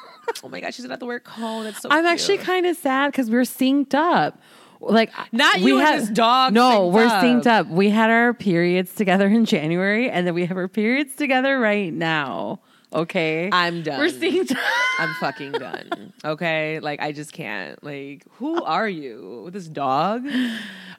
Oh 0.43 0.47
my 0.47 0.61
god, 0.61 0.73
she's 0.73 0.85
gonna 0.85 0.93
have 0.93 0.99
to 0.99 1.07
wear 1.07 1.17
a 1.17 1.19
cone. 1.19 1.65
It's 1.65 1.81
so. 1.81 1.89
I'm 1.89 2.05
actually 2.05 2.37
kind 2.37 2.65
of 2.67 2.77
sad 2.77 3.11
because 3.11 3.31
we're 3.31 3.41
synced 3.41 3.95
up. 3.95 4.39
Like 4.81 5.11
Not 5.31 5.57
we 5.59 5.71
you 5.71 5.77
and 5.79 5.87
had- 5.87 5.99
this 5.99 6.09
dog 6.09 6.53
No, 6.53 6.87
we're 6.87 7.05
up. 7.05 7.23
synced 7.23 7.47
up. 7.47 7.67
We 7.67 7.89
had 7.89 8.09
our 8.09 8.33
periods 8.33 8.95
together 8.95 9.27
in 9.27 9.45
January, 9.45 10.09
and 10.09 10.25
then 10.25 10.33
we 10.33 10.45
have 10.45 10.55
our 10.57 10.67
periods 10.69 11.15
together 11.15 11.59
right 11.59 11.93
now. 11.93 12.61
Okay, 12.91 13.49
I'm 13.51 13.83
done. 13.83 13.99
We're 13.99 14.09
up. 14.09 14.57
I'm 14.99 15.13
fucking 15.15 15.51
done. 15.53 16.11
Okay, 16.25 16.79
like 16.79 16.99
I 16.99 17.11
just 17.11 17.31
can't. 17.33 17.81
Like, 17.83 18.25
who 18.33 18.63
are 18.63 18.89
you? 18.89 19.49
This 19.51 19.67
dog? 19.67 20.25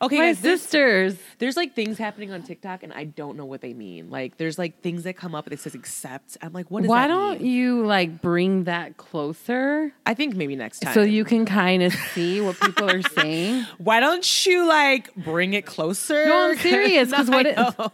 Okay, 0.02 0.16
My 0.16 0.26
guys, 0.28 0.40
there's, 0.40 0.62
sisters. 0.62 1.18
there's 1.38 1.56
like 1.56 1.74
things 1.74 1.98
happening 1.98 2.30
on 2.32 2.42
TikTok, 2.42 2.84
and 2.84 2.92
I 2.92 3.04
don't 3.04 3.36
know 3.36 3.44
what 3.44 3.60
they 3.60 3.74
mean. 3.74 4.08
Like, 4.08 4.36
there's 4.38 4.56
like 4.58 4.80
things 4.82 5.02
that 5.02 5.14
come 5.16 5.34
up 5.34 5.50
it 5.50 5.58
says 5.58 5.74
accept. 5.74 6.36
I'm 6.40 6.52
like, 6.52 6.70
what 6.70 6.84
Why 6.84 7.08
don't 7.08 7.42
mean? 7.42 7.50
you 7.50 7.84
like 7.84 8.22
bring 8.22 8.64
that 8.64 8.96
closer 8.96 9.92
I 10.06 10.14
think 10.14 10.36
maybe 10.36 10.54
next 10.56 10.78
time. 10.80 10.94
so 10.94 11.02
you 11.02 11.24
can 11.24 11.44
kind 11.44 11.82
of 11.82 11.92
see 12.14 12.40
what 12.40 12.58
people 12.60 12.88
are 12.88 13.02
saying? 13.02 13.66
Why 13.78 13.98
don't 14.00 14.46
you 14.46 14.66
like 14.66 15.12
bring 15.16 15.54
it 15.54 15.66
closer? 15.66 16.24
No, 16.24 16.50
I'm 16.50 16.56
serious, 16.58 17.12
'cause 17.12 17.28
No, 17.28 17.36
what 17.36 17.46
it- 17.46 17.92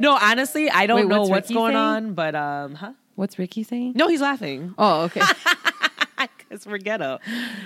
no, 0.00 0.18
honestly, 0.20 0.68
I 0.68 0.86
don't 0.86 0.96
Wait, 1.02 1.06
know 1.06 1.20
what's 1.20 1.30
what's 1.30 1.50
going 1.52 1.72
saying? 1.74 1.76
on, 1.76 2.12
but 2.14 2.34
um, 2.34 2.74
huh? 2.74 2.92
What's 3.16 3.38
Ricky 3.38 3.62
saying? 3.62 3.94
No, 3.96 4.08
he's 4.08 4.20
laughing 4.20 4.74
Oh, 4.78 5.02
okay. 5.04 5.22
because 6.48 6.66
we're 6.66 6.78
ghetto. 6.78 7.18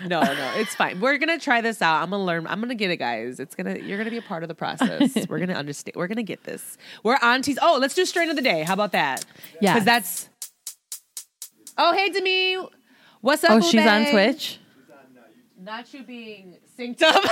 No, 0.06 0.22
no, 0.22 0.52
it's 0.56 0.74
fine. 0.74 1.00
We're 1.00 1.18
gonna 1.18 1.38
try 1.38 1.60
this 1.60 1.82
out. 1.82 2.02
I'm 2.02 2.10
gonna 2.10 2.24
learn. 2.24 2.46
I'm 2.46 2.60
gonna 2.60 2.74
get 2.74 2.90
it, 2.90 2.96
guys. 2.96 3.38
It's 3.38 3.54
gonna. 3.54 3.78
You're 3.78 3.98
gonna 3.98 4.10
be 4.10 4.16
a 4.16 4.22
part 4.22 4.42
of 4.42 4.48
the 4.48 4.54
process. 4.54 5.16
we're 5.28 5.38
gonna 5.38 5.54
understand. 5.54 5.96
We're 5.96 6.08
gonna 6.08 6.22
get 6.22 6.44
this. 6.44 6.78
We're 7.04 7.18
aunties. 7.22 7.58
Oh, 7.60 7.78
let's 7.80 7.94
do 7.94 8.04
strain 8.04 8.30
of 8.30 8.36
the 8.36 8.42
day. 8.42 8.62
How 8.62 8.74
about 8.74 8.92
that? 8.92 9.24
Yeah. 9.60 9.74
because 9.74 9.84
that's. 9.84 10.28
Oh, 11.76 11.92
hey, 11.92 12.10
Demi. 12.10 12.56
What's 13.20 13.44
up? 13.44 13.52
oh, 13.52 13.60
she's 13.60 13.86
on 13.86 14.04
bae? 14.04 14.10
Twitch. 14.10 14.58
Not 15.60 15.92
you 15.92 16.02
being 16.02 16.56
synced 16.78 17.02
up. 17.02 17.22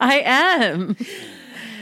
I 0.00 0.20
am. 0.24 0.96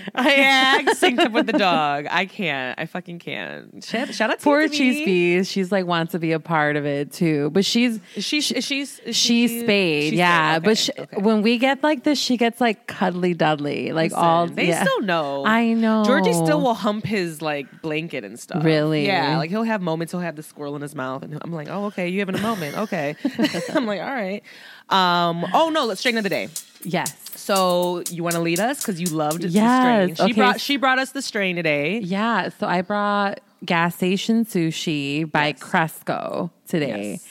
I 0.14 0.30
am 0.32 0.86
synced 0.88 1.18
up 1.20 1.32
with 1.32 1.46
the 1.46 1.52
dog. 1.52 2.06
I 2.10 2.26
can't. 2.26 2.78
I 2.78 2.86
fucking 2.86 3.18
can't. 3.18 3.82
Shout, 3.84 4.14
shout 4.14 4.30
out 4.30 4.38
to 4.38 4.44
Poor 4.44 4.68
Cheese 4.68 5.04
Bees. 5.04 5.50
She's 5.50 5.72
like 5.72 5.86
wants 5.86 6.12
to 6.12 6.18
be 6.18 6.32
a 6.32 6.40
part 6.40 6.76
of 6.76 6.86
it 6.86 7.12
too, 7.12 7.50
but 7.50 7.64
she's 7.64 8.00
Is 8.14 8.24
she, 8.24 8.38
is 8.38 8.64
she's 8.64 9.00
she's 9.06 9.16
she- 9.16 9.60
spayed, 9.60 10.10
she's 10.10 10.18
yeah. 10.18 10.54
spayed. 10.54 10.64
But 10.64 10.78
she, 10.78 10.92
okay. 10.98 11.16
when 11.20 11.42
we 11.42 11.58
get 11.58 11.82
like 11.82 12.04
this, 12.04 12.18
she 12.18 12.36
gets 12.36 12.60
like 12.60 12.86
cuddly 12.86 13.34
dudley, 13.34 13.92
like 13.92 14.10
Listen, 14.12 14.24
all. 14.24 14.46
they 14.46 14.68
yeah. 14.68 14.82
still 14.84 15.02
know. 15.02 15.44
I 15.46 15.72
know. 15.72 16.04
Georgie 16.04 16.32
still 16.32 16.60
will 16.60 16.74
hump 16.74 17.04
his 17.04 17.42
like 17.42 17.82
blanket 17.82 18.24
and 18.24 18.38
stuff. 18.38 18.64
Really? 18.64 19.06
Yeah. 19.06 19.38
Like 19.38 19.50
he'll 19.50 19.62
have 19.64 19.80
moments. 19.82 20.12
He'll 20.12 20.20
have 20.20 20.36
the 20.36 20.42
squirrel 20.42 20.76
in 20.76 20.82
his 20.82 20.94
mouth, 20.94 21.22
and 21.22 21.38
I'm 21.42 21.52
like, 21.52 21.68
oh, 21.68 21.86
okay, 21.86 22.08
you 22.08 22.20
having 22.20 22.34
a 22.36 22.40
moment? 22.42 22.76
Okay. 22.76 23.16
I'm 23.74 23.86
like, 23.86 24.00
all 24.00 24.06
right. 24.06 24.42
Um. 24.88 25.44
Oh 25.52 25.70
no, 25.70 25.84
let's 25.86 26.00
straighten 26.00 26.18
of 26.18 26.24
the 26.24 26.30
day. 26.30 26.48
Yes. 26.82 27.14
So 27.34 28.02
you 28.10 28.22
want 28.22 28.34
to 28.36 28.40
lead 28.40 28.60
us 28.60 28.80
because 28.80 29.00
you 29.00 29.06
loved 29.08 29.44
Yes, 29.44 30.08
the 30.08 30.14
strain. 30.14 30.14
She 30.28 30.32
okay. 30.32 30.40
brought 30.40 30.60
she 30.60 30.76
brought 30.76 30.98
us 30.98 31.10
the 31.12 31.22
strain 31.22 31.56
today. 31.56 31.98
Yeah. 31.98 32.48
So 32.50 32.66
I 32.66 32.82
brought 32.82 33.40
gas 33.64 33.96
station 33.96 34.44
sushi 34.44 35.30
by 35.30 35.52
Cresco 35.52 36.50
today. 36.68 37.12
Yes. 37.12 37.26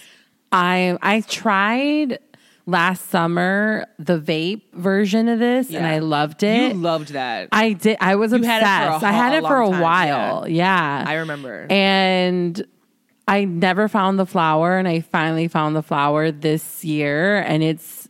I 0.51 0.97
I 1.01 1.21
tried 1.21 2.19
last 2.67 3.09
summer 3.09 3.85
the 3.99 4.19
vape 4.19 4.61
version 4.73 5.27
of 5.29 5.39
this 5.39 5.69
and 5.73 5.85
I 5.85 5.99
loved 5.99 6.43
it. 6.43 6.73
You 6.73 6.81
loved 6.81 7.09
that. 7.13 7.49
I 7.51 7.73
did. 7.73 7.97
I 8.01 8.15
was 8.15 8.31
You 8.31 8.37
obsessed. 8.37 8.63
had 8.65 8.95
it 8.95 8.99
for 8.99 9.05
a 9.05 9.09
I 9.09 9.11
had 9.11 9.33
it 9.35 9.41
for 9.47 9.61
a 9.61 9.69
time, 9.69 9.81
while. 9.81 10.47
Yeah. 10.47 11.03
I 11.07 11.13
remember. 11.15 11.67
And 11.69 12.65
I 13.27 13.45
never 13.45 13.87
found 13.87 14.19
the 14.19 14.25
flower, 14.25 14.77
and 14.77 14.87
I 14.87 14.99
finally 15.01 15.47
found 15.47 15.75
the 15.75 15.81
flower 15.83 16.31
this 16.31 16.85
year, 16.85 17.37
and 17.39 17.63
it's 17.63 18.07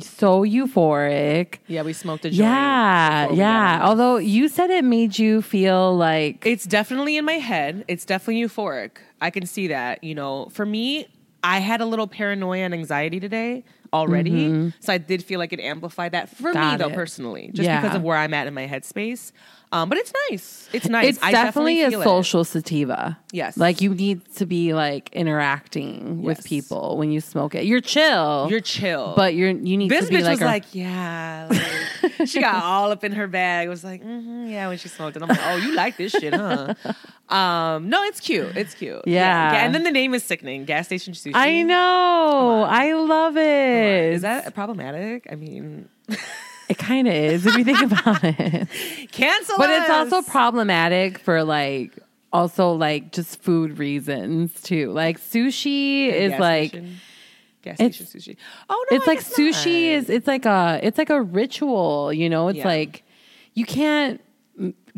so 0.00 0.42
euphoric. 0.42 1.58
yeah, 1.66 1.82
we 1.82 1.92
smoked 1.92 2.24
a 2.24 2.30
joint. 2.30 2.40
Yeah, 2.40 3.26
got 3.28 3.36
yeah. 3.36 3.80
Although 3.82 4.16
you 4.16 4.48
said 4.48 4.70
it 4.70 4.84
made 4.84 5.18
you 5.18 5.42
feel 5.42 5.96
like 5.96 6.44
It's 6.46 6.64
definitely 6.64 7.16
in 7.16 7.24
my 7.24 7.34
head. 7.34 7.84
It's 7.88 8.04
definitely 8.04 8.42
euphoric. 8.42 8.98
I 9.20 9.30
can 9.30 9.46
see 9.46 9.68
that. 9.68 10.02
You 10.04 10.14
know, 10.14 10.48
for 10.50 10.64
me, 10.66 11.08
I 11.42 11.58
had 11.60 11.80
a 11.80 11.86
little 11.86 12.06
paranoia 12.06 12.60
and 12.64 12.74
anxiety 12.74 13.20
today 13.20 13.64
already. 13.92 14.72
So 14.80 14.92
I 14.92 14.98
did 14.98 15.24
feel 15.24 15.38
like 15.38 15.52
it 15.54 15.60
amplified 15.60 16.12
that 16.12 16.28
for 16.28 16.52
me, 16.52 16.58
Mm-hmm. 16.60 16.76
Though, 16.78 16.88
it. 16.88 16.94
personally, 16.94 17.50
just 17.54 17.64
Yeah. 17.66 17.80
because 17.80 17.96
of 17.96 18.02
where 18.02 18.16
I'm 18.18 18.34
at 18.34 18.46
in 18.46 18.52
my 18.54 18.66
headspace. 18.66 19.32
Um, 19.70 19.88
but 19.90 19.98
it's 19.98 20.12
nice. 20.30 20.68
It's 20.72 20.88
nice. 20.88 21.08
it's 21.16 21.22
I 21.22 21.30
definitely, 21.32 21.82
a 21.82 21.90
feel 21.90 22.00
it. 22.00 22.04
social 22.04 22.44
sativa. 22.44 23.18
Yes. 23.32 23.56
like 23.58 23.80
you 23.82 23.94
need 23.94 24.24
to 24.36 24.46
be 24.46 24.72
like 24.72 25.10
interacting 25.12 26.22
with 26.22 26.42
people 26.44 26.96
when 26.96 27.10
you 27.12 27.20
smoke 27.20 27.54
it. 27.54 27.64
You're 27.66 27.80
chill. 27.82 28.46
You're 28.50 28.60
chill. 28.60 29.12
but 29.14 29.34
you're 29.34 29.50
you 29.50 29.76
need 29.76 29.90
this 29.90 30.06
to 30.06 30.10
be 30.10 30.16
bitch 30.16 30.22
like, 30.22 30.30
was 30.32 30.40
a- 30.40 30.44
like, 30.46 30.74
yeah. 30.74 31.48
like- 31.50 32.28
she 32.28 32.40
got 32.40 32.62
all 32.64 32.90
up 32.90 33.04
in 33.04 33.12
her 33.12 33.26
bag. 33.28 33.66
It 33.66 33.70
was 33.70 33.84
like, 33.84 34.02
mm-hmm, 34.02 34.46
yeah, 34.48 34.68
when 34.68 34.78
she 34.78 34.88
smoked 34.88 35.16
it. 35.16 35.22
I'm 35.22 35.28
like, 35.28 35.38
oh, 35.42 35.56
you 35.56 35.74
like 35.74 35.96
this 35.96 36.12
shit, 36.12 36.34
huh? 36.34 36.74
um, 37.34 37.88
no, 37.88 38.02
it's 38.04 38.20
cute. 38.20 38.56
It's 38.56 38.74
cute. 38.74 39.02
Yeah. 39.06 39.64
And 39.64 39.74
then 39.74 39.84
the 39.84 39.90
name 39.90 40.14
is 40.14 40.24
sickening. 40.24 40.64
Gas 40.64 40.86
station 40.86 41.12
sushi. 41.14 41.32
I 41.34 41.62
know. 41.62 42.66
I 42.68 42.92
love 42.94 43.36
it. 43.36 44.14
Is 44.14 44.22
that 44.22 44.52
problematic? 44.54 45.26
I 45.30 45.36
mean, 45.36 45.88
It 46.68 46.76
kind 46.78 47.08
of 47.08 47.14
is 47.14 47.46
if 47.46 47.56
you 47.56 47.64
think 47.64 47.80
about 47.92 48.22
it. 48.22 48.68
cancel 49.12 49.56
But 49.58 49.70
it's 49.70 49.90
also 49.90 50.22
problematic 50.22 51.18
for 51.18 51.42
like 51.44 51.92
also 52.32 52.72
like 52.72 53.12
just 53.12 53.40
food 53.42 53.78
reasons 53.78 54.60
too. 54.62 54.90
Like 54.92 55.18
sushi 55.18 56.08
is 56.12 56.30
Gas 56.32 56.40
like 56.40 56.68
station- 56.70 56.96
gas 57.62 57.76
station 57.76 58.06
sushi. 58.06 58.36
Oh 58.68 58.86
no, 58.90 58.96
it's 58.96 59.08
I 59.08 59.10
like 59.10 59.20
sushi 59.20 59.92
not. 59.92 59.98
is 59.98 60.10
it's 60.10 60.26
like 60.26 60.44
a 60.46 60.78
it's 60.82 60.98
like 60.98 61.10
a 61.10 61.22
ritual, 61.22 62.12
you 62.12 62.28
know? 62.28 62.48
It's 62.48 62.58
Yeah. 62.58 62.66
like 62.66 63.02
you 63.54 63.64
can't 63.64 64.20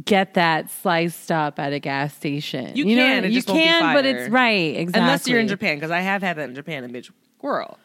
get 0.05 0.35
that 0.35 0.71
sliced 0.71 1.31
up 1.31 1.59
at 1.59 1.73
a 1.73 1.79
gas 1.79 2.15
station. 2.15 2.75
You 2.75 2.85
know, 2.97 3.03
can, 3.05 3.25
it 3.27 3.31
you 3.33 3.43
can, 3.43 3.95
but 3.95 4.05
it's 4.07 4.29
right, 4.31 4.75
exactly. 4.77 5.01
unless 5.03 5.29
you're 5.29 5.39
in 5.41 5.49
Japan 5.49 5.77
because 5.77 5.91
I 5.91 6.01
have 6.01 6.23
had 6.23 6.37
that 6.39 6.49
in 6.49 6.55
Japan 6.55 6.83
and 6.85 6.93
bitch, 6.93 7.11
girl. 7.41 7.79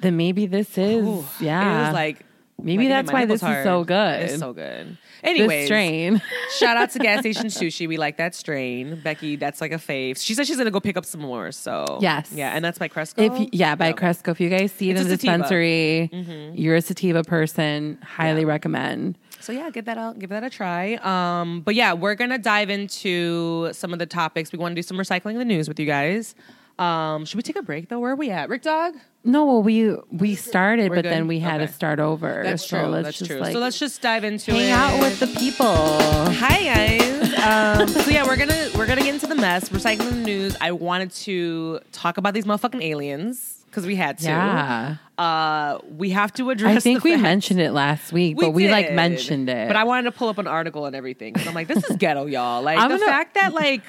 Then 0.00 0.16
maybe 0.16 0.46
this 0.46 0.78
is 0.78 1.04
Ooh, 1.04 1.24
yeah. 1.40 1.80
it 1.80 1.84
was 1.86 1.94
like 1.94 2.24
Maybe 2.60 2.84
my- 2.84 2.88
that's 2.88 3.12
why 3.12 3.24
this 3.24 3.42
is 3.42 3.62
so 3.64 3.84
good. 3.84 4.22
It's 4.22 4.38
so 4.38 4.52
good. 4.52 4.96
Anyway, 5.22 5.64
strain. 5.66 6.20
Shout 6.58 6.76
out 6.76 6.90
to 6.90 6.98
gas 6.98 7.20
station 7.20 7.46
sushi. 7.46 7.86
We 7.88 7.96
like 7.96 8.16
that 8.18 8.34
strain. 8.34 9.00
Becky, 9.02 9.36
that's 9.36 9.60
like 9.60 9.72
a 9.72 9.76
fave. 9.76 10.18
She 10.20 10.34
said 10.34 10.46
she's 10.46 10.56
gonna 10.56 10.70
go 10.70 10.80
pick 10.80 10.96
up 10.96 11.04
some 11.04 11.20
more. 11.20 11.50
So 11.52 11.98
Yes. 12.00 12.30
yeah, 12.32 12.50
and 12.50 12.64
that's 12.64 12.78
by 12.78 12.88
Cresco. 12.88 13.22
If 13.22 13.38
you, 13.38 13.48
yeah, 13.52 13.74
by 13.74 13.88
Yep. 13.88 13.96
Cresco. 13.96 14.30
If 14.32 14.40
you 14.40 14.48
guys 14.48 14.72
see 14.72 14.90
it 14.90 14.96
It's 14.96 15.04
the 15.08 15.10
sativa. 15.10 15.32
Mm-hmm. 15.32 15.42
dispensary, 15.42 16.50
you're 16.60 16.76
a 16.76 16.80
sativa 16.82 17.22
person. 17.24 17.98
Highly 18.02 18.44
recommend. 18.44 19.18
So 19.40 19.52
yeah, 19.52 19.70
give 19.70 19.84
that 19.86 19.98
out, 19.98 20.18
give 20.18 20.30
that 20.30 20.42
a 20.44 20.50
try. 20.50 20.94
Um, 21.02 21.60
but 21.62 21.74
yeah, 21.76 21.92
we're 21.92 22.14
gonna 22.16 22.38
dive 22.38 22.70
into 22.70 23.72
some 23.72 23.92
of 23.92 23.98
the 24.00 24.06
topics. 24.06 24.52
We 24.52 24.58
want 24.58 24.72
to 24.72 24.76
do 24.76 24.82
some 24.82 24.96
recycling 24.98 25.32
in 25.32 25.38
the 25.38 25.44
news 25.44 25.68
with 25.68 25.78
you 25.78 25.86
guys. 25.86 26.34
Um, 26.78 27.24
should 27.24 27.36
we 27.36 27.42
take 27.42 27.56
a 27.56 27.62
break 27.62 27.88
though? 27.88 27.98
Where 28.00 28.12
are 28.12 28.16
we 28.16 28.30
at, 28.30 28.48
Rick 28.48 28.62
Dog? 28.62 28.94
No, 29.24 29.44
well, 29.46 29.62
we 29.62 29.94
we 30.12 30.34
started, 30.36 30.90
We're 30.90 30.96
but 30.96 31.02
good? 31.02 31.12
then 31.12 31.26
we 31.26 31.40
had 31.40 31.60
Okay. 31.60 31.66
to 31.66 31.72
start 31.72 31.98
over. 31.98 32.42
That's 32.44 32.66
so 32.68 32.78
true. 32.80 32.88
let's 32.88 33.04
That's 33.06 33.18
just 33.18 33.30
true. 33.30 33.40
like 33.40 33.52
so 33.52 33.58
let's 33.58 33.78
just 33.78 34.00
dive 34.00 34.22
into 34.24 34.52
it. 34.52 34.54
hang 34.54 34.68
it. 34.68 34.72
out 34.72 35.00
with 35.00 35.18
the 35.18 35.26
people. 35.26 35.66
Hi 35.66 36.62
guys. 36.64 37.18
Um, 37.38 37.88
so 37.88 38.10
yeah, 38.10 38.24
we're 38.24 38.36
gonna 38.36 38.68
we're 38.76 38.86
gonna 38.86 39.02
get 39.02 39.14
into 39.14 39.26
the 39.26 39.34
mess. 39.34 39.68
Recycling 39.70 40.10
the 40.10 40.16
news. 40.16 40.56
I 40.60 40.72
wanted 40.72 41.10
to 41.12 41.80
talk 41.92 42.16
about 42.16 42.32
these 42.34 42.44
motherfucking 42.44 42.82
aliens 42.82 43.64
because 43.66 43.84
we 43.84 43.96
had 43.96 44.18
to. 44.18 44.24
Yeah, 44.24 44.96
Uh, 45.18 45.78
we 45.96 46.10
have 46.10 46.32
to 46.34 46.48
address. 46.50 46.76
I 46.76 46.80
think 46.80 47.02
we 47.04 47.10
fact- 47.12 47.22
mentioned 47.22 47.60
it 47.60 47.72
last 47.72 48.12
week, 48.12 48.36
but 48.38 48.50
we 48.52 48.68
like 48.70 48.92
mentioned 48.92 49.48
it. 49.50 49.66
But 49.68 49.76
I 49.76 49.82
wanted 49.84 50.04
to 50.04 50.12
pull 50.12 50.28
up 50.28 50.38
an 50.38 50.46
article 50.46 50.86
and 50.86 50.94
everything. 50.96 51.34
'cause 51.34 51.46
I'm 51.46 51.54
like, 51.54 51.66
this 51.68 51.84
is 51.90 51.96
ghetto, 51.96 52.26
y'all. 52.26 52.62
Like 52.62 52.78
I'm 52.78 52.90
the 52.90 52.98
gonna- 52.98 53.06
fact 53.10 53.34
that 53.34 53.52
like 53.52 53.82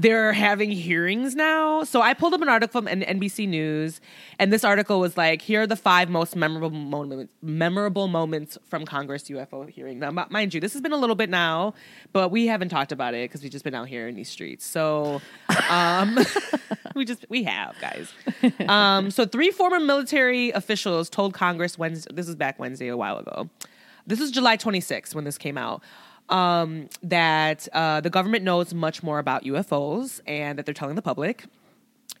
they're 0.00 0.32
having 0.32 0.70
hearings 0.70 1.34
now. 1.34 1.82
So 1.82 2.00
I 2.00 2.14
pulled 2.14 2.32
up 2.32 2.40
an 2.40 2.48
article 2.48 2.80
from 2.80 2.86
NBC 2.86 3.48
News, 3.48 4.00
and 4.38 4.52
this 4.52 4.62
article 4.62 5.00
was 5.00 5.16
like, 5.16 5.42
here 5.42 5.62
are 5.62 5.66
the 5.66 5.74
five 5.74 6.08
most 6.08 6.36
memorable 6.36 6.70
moments, 6.70 7.32
memorable 7.42 8.06
moments 8.06 8.56
from 8.68 8.84
Congress 8.84 9.24
UFO 9.24 9.68
hearing. 9.68 9.98
Now, 9.98 10.12
mi- 10.12 10.22
mind 10.30 10.54
you, 10.54 10.60
this 10.60 10.72
has 10.74 10.82
been 10.82 10.92
a 10.92 10.96
little 10.96 11.16
bit 11.16 11.28
now, 11.28 11.74
but 12.12 12.30
we 12.30 12.46
haven't 12.46 12.68
talked 12.68 12.92
about 12.92 13.14
it 13.14 13.28
because 13.28 13.42
we've 13.42 13.50
just 13.50 13.64
been 13.64 13.74
out 13.74 13.88
here 13.88 14.06
in 14.06 14.14
these 14.14 14.28
streets. 14.28 14.64
So, 14.64 15.20
um, 15.68 16.16
we 16.94 17.04
just 17.04 17.26
we 17.28 17.42
have 17.42 17.74
guys. 17.80 18.12
Um, 18.68 19.10
so 19.10 19.26
three 19.26 19.50
former 19.50 19.80
military 19.80 20.50
officials 20.52 21.10
told 21.10 21.34
Congress 21.34 21.76
Wednesday. 21.76 22.14
This 22.14 22.28
is 22.28 22.36
back 22.36 22.60
Wednesday 22.60 22.86
a 22.86 22.96
while 22.96 23.18
ago. 23.18 23.50
This 24.06 24.20
is 24.20 24.30
July 24.30 24.56
26th 24.56 25.14
when 25.14 25.24
this 25.24 25.38
came 25.38 25.58
out. 25.58 25.82
Um, 26.30 26.88
that 27.02 27.66
uh, 27.72 28.00
the 28.02 28.10
government 28.10 28.44
knows 28.44 28.74
much 28.74 29.02
more 29.02 29.18
about 29.18 29.44
UFOs 29.44 30.20
and 30.26 30.58
that 30.58 30.66
they're 30.66 30.74
telling 30.74 30.94
the 30.94 31.00
public. 31.02 31.46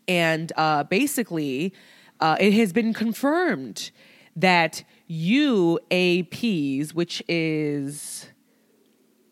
And 0.06 0.50
uh, 0.56 0.84
basically, 0.84 1.74
uh, 2.18 2.36
it 2.40 2.54
has 2.54 2.72
been 2.72 2.94
confirmed 2.94 3.90
that 4.34 4.82
UAPs, 5.10 6.94
which 6.94 7.22
is 7.28 8.28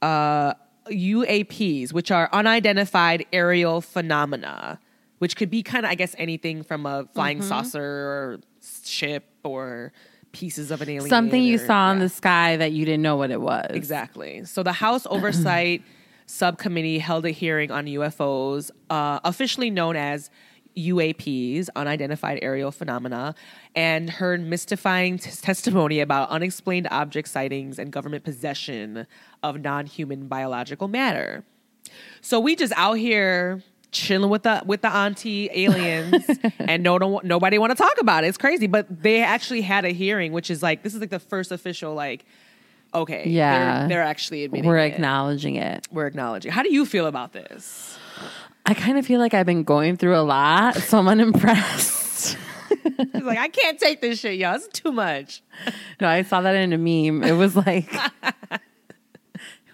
uh, 0.02 0.54
UAPs, 0.90 1.92
which 1.92 2.10
are 2.10 2.28
unidentified 2.32 3.24
aerial 3.32 3.80
phenomena, 3.80 4.78
which 5.18 5.36
could 5.36 5.50
be 5.50 5.62
kind 5.62 5.86
of, 5.86 5.90
I 5.90 5.94
guess, 5.94 6.14
anything 6.18 6.62
from 6.62 6.86
a 6.86 7.06
flying 7.14 7.38
Mm-hmm. 7.38 7.48
saucer 7.48 7.82
or 7.82 8.40
ship 8.84 9.24
or 9.42 9.92
pieces 10.36 10.70
of 10.70 10.82
an 10.82 10.90
alien. 10.90 11.08
something 11.08 11.42
you 11.42 11.56
saw 11.56 11.90
in 11.92 11.98
the 11.98 12.10
sky 12.10 12.56
that 12.58 12.72
you 12.72 12.84
didn't 12.84 13.02
know 13.02 13.16
what 13.16 13.30
it 13.30 13.40
was. 13.40 13.66
Exactly. 13.70 14.44
So 14.44 14.62
the 14.62 14.72
House 14.72 15.06
Oversight 15.10 15.82
Subcommittee 16.26 16.98
held 16.98 17.24
a 17.24 17.30
hearing 17.30 17.70
on 17.70 17.86
UFOs, 17.86 18.70
uh, 18.90 19.20
officially 19.24 19.70
known 19.70 19.96
as 19.96 20.30
UAPs, 20.76 21.68
unidentified 21.74 22.38
aerial 22.42 22.70
phenomena, 22.70 23.34
and 23.74 24.10
heard 24.10 24.42
mystifying 24.42 25.18
t- 25.18 25.30
testimony 25.30 26.00
about 26.00 26.28
unexplained 26.28 26.86
object 26.90 27.28
sightings 27.28 27.78
and 27.78 27.90
government 27.90 28.24
possession 28.24 29.06
of 29.42 29.60
non-human 29.60 30.28
biological 30.28 30.86
matter. 30.86 31.44
So 32.20 32.38
we 32.40 32.56
just 32.56 32.74
out 32.76 32.94
here 32.94 33.62
chilling 33.92 34.30
with 34.30 34.42
the 34.42 34.62
with 34.66 34.82
the 34.82 34.92
auntie 34.92 35.48
aliens, 35.52 36.24
and 36.58 36.82
no, 36.82 36.98
no 36.98 37.20
nobody 37.24 37.58
want 37.58 37.70
to 37.70 37.76
talk 37.76 37.94
about 38.00 38.24
it. 38.24 38.28
It's 38.28 38.38
crazy, 38.38 38.66
but 38.66 38.86
they 39.02 39.22
actually 39.22 39.62
had 39.62 39.84
a 39.84 39.90
hearing, 39.90 40.32
which 40.32 40.50
is 40.50 40.62
like 40.62 40.82
this 40.82 40.94
is 40.94 41.00
like 41.00 41.10
the 41.10 41.18
first 41.18 41.52
official 41.52 41.94
like. 41.94 42.24
Okay, 42.94 43.28
Yeah. 43.28 43.80
they're, 43.80 43.88
they're 43.88 44.02
actually 44.02 44.44
admitting 44.44 44.66
We're 44.70 44.78
it. 44.78 44.92
acknowledging 44.94 45.56
it. 45.56 45.86
We're 45.90 46.06
acknowledging. 46.06 46.50
How 46.52 46.62
do 46.62 46.72
you 46.72 46.86
feel 46.86 47.06
about 47.06 47.32
this? 47.32 47.98
I 48.64 48.72
kind 48.74 48.96
of 48.96 49.04
feel 49.04 49.20
like 49.20 49.34
I've 49.34 49.44
been 49.44 49.64
going 49.64 49.96
through 49.98 50.16
a 50.16 50.22
lot, 50.22 50.76
so 50.76 50.98
I'm 50.98 51.08
unimpressed. 51.08 52.38
He's 53.12 53.22
like, 53.22 53.38
I 53.38 53.48
can't 53.48 53.78
take 53.78 54.00
this 54.00 54.20
shit, 54.20 54.38
y'all. 54.38 54.54
It's 54.54 54.68
too 54.68 54.92
much. 54.92 55.42
No, 56.00 56.08
I 56.08 56.22
saw 56.22 56.40
that 56.42 56.54
in 56.54 56.72
a 56.72 56.78
meme. 56.78 57.22
It 57.24 57.32
was 57.36 57.56
like 57.56 57.90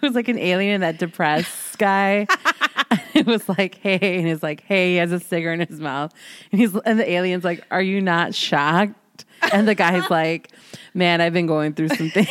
was 0.07 0.15
like 0.15 0.27
an 0.27 0.37
alien, 0.39 0.81
that 0.81 0.97
depressed 0.99 1.77
guy. 1.77 2.27
it 3.13 3.25
was 3.25 3.47
like, 3.49 3.75
hey, 3.75 4.17
and 4.19 4.27
he's 4.27 4.43
like, 4.43 4.61
hey, 4.61 4.91
he 4.91 4.95
has 4.97 5.11
a 5.11 5.19
cigarette 5.19 5.61
in 5.61 5.67
his 5.67 5.79
mouth. 5.79 6.13
And 6.51 6.59
he's 6.61 6.75
and 6.75 6.99
the 6.99 7.09
alien's 7.09 7.43
like, 7.43 7.65
Are 7.71 7.81
you 7.81 8.01
not 8.01 8.35
shocked? 8.35 9.25
And 9.51 9.67
the 9.67 9.75
guy's 9.75 10.09
like, 10.09 10.51
Man, 10.93 11.21
I've 11.21 11.33
been 11.33 11.47
going 11.47 11.73
through 11.73 11.89
some 11.89 12.09
things. 12.09 12.29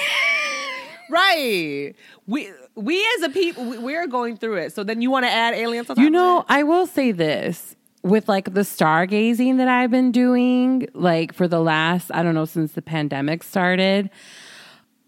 Right. 1.10 1.94
We 2.26 2.50
we 2.74 3.06
as 3.16 3.22
a 3.24 3.28
people, 3.30 3.64
we- 3.64 3.78
we're 3.78 4.06
going 4.06 4.36
through 4.36 4.56
it. 4.56 4.72
So 4.72 4.82
then 4.84 5.02
you 5.02 5.10
want 5.10 5.26
to 5.26 5.30
add 5.30 5.54
aliens 5.54 5.90
on 5.90 5.96
top 5.96 6.02
You 6.02 6.10
know? 6.10 6.44
I 6.48 6.62
will 6.62 6.86
say 6.86 7.12
this 7.12 7.76
with 8.02 8.28
like 8.28 8.54
the 8.54 8.62
stargazing 8.62 9.58
that 9.58 9.68
I've 9.68 9.90
been 9.90 10.10
doing, 10.10 10.88
like 10.94 11.34
for 11.34 11.46
the 11.46 11.60
last, 11.60 12.10
I 12.14 12.22
don't 12.22 12.34
know, 12.34 12.44
since 12.46 12.72
the 12.72 12.82
pandemic 12.82 13.42
started. 13.42 14.10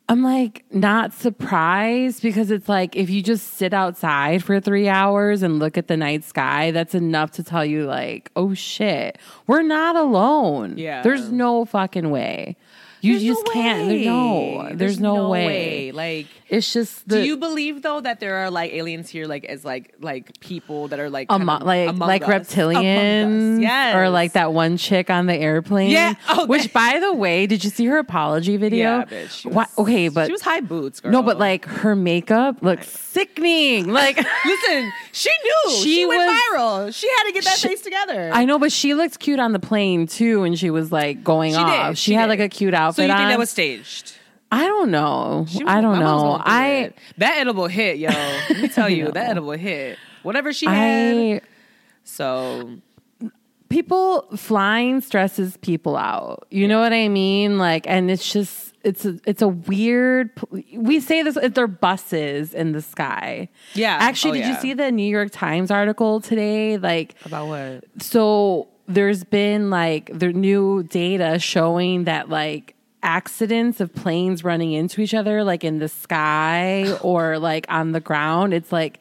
I'm 0.07 0.23
like 0.23 0.64
not 0.71 1.14
surprised 1.14 2.23
because 2.23 2.51
it's 2.51 2.69
like 2.69 2.95
if 2.95 3.09
you 3.09 3.23
just 3.23 3.55
sit 3.55 3.73
outside 3.73 4.45
for 4.45 4.61
three 4.61 4.87
hours 4.87 5.43
and 5.43 5.59
look 5.59 5.79
at 5.79 5.88
the 5.88 5.97
night 5.97 6.25
sky, 6.25 6.73
that's 6.73 6.95
enough 6.95 7.31
to 7.33 7.43
tell 7.43 7.64
you, 7.64 7.87
like, 7.87 8.31
oh 8.37 8.53
shit, 8.53 9.19
we're 9.47 9.62
not 9.62 9.97
alone. 9.97 10.77
Yeah. 10.77 11.01
There's 11.03 11.33
no 11.33 11.64
fucking 11.64 12.11
way. 12.11 12.57
You 13.05 13.12
There's 13.19 13.25
just 13.37 13.47
can't. 13.53 13.88
There, 13.88 13.99
no, 14.07 14.69
there's, 14.73 14.99
no, 15.01 15.29
way. 15.29 15.93
Like, 15.93 16.27
It's 16.49 16.73
just 16.73 17.07
the 17.09 17.17
do 17.17 17.25
you 17.27 17.37
believe 17.37 17.83
though 17.83 18.01
that 18.01 18.19
there 18.21 18.37
are 18.37 18.51
like 18.51 18.73
aliens 18.73 19.09
here, 19.11 19.27
like 19.27 19.45
as 19.45 19.64
like 19.64 19.95
like 20.01 20.40
people 20.40 20.88
that 20.88 20.99
are 21.01 21.11
like 21.11 21.27
amo- 21.31 21.45
kind 21.47 21.61
of 21.62 21.67
like 21.67 21.88
among 21.90 22.09
like 22.09 22.23
us, 22.23 22.29
among 22.57 22.75
reptilians, 22.75 23.61
yes, 23.61 23.95
or 23.97 24.09
like 24.11 24.33
that 24.33 24.53
one 24.53 24.77
chick 24.77 25.11
on 25.11 25.27
the 25.27 25.35
airplane. 25.37 25.90
Yeah. 25.90 26.14
Oh, 26.29 26.47
which 26.47 26.73
by 26.73 26.99
the 26.99 27.12
way, 27.12 27.47
did 27.47 27.62
you 27.64 27.71
see 27.71 27.87
her 27.87 27.99
apology 27.99 28.57
video? 28.57 28.99
Yeah, 29.01 29.05
bitch. 29.05 29.45
Was- 29.53 29.69
okay, 29.79 30.09
but 30.09 30.27
she 30.27 30.33
was 30.33 30.43
high 30.43 30.61
boots. 30.61 31.01
Girl. 31.01 31.12
no, 31.12 31.23
but 31.23 31.38
like 31.38 31.64
her 31.67 31.95
makeup 31.95 32.62
looks 32.62 32.88
sickening. 32.88 33.88
Like 33.93 34.17
listen, 34.45 34.93
she 35.12 35.31
knew 35.45 35.71
she, 35.77 35.83
She 35.97 36.07
went 36.07 36.21
was- 36.27 36.40
viral. 36.53 36.95
She 36.95 37.09
had 37.09 37.25
to 37.25 37.33
get 37.33 37.45
that 37.45 37.59
She- 37.59 37.69
face 37.69 37.81
together. 37.83 38.31
I 38.33 38.45
know, 38.45 38.59
but 38.59 38.73
she 38.73 38.95
looked 38.95 39.19
cute 39.19 39.40
on 39.40 39.53
the 39.53 39.59
plane 39.59 40.07
too, 40.07 40.45
and 40.45 40.59
she 40.59 40.71
was 40.71 40.90
like 40.93 41.23
going 41.25 41.53
She 41.53 41.59
off. 41.59 41.88
did. 41.90 41.99
She, 41.99 42.11
She 42.12 42.14
had 42.14 42.29
like 42.29 42.40
a 42.40 42.49
cute 42.49 42.75
outfit 42.75 42.93
so 42.94 43.02
you 43.02 43.09
think 43.09 43.18
on. 43.20 43.28
that 43.28 43.38
was 43.38 43.50
staged? 43.50 44.14
I 44.52 44.66
don't 44.66 44.90
know. 44.90 45.46
She- 45.48 45.64
I 45.64 45.80
don't 45.80 45.98
know. 45.98 46.38
I 46.40 46.92
that 47.18 47.38
edible 47.38 47.66
hit, 47.66 47.98
yo. 47.98 48.09
Let 48.11 48.57
me 48.59 48.68
tell 48.74 48.88
you, 48.88 49.11
that 49.12 49.30
edible 49.30 49.50
hit. 49.52 49.98
Whatever 50.22 50.52
she 50.52 50.66
had. 50.66 50.74
I 50.74 51.40
So 52.04 52.78
people 53.68 54.26
flying 54.37 55.00
stresses 55.00 55.57
people 55.59 55.96
out. 55.96 56.46
You 56.50 56.68
know 56.68 56.80
what 56.80 56.92
I 56.92 57.09
mean? 57.09 57.59
Like, 57.59 57.87
and 57.88 58.11
it's 58.11 58.30
just 58.33 58.74
it's 58.85 59.04
a 59.04 59.18
it's 59.26 59.42
a 59.42 59.48
weird. 59.48 60.30
We 60.76 61.00
say 61.00 61.22
this. 61.22 61.37
They're 61.52 61.66
buses 61.66 62.54
in 62.54 62.72
the 62.72 62.83
sky. 62.83 63.48
Yeah. 63.74 63.96
Actually, 64.00 64.40
Oh, 64.40 64.42
did 64.44 64.48
you 64.50 64.61
see 64.61 64.74
the 64.74 64.92
New 64.92 65.09
York 65.09 65.30
Times 65.33 65.70
article 65.70 66.20
today? 66.20 66.76
Like, 66.78 67.14
about 67.24 67.48
what? 67.48 67.85
so 68.02 68.68
there's 68.87 69.24
been 69.24 69.70
like 69.70 70.11
the 70.16 70.33
new 70.33 70.83
data 70.85 71.38
showing 71.38 72.04
that 72.04 72.28
like 72.28 72.76
accidents 73.05 73.81
of 73.81 73.95
planes 73.95 74.43
running 74.43 74.73
into 74.73 75.01
each 75.01 75.14
other 75.14 75.45
like 75.45 75.62
in 75.62 75.79
the 75.79 75.88
sky 75.88 76.97
or 77.03 77.38
like 77.38 77.67
on 77.69 77.93
the 77.93 78.01
ground 78.01 78.53
it's 78.55 78.73
like 78.73 78.99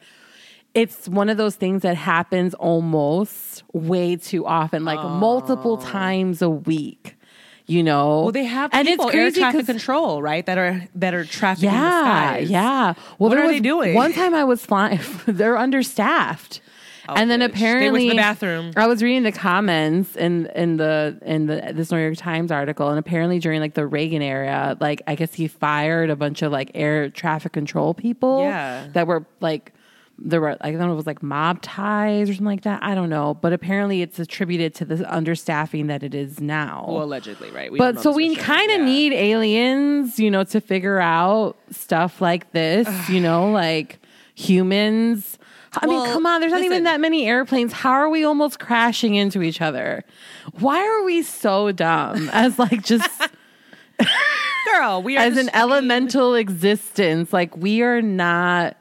it's 0.74 1.08
one 1.08 1.28
of 1.28 1.36
those 1.36 1.54
things 1.54 1.82
that 1.82 1.96
happens 1.96 2.52
almost 2.54 3.62
way 3.72 4.16
too 4.16 4.44
often 4.46 4.84
like 4.84 4.98
multiple 4.98 5.78
oh. 5.80 5.86
times 5.86 6.42
a 6.42 6.50
week 6.50 7.16
you 7.66 7.82
know 7.82 8.22
Well, 8.24 8.32
they 8.32 8.44
have 8.44 8.70
and 8.74 8.86
people 8.86 9.06
it's 9.06 9.14
air 9.14 9.22
crazy 9.22 9.40
traffic 9.40 9.60
'cause- 9.60 9.66
control, 9.66 10.20
right? 10.22 10.44
That 10.44 10.58
are 10.58 10.86
that 10.96 11.14
are 11.14 11.24
trafficking 11.24 11.70
the 11.70 11.76
yeah, 11.76 12.36
yeah. 12.36 12.94
Well, 13.18 13.30
What 13.30 13.38
are 13.38 13.48
they 13.48 13.60
doing? 13.60 13.94
One 13.94 14.12
time 14.12 14.34
I 14.34 14.44
was 14.44 14.64
flying, 14.64 15.00
they're 15.26 15.56
understaffed. 15.56 16.60
And 17.08 17.30
then 17.30 17.42
Oh, 17.42 17.48
bitch. 17.48 17.54
They 17.54 17.90
went 17.90 17.94
to 17.94 18.00
the 18.00 18.10
apparently, 18.10 18.16
bathroom. 18.16 18.72
I 18.76 18.86
was 18.86 19.02
reading 19.02 19.22
the 19.22 19.32
comments 19.32 20.16
in 20.16 20.46
in 20.54 20.76
the 20.76 21.18
in 21.22 21.46
the 21.46 21.72
this 21.74 21.90
New 21.90 21.98
York 21.98 22.16
Times 22.16 22.50
article, 22.50 22.88
and 22.88 22.98
apparently 22.98 23.38
during 23.38 23.60
like 23.60 23.74
the 23.74 23.86
Reagan 23.86 24.22
era, 24.22 24.76
like 24.80 25.02
I 25.06 25.14
guess 25.14 25.34
he 25.34 25.48
fired 25.48 26.10
a 26.10 26.16
bunch 26.16 26.42
of 26.42 26.52
like 26.52 26.70
air 26.74 27.10
traffic 27.10 27.52
control 27.52 27.94
people. 27.94 28.40
Yeah. 28.42 28.86
that 28.92 29.06
were 29.06 29.26
like 29.40 29.72
there 30.16 30.40
were 30.40 30.56
I 30.60 30.70
don't 30.70 30.78
know 30.78 30.92
it 30.92 30.94
was 30.94 31.08
like 31.08 31.24
mob 31.24 31.60
ties 31.60 32.30
or 32.30 32.34
something 32.34 32.46
like 32.46 32.62
that. 32.62 32.80
I 32.84 32.94
don't 32.94 33.10
know, 33.10 33.34
but 33.34 33.52
apparently 33.52 34.00
it's 34.00 34.20
attributed 34.20 34.72
to 34.76 34.84
the 34.84 34.94
understaffing 34.98 35.88
that 35.88 36.04
it 36.04 36.14
is 36.14 36.40
now. 36.40 36.84
Well, 36.86 37.02
allegedly, 37.02 37.50
right? 37.50 37.72
We 37.72 37.78
But 37.78 38.00
so 38.00 38.12
we 38.12 38.36
kind 38.36 38.70
of 38.70 38.78
Yeah. 38.78 38.84
need 38.84 39.12
aliens, 39.12 40.20
you 40.20 40.30
know, 40.30 40.44
to 40.44 40.60
figure 40.60 41.00
out 41.00 41.56
stuff 41.72 42.20
like 42.20 42.52
this, 42.52 42.88
you 43.08 43.20
know, 43.20 43.50
like 43.50 43.98
humans. 44.36 45.38
I 45.82 45.86
mean, 45.86 46.04
come 46.06 46.26
on, 46.26 46.40
there's 46.40 46.52
not 46.52 46.62
even 46.62 46.84
that 46.84 47.00
many 47.00 47.26
airplanes. 47.26 47.72
How 47.72 47.90
are 47.92 48.08
we 48.08 48.24
almost 48.24 48.58
crashing 48.58 49.14
into 49.14 49.42
each 49.42 49.60
other? 49.60 50.04
Why 50.60 50.78
are 50.86 51.04
we 51.04 51.22
so 51.22 51.72
dumb 51.72 52.28
as 52.32 52.58
like 52.58 52.82
just 52.82 53.08
girl. 54.72 55.02
We 55.02 55.16
are 55.16 55.20
as 55.20 55.36
an 55.36 55.50
elemental 55.54 56.34
existence? 56.34 57.32
Like 57.32 57.56
we 57.56 57.82
are 57.82 58.02
not 58.02 58.76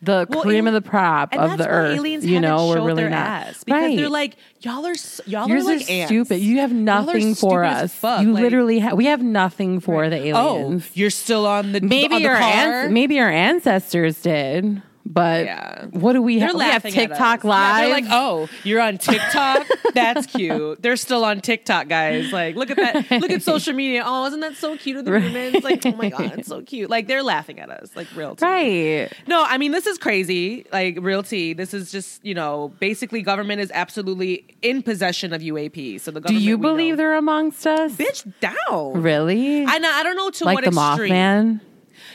the 0.00 0.26
Well, 0.28 0.42
cream 0.42 0.66
of 0.66 0.74
the 0.74 0.80
crop 0.82 1.32
and 1.32 1.40
of 1.52 1.58
the 1.58 1.68
earth. 1.68 1.96
Aliens 1.96 2.26
you 2.26 2.40
know, 2.40 2.68
we're 2.68 2.80
really 2.80 3.02
their 3.02 3.10
not. 3.10 3.18
ass 3.46 3.62
because 3.64 3.82
right. 3.82 3.96
they're 3.96 4.08
like 4.08 4.36
y'all 4.60 4.84
are 4.84 4.94
y'all 5.26 5.48
Yours 5.48 5.64
are 5.66 5.70
are 5.70 5.76
like 5.76 5.90
ants. 5.90 6.08
stupid. 6.08 6.38
You 6.38 6.58
have 6.58 6.72
are 6.72 6.74
nothing 6.74 7.34
for 7.36 7.62
us. 7.64 8.02
You 8.02 8.08
Like, 8.32 8.42
literally 8.42 8.80
have. 8.80 8.94
We 8.94 9.06
have 9.06 9.22
nothing 9.22 9.78
for 9.80 10.08
the 10.10 10.32
oh, 10.32 10.56
aliens. 10.56 10.86
Oh, 10.88 10.90
you're 10.94 11.10
still 11.10 11.46
on 11.46 11.70
the 11.72 11.80
maybe 11.80 12.16
on 12.16 12.22
the 12.22 12.28
our 12.28 12.36
ans- 12.36 12.92
maybe 12.92 13.20
our 13.20 13.30
ancestors 13.30 14.20
did, 14.22 14.82
but 15.04 15.44
Yeah. 15.44 15.86
what 15.90 16.12
do 16.14 16.22
we 16.22 16.38
have? 16.38 16.54
We 16.54 16.60
have 16.62 16.82
TikTok 16.82 17.38
us. 17.40 17.44
Yeah, 17.44 17.50
live. 17.50 17.80
they're 17.84 17.90
like, 17.94 18.04
oh, 18.10 18.48
you're 18.64 18.80
on 18.80 18.98
TikTok. 18.98 19.66
That's 19.94 20.26
cute. 20.26 20.80
They're 20.82 20.96
still 20.96 21.24
on 21.24 21.40
TikTok, 21.40 21.88
guys. 21.88 22.32
Like, 22.32 22.56
look 22.56 22.70
at 22.70 22.76
that. 22.76 23.10
Look 23.20 23.30
at 23.30 23.42
social 23.42 23.72
media. 23.74 24.02
Oh, 24.06 24.26
isn't 24.26 24.40
that 24.40 24.56
so 24.56 24.76
cute 24.76 24.96
of 24.96 25.04
the 25.04 25.12
Right. 25.12 25.22
humans? 25.22 25.64
Like, 25.64 25.84
oh 25.86 25.92
my 25.96 26.08
god, 26.08 26.38
it's 26.38 26.48
so 26.48 26.62
cute. 26.62 26.88
Like, 26.90 27.06
they're 27.08 27.22
laughing 27.22 27.58
at 27.60 27.68
us. 27.70 27.90
Like, 27.94 28.06
real. 28.16 28.36
tea. 28.36 28.44
right. 28.46 29.12
No, 29.26 29.44
I 29.46 29.58
mean 29.58 29.72
this 29.72 29.86
is 29.86 29.98
crazy. 29.98 30.66
Like 30.72 30.98
real 31.00 31.22
tea. 31.22 31.52
This 31.52 31.74
is 31.74 31.90
just 31.92 32.24
you 32.24 32.34
know 32.34 32.72
basically 32.80 33.22
government 33.22 33.60
is 33.60 33.70
absolutely 33.74 34.44
in 34.62 34.82
possession 34.82 35.32
of 35.32 35.42
UAP. 35.42 36.00
So 36.00 36.10
the 36.10 36.20
Do 36.20 36.34
you 36.34 36.56
believe 36.58 36.92
know- 36.92 36.96
they're 36.96 37.16
amongst 37.16 37.66
us? 37.66 37.92
bitch 37.96 38.32
down? 38.40 39.02
Really? 39.02 39.64
I 39.66 39.78
know. 39.78 39.90
I 39.92 40.02
don't 40.02 40.16
know 40.16 40.30
to 40.30 40.44
like 40.44 40.54
what 40.54 40.64
the 40.64 40.68
extreme. 40.70 41.12
Mothman? 41.12 41.60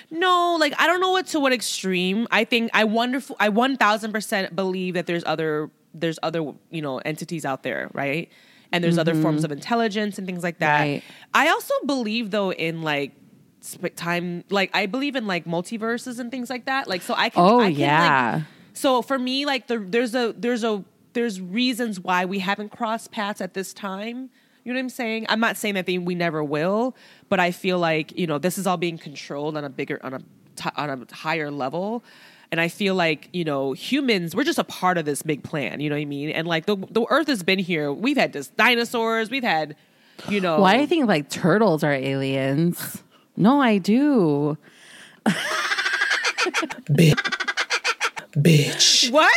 No, 0.09 0.57
like 0.59 0.73
I 0.77 0.87
don't 0.87 1.01
know 1.01 1.11
what 1.11 1.27
to 1.27 1.39
what 1.39 1.53
extreme. 1.53 2.27
I 2.31 2.43
think 2.43 2.71
I 2.73 2.85
wonderful. 2.85 3.35
I 3.39 3.49
one 3.49 3.77
thousand 3.77 4.13
percent 4.13 4.55
believe 4.55 4.93
that 4.93 5.05
there's 5.05 5.23
other 5.25 5.69
there's 5.93 6.19
other 6.23 6.53
you 6.69 6.81
know 6.81 6.99
entities 6.99 7.45
out 7.45 7.63
there, 7.63 7.89
right? 7.93 8.29
And 8.71 8.83
there's 8.83 8.97
other 8.97 9.15
forms 9.15 9.45
of 9.45 9.51
intelligence 9.51 10.17
and 10.17 10.27
things 10.27 10.43
like 10.43 10.59
that. 10.59 10.81
Mm-hmm. 10.81 10.93
Right. 10.93 11.03
I 11.33 11.49
also 11.49 11.73
believe 11.85 12.31
though 12.31 12.51
in 12.51 12.81
like 12.81 13.13
time, 13.95 14.43
like 14.49 14.69
I 14.73 14.85
believe 14.85 15.15
in 15.15 15.25
like 15.27 15.45
multiverses 15.45 16.19
and 16.19 16.31
things 16.31 16.49
like 16.49 16.65
that. 16.65 16.87
Like 16.87 17.01
so 17.01 17.13
I 17.15 17.29
can. 17.29 17.43
Oh 17.43 17.59
I 17.59 17.71
can, 17.71 17.71
like, 17.71 17.77
yeah. 17.77 18.41
so 18.73 19.01
for 19.01 19.17
me, 19.17 19.45
like 19.45 19.67
the, 19.67 19.79
there's 19.79 20.15
a 20.15 20.33
there's 20.37 20.63
a 20.63 20.83
there's 21.13 21.41
reasons 21.41 21.99
why 21.99 22.25
we 22.25 22.39
haven't 22.39 22.71
crossed 22.71 23.11
paths 23.11 23.41
at 23.41 23.53
this 23.53 23.73
time. 23.73 24.29
You 24.67 24.73
know 24.73 24.79
what 24.79 24.83
I'm 24.83 24.89
saying? 24.89 25.25
I'm 25.29 25.39
not 25.39 25.55
saying 25.55 25.75
that 25.75 25.85
they, 25.85 25.97
we 25.97 26.13
never 26.13 26.43
will, 26.43 26.93
but 27.29 27.39
I 27.39 27.51
feel 27.51 27.79
like 27.79 28.11
you 28.19 28.27
know 28.27 28.37
this 28.37 28.57
is 28.57 28.67
all 28.67 28.75
being 28.75 28.97
controlled 28.97 29.55
on 29.55 29.63
a 29.63 29.69
bigger 29.69 29.97
on 30.03 30.13
a 30.15 30.19
t- 30.57 30.69
on 30.75 30.89
a 30.89 31.15
higher 31.15 31.49
level. 31.49 32.03
And 32.51 32.59
I 32.59 32.67
feel 32.67 32.93
like 32.93 33.29
you 33.31 33.45
know 33.45 33.71
humans, 33.71 34.35
we're 34.35 34.43
just 34.43 34.59
a 34.59 34.65
part 34.65 34.97
of 34.97 35.05
this 35.05 35.21
big 35.21 35.41
plan. 35.41 35.79
You 35.79 35.89
know 35.89 35.95
what 35.95 36.01
I 36.01 36.05
mean? 36.05 36.31
And 36.31 36.45
like 36.49 36.65
the 36.65 36.75
the 36.75 37.05
Earth 37.09 37.27
has 37.27 37.43
been 37.43 37.59
here. 37.59 37.93
We've 37.93 38.17
had 38.17 38.33
this 38.33 38.49
dinosaurs. 38.49 39.29
We've 39.31 39.41
had, 39.41 39.77
you 40.27 40.41
know, 40.41 40.59
Why 40.59 40.75
do 40.75 40.81
you 40.81 40.87
think 40.87 41.07
like 41.07 41.29
turtles 41.29 41.81
are 41.85 41.93
aliens? 41.93 43.01
No, 43.37 43.61
I 43.61 43.77
do. 43.77 44.57
Bitch. 48.35 49.11
what, 49.11 49.33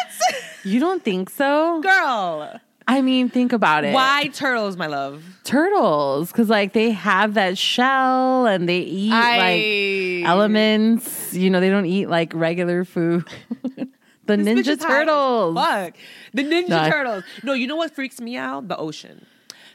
You 0.65 0.81
don't 0.81 1.05
think 1.05 1.31
so? 1.31 1.81
girl? 1.83 2.61
I 2.93 3.03
mean, 3.03 3.29
think 3.29 3.53
about 3.53 3.85
it. 3.85 3.95
Why 3.95 4.29
turtles, 4.33 4.77
my 4.77 4.89
love? 4.89 5.23
turtles? 5.45 6.33
Because 6.33 6.49
like 6.49 6.73
they 6.73 6.91
have 6.91 7.35
that 7.35 7.57
shell 7.57 8.47
and 8.47 8.69
they 8.69 8.79
eat 8.81 9.13
I- 9.13 9.39
like 10.23 10.29
elements. 10.29 11.33
You 11.33 11.51
know, 11.51 11.61
they 11.61 11.71
don't 11.71 11.87
eat 11.87 12.07
like 12.09 12.33
regular 12.35 12.85
food. 12.85 13.29
the 13.63 14.37
This 14.37 14.47
Ninja 14.47 14.59
is 14.59 14.83
high 14.83 15.03
as 15.03 15.07
Turtles. 15.07 15.55
Fuck. 15.57 15.95
The 16.35 16.43
Ninja 16.43 16.69
No. 16.69 16.91
Turtles. 16.91 17.25
No, 17.45 17.53
you 17.53 17.67
know 17.69 17.77
what 17.77 17.95
freaks 17.95 18.21
me 18.21 18.37
out? 18.37 18.67
The 18.67 18.77
ocean. 18.77 19.25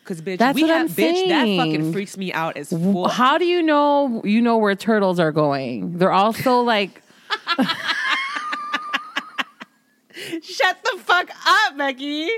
Cause 0.03 0.21
bitch, 0.21 0.37
That's 0.37 0.53
we 0.55 0.63
what 0.63 0.71
have 0.71 0.81
I'm 0.89 0.95
bitch, 0.95 1.27
that 1.29 1.57
fucking 1.57 1.93
freaks 1.93 2.17
me 2.17 2.31
out 2.33 2.57
as 2.57 2.69
fuck. 2.69 3.11
How 3.11 3.37
do 3.37 3.45
you 3.45 3.63
know 3.63 4.21
you 4.25 4.41
know 4.41 4.57
where 4.57 4.75
turtles 4.75 5.19
are 5.19 5.31
going? 5.31 5.97
They're 5.97 6.11
also 6.11 6.59
like 6.61 7.01
Shut 10.41 10.77
the 10.83 10.97
fuck 10.99 11.29
up, 11.45 11.77
Becky. 11.77 12.29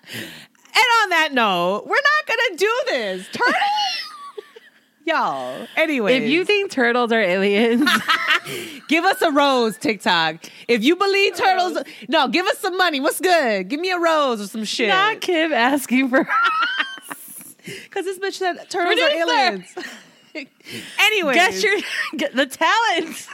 and 0.14 0.86
on 1.02 1.10
that 1.10 1.30
note, 1.32 1.84
we're 1.86 1.96
not 1.96 2.26
gonna 2.26 2.56
do 2.56 2.80
this. 2.86 3.28
Turtles? 3.28 3.54
Y'all. 5.04 5.66
Anyway, 5.76 6.16
if 6.16 6.30
you 6.30 6.44
think 6.44 6.70
turtles 6.70 7.10
are 7.10 7.20
aliens, 7.20 7.88
give 8.88 9.04
us 9.04 9.20
a 9.20 9.32
rose, 9.32 9.76
TikTok. 9.76 10.44
If 10.68 10.84
you 10.84 10.94
believe 10.94 11.34
turtles, 11.34 11.78
no, 12.08 12.28
give 12.28 12.46
us 12.46 12.58
some 12.58 12.76
money. 12.76 13.00
What's 13.00 13.20
good? 13.20 13.68
Give 13.68 13.80
me 13.80 13.90
a 13.90 13.98
rose 13.98 14.40
or 14.40 14.46
some 14.46 14.64
shit. 14.64 14.88
not 14.88 15.20
Kim 15.20 15.52
asking 15.52 16.08
for 16.08 16.28
Because 17.64 18.04
this 18.04 18.18
bitch 18.18 18.34
said 18.34 18.70
turtles 18.70 19.00
are 19.00 19.10
aliens. 19.10 19.74
anyway, 21.00 21.34
get 21.34 21.60
your 21.62 21.74
get 22.16 22.36
the 22.36 22.46
talent. 22.46 23.26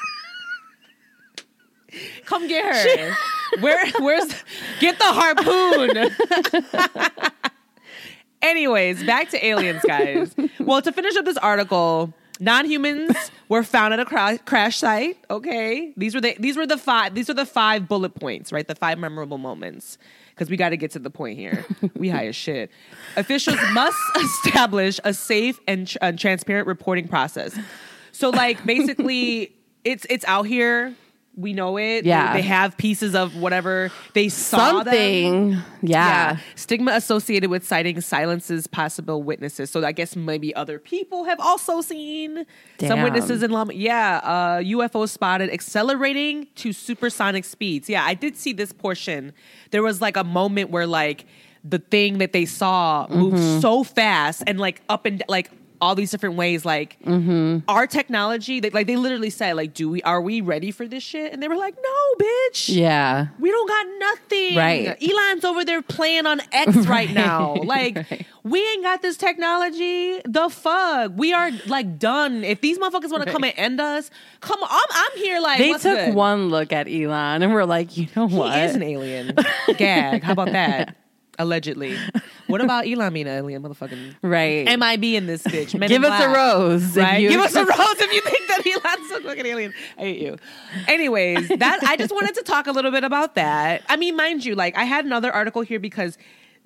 Come 2.24 2.48
get 2.48 2.64
her. 2.64 3.14
Where 3.60 3.86
where's 3.98 4.32
get 4.80 4.98
the 4.98 5.04
harpoon? 5.04 6.10
Anyways, 8.40 9.02
back 9.04 9.30
to 9.30 9.44
aliens, 9.46 9.82
guys. 9.86 10.34
well, 10.60 10.80
to 10.82 10.92
finish 10.92 11.16
up 11.16 11.24
this 11.24 11.36
article, 11.38 12.14
non-humans 12.38 13.16
were 13.48 13.64
found 13.64 13.92
at 13.94 13.98
a 14.00 14.04
cra- 14.04 14.38
crash 14.44 14.76
site. 14.78 15.18
Okay, 15.28 15.92
these 15.96 16.14
were 16.14 16.20
the 16.20 16.36
these 16.38 16.56
were 16.56 16.66
the 16.66 16.78
five 16.78 17.14
these 17.14 17.28
are 17.28 17.34
the 17.34 17.46
five 17.46 17.88
bullet 17.88 18.14
points, 18.14 18.52
right? 18.52 18.66
The 18.66 18.76
five 18.76 18.98
memorable 18.98 19.38
moments. 19.38 19.98
Because 20.30 20.50
we 20.50 20.56
got 20.56 20.68
to 20.68 20.76
get 20.76 20.92
to 20.92 21.00
the 21.00 21.10
point 21.10 21.36
here. 21.36 21.64
we 21.96 22.08
high 22.08 22.28
as 22.28 22.36
shit. 22.36 22.70
Officials 23.16 23.58
must 23.72 23.98
establish 24.16 25.00
a 25.02 25.12
safe 25.12 25.58
and, 25.66 25.88
tr- 25.88 25.98
and 26.00 26.16
transparent 26.16 26.68
reporting 26.68 27.08
process. 27.08 27.58
So, 28.12 28.30
like, 28.30 28.64
basically, 28.64 29.52
it's 29.82 30.06
it's 30.08 30.24
out 30.26 30.46
here. 30.46 30.94
We 31.38 31.52
know 31.52 31.76
it. 31.78 32.04
Yeah. 32.04 32.32
They, 32.32 32.40
they 32.40 32.46
have 32.48 32.76
pieces 32.76 33.14
of 33.14 33.36
whatever 33.36 33.92
they 34.12 34.28
saw. 34.28 34.82
Something. 34.82 35.56
Yeah. 35.82 36.38
Stigma 36.56 36.92
associated 36.92 37.48
with 37.48 37.64
citing 37.64 38.00
silences 38.00 38.66
possible 38.66 39.22
witnesses. 39.22 39.70
So 39.70 39.84
I 39.84 39.92
guess 39.92 40.16
maybe 40.16 40.52
other 40.56 40.80
people 40.80 41.24
have 41.24 41.38
also 41.38 41.80
seen 41.80 42.44
some 42.80 43.02
witnesses 43.02 43.42
in 43.44 43.52
Lama. 43.52 43.72
Yeah, 43.72 44.16
uh, 44.24 44.58
UFO 44.62 45.08
spotted 45.08 45.50
accelerating 45.50 46.48
to 46.56 46.72
supersonic 46.72 47.44
speeds. 47.44 47.88
Yeah, 47.88 48.04
I 48.04 48.14
did 48.14 48.36
see 48.36 48.52
this 48.52 48.72
portion. 48.72 49.32
There 49.70 49.82
was 49.82 50.00
like 50.00 50.16
a 50.16 50.24
moment 50.24 50.70
where 50.70 50.86
like 50.86 51.24
the 51.64 51.78
thing 51.78 52.18
that 52.18 52.32
they 52.32 52.46
saw 52.46 53.06
moved 53.08 53.36
Mm-hmm. 53.36 53.60
so 53.60 53.84
fast 53.84 54.42
and 54.46 54.58
like 54.58 54.80
up 54.88 55.06
and 55.06 55.22
like 55.28 55.50
all 55.80 55.94
these 55.94 56.10
different 56.10 56.36
ways 56.36 56.64
like 56.64 56.96
Mm-hmm. 57.04 57.58
our 57.68 57.86
technology 57.86 58.60
they, 58.60 58.70
like 58.70 58.86
they 58.86 58.96
literally 58.96 59.30
said 59.30 59.54
like 59.56 59.74
do 59.74 59.88
we 59.88 60.02
are 60.02 60.20
we 60.20 60.40
ready 60.40 60.70
for 60.70 60.86
this 60.86 61.02
shit 61.02 61.32
and 61.32 61.42
they 61.42 61.48
were 61.48 61.56
like 61.56 61.74
no 61.76 62.24
bitch 62.24 62.68
Yeah. 62.74 63.28
we 63.38 63.50
don't 63.50 63.68
got 63.68 63.86
nothing. 63.98 64.56
Right. 64.56 64.96
Elon's 65.02 65.44
over 65.44 65.64
there 65.64 65.82
playing 65.82 66.26
on 66.26 66.40
X 66.52 66.76
right, 66.86 67.10
now. 67.12 67.54
Like, 67.62 67.96
Right. 67.96 68.26
we 68.44 68.60
ain't 68.66 68.82
got 68.82 69.02
this 69.02 69.16
technology. 69.16 70.20
The 70.24 70.48
fuck? 70.48 71.12
We 71.16 71.32
are 71.32 71.50
like 71.66 71.98
done. 71.98 72.44
If 72.44 72.60
these 72.60 72.78
motherfuckers 72.78 73.10
want 73.10 73.24
to 73.26 73.32
come 73.32 73.44
and 73.44 73.52
end 73.56 73.80
us, 73.80 74.10
come 74.40 74.62
on. 74.62 74.68
I'm, 74.70 74.86
I'm 74.90 75.18
here 75.18 75.40
like, 75.40 75.58
They 75.58 75.72
took 75.72 75.82
good? 75.82 76.14
one 76.14 76.48
look 76.48 76.72
at 76.72 76.88
Elon 76.88 77.42
and 77.42 77.52
were 77.52 77.66
like, 77.66 77.96
you 77.96 78.06
know 78.16 78.26
what? 78.28 78.54
He 78.54 78.60
is 78.64 78.74
an 78.76 78.82
alien. 78.82 79.34
Gag. 79.76 80.22
How 80.22 80.32
about 80.32 80.52
that? 80.52 80.94
Allegedly. 81.38 81.96
What 82.48 82.60
about 82.60 82.86
Elon 82.86 83.12
being 83.12 83.28
an 83.28 83.38
alien 83.38 83.62
motherfucking 83.62 84.16
right. 84.22 84.64
MIB 84.78 85.04
in 85.14 85.26
this 85.26 85.42
bitch? 85.42 85.78
Men 85.78 85.88
Give 85.88 86.02
us 86.02 86.20
a 86.22 86.28
rose. 86.28 86.96
Right? 86.96 87.28
Give 87.28 87.40
us 87.40 87.54
a 87.54 87.60
rose 87.64 88.00
if 88.00 88.12
you 88.12 88.20
think 88.22 88.48
that 88.48 88.66
Elon's 88.66 89.10
a 89.12 89.20
fucking 89.20 89.46
alien. 89.46 89.74
I 89.96 90.00
hate 90.00 90.20
you. 90.20 90.36
Anyways, 90.88 91.48
that 91.48 91.84
I 91.84 91.96
just 91.96 92.12
wanted 92.12 92.34
to 92.36 92.42
talk 92.42 92.66
a 92.66 92.72
little 92.72 92.90
bit 92.90 93.04
about 93.04 93.34
that. 93.34 93.82
I 93.88 93.96
mean, 93.96 94.16
mind 94.16 94.44
you, 94.44 94.54
like 94.54 94.76
I 94.76 94.84
had 94.84 95.04
another 95.04 95.30
article 95.30 95.62
here 95.62 95.78
because 95.78 96.18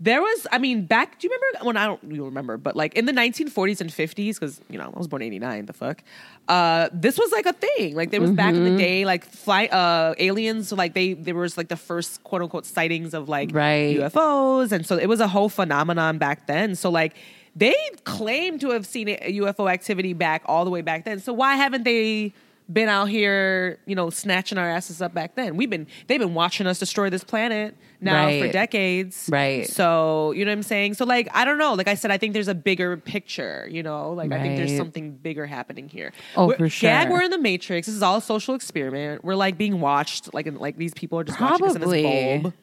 there 0.05 0.21
was, 0.21 0.49
I 0.51 0.59
mean, 0.59 0.85
back. 0.87 1.21
Do 1.21 1.29
you 1.29 1.33
remember? 1.33 1.65
When 1.67 1.77
I 1.77 1.87
don't 1.87 2.03
you 2.11 2.25
remember, 2.25 2.57
but 2.57 2.75
like 2.75 2.95
in 2.95 3.07
the 3.07 3.13
1940s 3.13 3.81
and 3.81 3.89
50s, 3.89 4.35
because 4.35 4.61
you 4.69 4.77
know 4.77 4.93
I 4.93 4.99
was 4.99 5.07
born 5.07 5.23
'89. 5.23 5.67
The 5.67 5.73
fuck, 5.73 6.03
uh, 6.49 6.89
this 6.93 7.17
was 7.17 7.31
like 7.31 7.47
a 7.47 7.53
thing. 7.53 7.95
Like 7.95 8.11
there 8.11 8.21
was 8.21 8.33
back 8.33 8.55
Mm-hmm. 8.55 8.67
in 8.67 8.73
the 8.77 8.83
day, 8.83 9.05
like 9.05 9.25
flight 9.25 9.73
uh, 9.73 10.15
aliens. 10.19 10.73
Like 10.73 10.95
they 10.95 11.13
there 11.15 11.37
was 11.37 11.57
like 11.57 11.69
the 11.69 11.77
first 11.77 12.25
quote 12.25 12.43
unquote 12.43 12.67
sightings 12.67 13.15
of 13.15 13.29
like 13.29 13.51
Right. 13.55 13.97
UFOs, 13.97 14.73
and 14.73 14.85
so 14.85 14.97
it 14.99 15.07
was 15.07 15.21
a 15.21 15.29
whole 15.29 15.49
phenomenon 15.49 16.19
back 16.19 16.49
then. 16.49 16.75
So 16.75 16.91
like 16.91 17.15
they 17.55 17.77
claim 18.03 18.59
to 18.59 18.71
have 18.71 18.87
seen 18.87 19.09
a 19.09 19.39
UFO 19.41 19.71
activity 19.71 20.15
back 20.15 20.43
all 20.47 20.65
the 20.65 20.71
way 20.71 20.81
back 20.83 21.05
then. 21.05 21.21
So 21.21 21.33
why 21.33 21.55
haven't 21.55 21.85
they 21.85 22.33
been 22.73 22.89
out 22.89 23.07
here, 23.09 23.79
you 23.87 23.95
know, 23.95 24.11
snatching 24.11 24.59
our 24.59 24.69
asses 24.69 25.03
up 25.03 25.13
back 25.15 25.35
then? 25.35 25.57
We've 25.57 25.71
been 25.71 25.87
they've 26.07 26.21
been 26.21 26.35
watching 26.35 26.67
us 26.67 26.79
destroy 26.79 27.11
this 27.11 27.25
planet 27.25 27.77
now 28.01 28.29
for 28.41 28.51
decades. 28.51 29.29
Right. 29.31 29.67
So, 29.69 30.33
you 30.33 30.45
know 30.45 30.51
what 30.51 30.57
I'm 30.59 30.63
saying? 30.63 30.95
So 30.95 31.05
like 31.05 31.29
I 31.35 31.45
don't 31.45 31.59
know. 31.59 31.75
Like 31.75 31.89
I 31.89 31.95
said, 31.95 32.11
I 32.11 32.19
think 32.19 32.33
there's 32.33 32.49
a 32.49 32.55
bigger 32.55 32.97
picture, 32.97 33.69
you 33.71 33.83
know? 33.83 34.13
Like 34.13 34.33
I 34.33 34.41
think 34.41 34.57
there's 34.57 34.77
something 34.77 35.13
bigger 35.13 35.47
happening 35.47 35.89
here. 35.89 36.13
Oh, 36.37 36.47
We're- 36.47 36.59
for 36.59 36.69
sure. 36.69 36.89
Gag, 36.91 37.11
we're 37.11 37.23
in 37.23 37.31
the 37.31 37.39
matrix. 37.39 37.87
This 37.87 37.97
is 37.97 38.03
all 38.03 38.17
a 38.19 38.23
social 38.23 38.55
experiment. 38.55 39.25
We're 39.25 39.35
like 39.37 39.59
being 39.59 39.81
watched, 39.81 40.33
like 40.35 40.47
like 40.53 40.77
these 40.77 40.95
people 40.95 41.19
are 41.19 41.25
just 41.25 41.41
watching 41.41 41.67
us 41.67 41.75
in 41.75 41.81
this 41.81 42.03
bulb. 42.43 42.55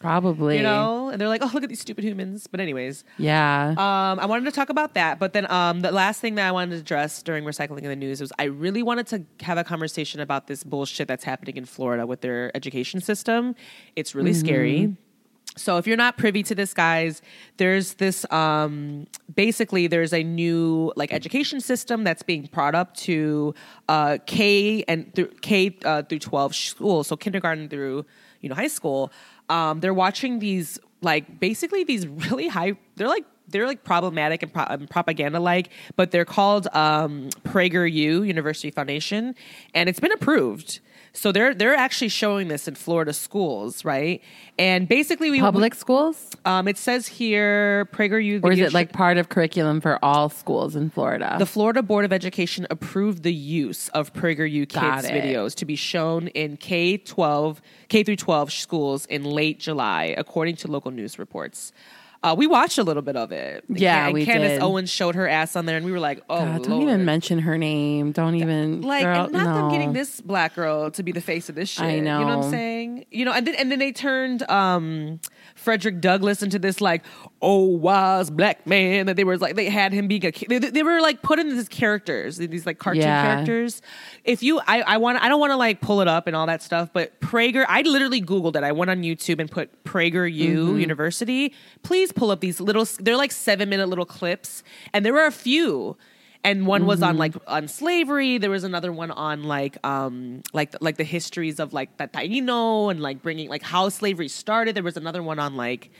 Probably. 0.00 0.58
You 0.58 0.62
know? 0.62 1.08
And 1.08 1.20
they're 1.20 1.28
like, 1.28 1.42
oh 1.42 1.50
look 1.54 1.62
at 1.62 1.68
these 1.68 1.80
stupid 1.80 2.04
humans. 2.04 2.46
But 2.46 2.60
anyways. 2.60 3.04
Yeah. 3.18 3.70
Um, 3.70 4.20
I 4.20 4.26
wanted 4.26 4.44
to 4.44 4.50
talk 4.50 4.68
about 4.68 4.94
that, 4.94 5.18
but 5.18 5.32
then 5.32 5.50
um, 5.50 5.80
the 5.80 5.90
last 5.90 6.20
thing 6.20 6.34
that 6.34 6.46
I 6.46 6.52
wanted 6.52 6.72
to 6.72 6.80
address 6.80 7.22
during 7.22 7.44
recycling 7.44 7.78
in 7.78 7.88
the 7.88 7.96
news 7.96 8.20
was 8.20 8.32
I 8.38 8.44
really 8.44 8.82
wanted 8.82 9.06
to 9.08 9.24
have 9.44 9.58
a 9.58 9.64
conversation 9.64 10.20
about 10.20 10.46
this 10.46 10.64
bullshit 10.64 11.08
that's 11.08 11.24
happening 11.24 11.56
in 11.56 11.64
Florida 11.64 12.06
with 12.06 12.20
their 12.20 12.54
education 12.54 13.00
system. 13.00 13.54
It's 13.94 14.14
really 14.14 14.34
scary. 14.34 14.96
So 15.56 15.78
if 15.78 15.86
you're 15.86 15.96
not 15.96 16.18
privy 16.18 16.42
to 16.44 16.54
this, 16.54 16.74
guys, 16.74 17.22
there's 17.56 17.94
this 17.94 18.30
um, 18.30 19.06
basically 19.34 19.86
there's 19.86 20.12
a 20.12 20.22
new 20.22 20.92
like 20.96 21.12
education 21.12 21.60
system 21.60 22.04
that's 22.04 22.22
being 22.22 22.48
brought 22.52 22.74
up 22.74 22.94
to 22.98 23.54
uh, 23.88 24.18
K 24.26 24.84
and 24.86 25.14
through 25.14 25.30
K 25.40 25.76
uh, 25.84 26.02
through 26.02 26.18
12 26.18 26.54
schools, 26.54 27.06
so 27.06 27.16
kindergarten 27.16 27.70
through 27.70 28.04
you 28.42 28.50
know 28.50 28.54
high 28.54 28.68
school. 28.68 29.10
Um, 29.48 29.80
they're 29.80 29.94
watching 29.94 30.38
these 30.38 30.78
like 31.02 31.40
basically 31.40 31.84
these 31.84 32.06
really 32.06 32.48
high. 32.48 32.74
They're 32.96 33.08
like 33.08 33.24
they're 33.48 33.66
like 33.66 33.84
problematic 33.84 34.42
and, 34.42 34.52
pro- 34.52 34.64
and 34.64 34.90
propaganda 34.90 35.40
like, 35.40 35.70
but 35.94 36.10
they're 36.10 36.24
called 36.24 36.66
um, 36.72 37.30
PragerU 37.44 38.26
University 38.26 38.70
Foundation, 38.70 39.34
and 39.74 39.88
it's 39.88 40.00
been 40.00 40.12
approved. 40.12 40.80
So 41.16 41.32
they're 41.32 41.54
they're 41.54 41.74
actually 41.74 42.10
showing 42.10 42.48
this 42.48 42.68
in 42.68 42.74
Florida 42.74 43.14
schools, 43.14 43.84
right? 43.84 44.22
And 44.58 44.86
basically, 44.86 45.30
we 45.30 45.40
Public 45.40 45.74
schools? 45.74 46.36
um, 46.44 46.68
it 46.68 46.76
says 46.76 47.06
here 47.06 47.86
PragerU. 47.86 48.44
Or 48.44 48.52
is 48.52 48.60
it 48.60 48.74
like 48.74 48.92
part 48.92 49.16
of 49.16 49.30
curriculum 49.30 49.80
for 49.80 49.98
all 50.04 50.28
schools 50.28 50.76
in 50.76 50.90
Florida? 50.90 51.36
the 51.38 51.46
Florida 51.46 51.82
Board 51.82 52.04
of 52.04 52.12
Education 52.12 52.66
approved 52.70 53.22
the 53.22 53.32
use 53.32 53.88
of 53.90 54.12
PragerU 54.12 54.68
Kids 54.68 55.08
videos 55.08 55.54
to 55.56 55.64
be 55.64 55.76
shown 55.76 56.28
in 56.28 56.58
K 56.58 56.98
twelve 56.98 57.62
K 57.88 58.02
through 58.02 58.16
twelve 58.16 58.52
schools 58.52 59.06
in 59.06 59.24
late 59.24 59.58
July, 59.58 60.14
according 60.18 60.56
to 60.56 60.68
local 60.68 60.90
news 60.90 61.18
reports. 61.18 61.72
Uh, 62.22 62.34
we 62.36 62.46
watched 62.46 62.78
a 62.78 62.82
little 62.82 63.02
bit 63.02 63.16
of 63.16 63.30
it. 63.30 63.64
Yeah, 63.68 64.06
and 64.06 64.14
we 64.14 64.24
Candace 64.24 64.52
did. 64.52 64.62
Owens 64.62 64.90
showed 64.90 65.14
her 65.14 65.28
ass 65.28 65.54
on 65.54 65.66
there, 65.66 65.76
and 65.76 65.84
we 65.86 65.92
were 65.92 66.00
like, 66.00 66.22
"Oh, 66.28 66.38
God, 66.38 66.62
don't 66.62 66.70
Lord. 66.70 66.82
even 66.84 67.04
mention 67.04 67.38
her 67.40 67.56
name. 67.58 68.12
Don't 68.12 68.34
even. 68.34 68.82
like 68.82 69.04
girl, 69.04 69.24
and 69.24 69.32
not 69.32 69.44
them 69.54 69.68
no. 69.68 69.70
getting 69.70 69.92
this 69.92 70.20
black 70.20 70.54
girl 70.54 70.90
to 70.92 71.02
be 71.02 71.12
the 71.12 71.20
face 71.20 71.48
of 71.48 71.54
this 71.54 71.68
shit. 71.68 71.84
I 71.84 71.94
You 71.96 72.02
know 72.02 72.20
what 72.20 72.26
know. 72.28 72.42
I'm 72.42 72.50
saying? 72.50 73.06
You 73.10 73.24
know, 73.26 73.32
and 73.32 73.46
then 73.46 73.54
and 73.56 73.70
then 73.70 73.78
they 73.78 73.92
turned 73.92 74.42
um 74.50 75.20
Frederick 75.66 76.00
Douglass 76.00 76.42
into 76.44 76.58
this 76.58 76.80
like 76.80 77.02
oh 77.42 77.64
wise 77.64 78.30
black 78.30 78.66
man 78.66 79.06
that 79.06 79.16
they 79.16 79.24
were 79.24 79.36
like 79.36 79.56
they 79.56 79.68
had 79.68 79.92
him 79.92 80.06
being 80.06 80.24
a 80.24 80.30
they, 80.48 80.58
they 80.58 80.82
were 80.84 81.00
like 81.00 81.22
put 81.22 81.38
in 81.40 81.48
these 81.50 81.68
characters 81.68 82.36
these 82.38 82.64
like 82.64 82.78
cartoon 82.78 83.02
Yeah. 83.02 83.22
characters. 83.34 83.82
If 84.24 84.42
you 84.44 84.60
I 84.60 84.82
I 84.82 84.96
want 84.98 85.20
I 85.22 85.28
don't 85.28 85.40
want 85.40 85.50
to 85.50 85.56
like 85.56 85.80
pull 85.80 86.00
it 86.00 86.08
up 86.08 86.26
and 86.28 86.36
all 86.36 86.46
that 86.46 86.62
stuff, 86.62 86.90
but 86.92 87.20
Prager 87.20 87.66
I 87.68 87.82
literally 87.82 88.22
googled 88.22 88.54
it. 88.56 88.62
I 88.62 88.70
went 88.72 88.90
on 88.90 89.02
YouTube 89.02 89.40
and 89.40 89.50
put 89.50 89.68
Prager 89.84 90.32
U 90.32 90.66
Mm-hmm. 90.68 90.78
University. 90.80 91.52
Please 91.82 92.12
pull 92.12 92.30
up 92.30 92.40
these 92.40 92.60
little 92.60 92.86
they're 93.00 93.16
like 93.16 93.32
7 93.32 93.68
minute 93.68 93.88
little 93.88 94.06
clips 94.06 94.62
and 94.92 95.04
there 95.04 95.12
were 95.12 95.26
a 95.26 95.32
few 95.32 95.96
and 96.46 96.66
one 96.66 96.86
was 96.86 97.00
Mm-hmm. 97.00 97.08
on 97.10 97.16
like 97.24 97.34
on 97.46 97.68
slavery 97.68 98.38
there 98.38 98.50
was 98.58 98.64
another 98.64 98.92
one 99.02 99.10
on 99.10 99.42
like 99.44 99.74
um 99.84 100.42
like 100.58 100.70
like 100.80 100.96
the 100.96 101.04
histories 101.16 101.58
of 101.60 101.72
like 101.78 101.90
the 101.98 102.06
taino 102.08 102.90
and 102.90 103.00
like 103.08 103.18
bringing 103.26 103.48
like 103.54 103.62
how 103.74 103.88
slavery 104.00 104.28
started 104.28 104.74
there 104.76 104.82
was 104.90 104.96
another 104.96 105.22
one 105.22 105.38
on 105.46 105.56
like 105.56 105.90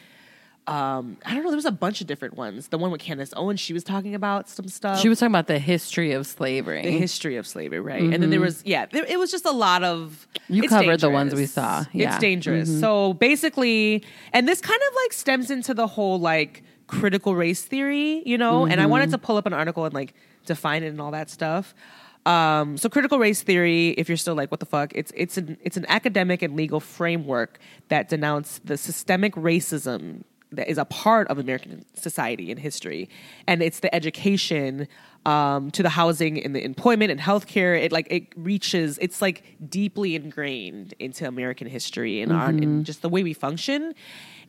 um 0.68 1.16
i 1.24 1.32
don't 1.32 1.44
know 1.44 1.50
there 1.50 1.56
was 1.56 1.64
a 1.64 1.70
bunch 1.70 2.00
of 2.00 2.08
different 2.08 2.34
ones 2.36 2.68
the 2.68 2.78
one 2.78 2.90
with 2.90 3.00
candace 3.00 3.32
owens 3.36 3.60
she 3.60 3.72
was 3.72 3.84
talking 3.84 4.14
about 4.16 4.48
some 4.48 4.66
stuff 4.66 4.98
She 4.98 5.08
was 5.08 5.20
talking 5.20 5.30
about 5.30 5.46
the 5.46 5.60
history 5.60 6.10
of 6.12 6.26
slavery. 6.26 6.82
the 6.82 6.90
history 6.90 7.36
of 7.36 7.46
slavery 7.46 7.78
right 7.78 8.02
and 8.02 8.20
then 8.20 8.30
there 8.30 8.40
was 8.40 8.62
yeah 8.66 8.86
there, 8.86 9.04
it 9.04 9.16
was 9.18 9.30
just 9.30 9.44
a 9.46 9.52
lot 9.52 9.82
of 9.84 10.26
Mm-hmm. 10.46 10.54
You 10.54 10.62
it's 10.64 10.72
covered 10.72 11.00
the 11.00 11.10
ones 11.10 11.32
we 11.34 11.38
dangerous. 11.46 11.52
saw. 11.52 11.80
it's 11.80 11.88
Yeah. 11.92 12.10
Mm-hmm. 12.10 12.20
dangerous 12.20 12.80
so 12.80 13.14
basically 13.14 14.04
and 14.32 14.46
this 14.46 14.60
kind 14.60 14.80
of 14.88 14.94
like 15.02 15.12
stems 15.12 15.50
into 15.50 15.74
the 15.74 15.86
whole 15.88 16.18
like 16.20 16.62
critical 16.86 17.34
race 17.34 17.62
theory 17.62 18.22
you 18.24 18.38
know 18.38 18.64
and 18.64 18.74
i 18.74 18.84
Mm-hmm. 18.84 18.90
wanted 18.90 19.10
to 19.10 19.18
pull 19.18 19.36
up 19.36 19.46
an 19.46 19.52
article 19.52 19.84
and 19.84 19.94
like 19.94 20.14
define 20.46 20.82
it 20.82 20.88
and 20.88 21.00
all 21.00 21.10
that 21.10 21.28
stuff 21.28 21.74
um, 22.26 22.76
so 22.76 22.88
critical 22.88 23.20
race 23.20 23.42
theory, 23.42 23.90
if 23.90 24.08
you're 24.08 24.16
still 24.16 24.34
like, 24.34 24.50
what 24.50 24.58
the 24.58 24.66
fuck? 24.66 24.90
It's 24.96 25.12
it's 25.14 25.38
an 25.38 25.56
it's 25.62 25.76
an 25.76 25.86
academic 25.88 26.42
and 26.42 26.56
legal 26.56 26.80
framework 26.80 27.60
that 27.88 28.08
denounce 28.08 28.60
the 28.64 28.76
systemic 28.76 29.34
racism 29.34 30.24
that 30.50 30.68
is 30.68 30.76
a 30.76 30.84
part 30.84 31.28
of 31.28 31.38
American 31.38 31.84
society 31.94 32.50
and 32.50 32.58
history, 32.58 33.08
and 33.46 33.62
it's 33.62 33.78
the 33.78 33.94
education 33.94 34.88
um, 35.24 35.70
to 35.70 35.84
the 35.84 35.88
housing 35.88 36.42
and 36.42 36.54
the 36.54 36.64
employment 36.64 37.12
and 37.12 37.20
healthcare. 37.20 37.80
It 37.80 37.92
like 37.92 38.08
it 38.10 38.32
reaches. 38.36 38.98
It's 39.00 39.22
like 39.22 39.44
deeply 39.68 40.16
ingrained 40.16 40.94
into 40.98 41.28
American 41.28 41.68
history 41.68 42.20
and 42.20 42.32
our 42.32 42.48
and 42.48 42.84
just 42.84 43.02
the 43.02 43.08
way 43.08 43.22
we 43.22 43.34
function. 43.34 43.94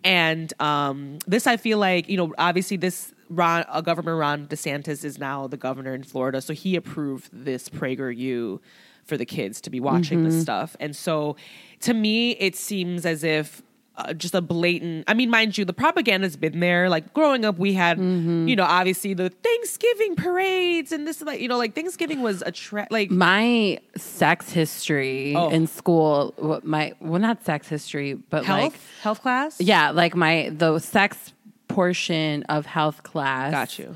And 0.04 0.54
um, 0.62 1.20
this, 1.28 1.48
I 1.48 1.58
feel 1.58 1.78
like, 1.78 2.10
you 2.10 2.18
know, 2.18 2.34
obviously 2.38 2.78
this 2.78 3.14
Ron, 3.30 3.66
uh, 3.68 3.82
Governor 3.82 4.16
Ron 4.16 4.48
DeSantis 4.48 5.04
is 5.04 5.18
now 5.18 5.48
the 5.48 5.58
governor 5.58 5.94
in 5.94 6.04
Florida, 6.04 6.42
so 6.42 6.54
he 6.54 6.76
approved 6.76 7.30
this 7.34 7.68
PragerU 7.70 8.60
for 9.04 9.18
the 9.18 9.26
kids 9.26 9.62
to 9.62 9.70
be 9.70 9.80
watching 9.80 10.24
this 10.24 10.42
stuff. 10.42 10.76
And 10.80 10.96
so, 10.96 11.36
to 11.82 11.94
me, 11.94 12.32
it 12.32 12.56
seems 12.56 13.06
as 13.06 13.24
if 13.24 13.62
uh, 13.98 14.14
just 14.14 14.34
a 14.36 14.42
blatant. 14.42 15.04
I 15.08 15.14
mean, 15.14 15.30
mind 15.30 15.58
you, 15.58 15.66
the 15.66 15.74
propaganda's 15.74 16.36
been 16.38 16.60
there. 16.60 16.88
Like 16.90 17.14
growing 17.14 17.44
up, 17.46 17.58
we 17.58 17.74
had, 17.74 17.98
Mm-hmm. 17.98 18.48
you 18.48 18.56
know, 18.56 18.64
obviously 18.64 19.14
the 19.16 19.30
Thanksgiving 19.30 20.16
parades 20.16 20.92
and 20.92 21.08
this, 21.08 21.22
like, 21.22 21.40
you 21.40 21.48
know, 21.48 21.58
like 21.58 21.74
Thanksgiving 21.74 22.22
was 22.22 22.44
a 22.46 22.52
tra- 22.52 22.88
like 22.92 23.10
My 23.12 23.80
sex 23.96 24.52
history 24.52 25.34
Oh. 25.36 25.50
in 25.50 25.68
school, 25.68 26.34
what 26.38 26.64
my 26.64 26.94
well, 27.00 27.20
not 27.20 27.44
sex 27.44 27.68
history, 27.68 28.14
but 28.14 28.46
health 28.46 28.60
like 28.74 28.74
health 29.02 29.22
class. 29.22 29.60
yeah, 29.60 29.90
like 29.92 30.16
my 30.16 30.50
the 30.56 30.80
sex 30.80 31.34
portion 31.68 32.44
of 32.44 32.66
health 32.66 33.04
class. 33.04 33.52
got 33.52 33.78
you. 33.80 33.96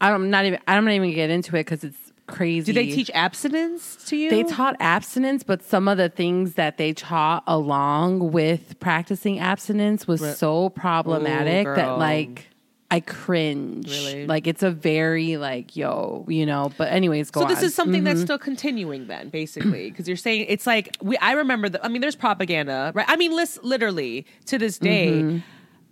I'm 0.00 0.30
not 0.30 0.44
even. 0.44 0.60
I'm 0.68 0.84
not 0.84 0.92
even 0.92 1.12
get 1.12 1.30
into 1.30 1.56
it 1.56 1.60
because 1.66 1.82
it's 1.82 2.07
crazy. 2.28 2.72
Did 2.72 2.76
they 2.76 2.94
teach 2.94 3.10
abstinence 3.14 3.96
to 4.06 4.16
you? 4.16 4.30
They 4.30 4.44
taught 4.44 4.76
abstinence, 4.78 5.42
but 5.42 5.62
some 5.62 5.88
of 5.88 5.98
the 5.98 6.08
things 6.08 6.54
that 6.54 6.76
they 6.76 6.92
taught 6.92 7.42
along 7.46 8.32
with 8.32 8.78
practicing 8.78 9.40
abstinence 9.40 10.06
was 10.06 10.38
so 10.38 10.68
problematic 10.70 11.66
Ooh, 11.66 11.74
that 11.74 11.98
like 11.98 12.46
I 12.90 13.00
cringe. 13.00 13.90
Really? 13.90 14.26
Like 14.26 14.46
it's 14.46 14.62
a 14.62 14.70
very 14.70 15.36
like 15.36 15.76
yo, 15.76 16.24
you 16.28 16.46
know. 16.46 16.72
But 16.78 16.92
anyways, 16.92 17.30
go 17.30 17.42
So 17.42 17.46
this 17.46 17.58
on. 17.58 17.64
is 17.64 17.74
something 17.74 18.04
that's 18.04 18.18
mm-hmm. 18.18 18.26
still 18.26 18.38
continuing 18.38 19.08
then, 19.08 19.28
basically, 19.28 19.90
because 19.90 20.08
you're 20.08 20.16
saying 20.16 20.46
it's 20.48 20.66
like 20.66 20.96
we. 21.02 21.16
I 21.18 21.32
remember 21.32 21.68
that. 21.68 21.84
I 21.84 21.88
mean, 21.88 22.00
there's 22.00 22.16
propaganda, 22.16 22.92
right? 22.94 23.06
I 23.08 23.16
mean, 23.16 23.34
list, 23.34 23.62
literally 23.62 24.26
to 24.46 24.58
this 24.58 24.78
day, 24.78 25.42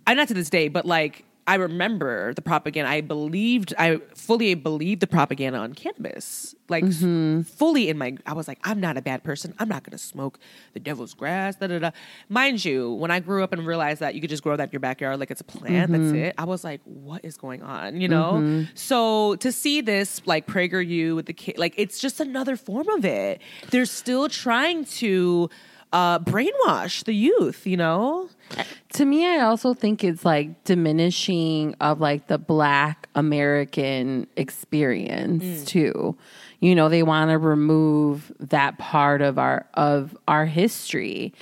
I 0.07 0.13
not 0.15 0.27
to 0.29 0.33
this 0.33 0.49
day, 0.49 0.69
but 0.69 0.85
like 0.85 1.23
I 1.47 1.55
remember 1.55 2.33
the 2.33 2.41
propaganda. 2.41 2.91
I 2.91 2.99
believed, 2.99 3.73
I 3.79 3.97
fully 4.13 4.53
believed 4.53 4.99
the 4.99 5.07
propaganda 5.07 5.57
on 5.59 5.73
campus, 5.73 6.53
like 6.67 6.83
s- 6.83 6.97
mm-hmm. 6.97 7.43
fully 7.43 7.87
in 7.87 7.97
my. 7.97 8.17
I 8.25 8.33
was 8.33 8.49
like, 8.49 8.59
I'm 8.65 8.81
not 8.81 8.97
a 8.97 9.01
bad 9.01 9.23
person. 9.23 9.53
I'm 9.57 9.69
not 9.69 9.83
going 9.83 9.91
to 9.91 9.97
smoke 9.97 10.39
the 10.73 10.81
devil's 10.81 11.13
grass. 11.13 11.55
Da 11.55 11.67
da 11.67 11.79
da. 11.79 11.91
Mind 12.27 12.65
you, 12.65 12.91
when 12.93 13.11
I 13.11 13.21
grew 13.21 13.43
up 13.43 13.53
and 13.53 13.65
realized 13.65 14.01
that 14.01 14.13
you 14.13 14.19
could 14.19 14.29
just 14.29 14.43
grow 14.43 14.57
that 14.57 14.65
in 14.65 14.71
your 14.73 14.81
backyard 14.81 15.19
like 15.21 15.31
it's 15.31 15.39
a 15.39 15.45
plant, 15.45 15.91
that's 15.91 16.03
mm-hmm. 16.03 16.15
it. 16.15 16.35
I 16.37 16.43
was 16.43 16.65
like, 16.65 16.81
what 16.83 17.23
is 17.23 17.37
going 17.37 17.63
on? 17.63 18.01
You 18.01 18.09
know. 18.09 18.33
Mm-hmm. 18.33 18.63
So 18.75 19.37
to 19.37 19.51
see 19.51 19.79
this 19.79 20.21
like 20.25 20.47
PragerU 20.47 21.15
with 21.15 21.27
the 21.27 21.33
kid, 21.33 21.57
like 21.57 21.75
it's 21.77 21.97
just 21.97 22.19
another 22.19 22.57
form 22.57 22.89
of 22.89 23.05
it. 23.05 23.41
They're 23.69 23.85
still 23.85 24.27
trying 24.27 24.83
to 24.85 25.49
uh, 25.93 26.19
brainwash 26.19 27.03
the 27.05 27.13
youth. 27.13 27.65
You 27.67 27.77
know. 27.77 28.29
to 28.93 29.03
me, 29.05 29.25
I 29.25 29.39
also 29.41 29.73
think 29.73 30.03
it's 30.03 30.23
like 30.23 30.63
diminishing 30.63 31.75
of 31.81 31.99
like 31.99 32.27
the 32.27 32.37
Black 32.37 33.09
American 33.15 34.27
experience 34.37 35.43
Mm. 35.43 35.65
too. 35.67 36.17
You 36.59 36.73
know, 36.73 36.89
they 36.89 37.03
want 37.03 37.29
to 37.29 37.37
remove 37.37 38.31
that 38.39 38.77
part 38.79 39.21
of 39.21 39.37
our 39.37 39.65
of 39.75 40.17
our 40.27 40.45
history. 40.45 41.33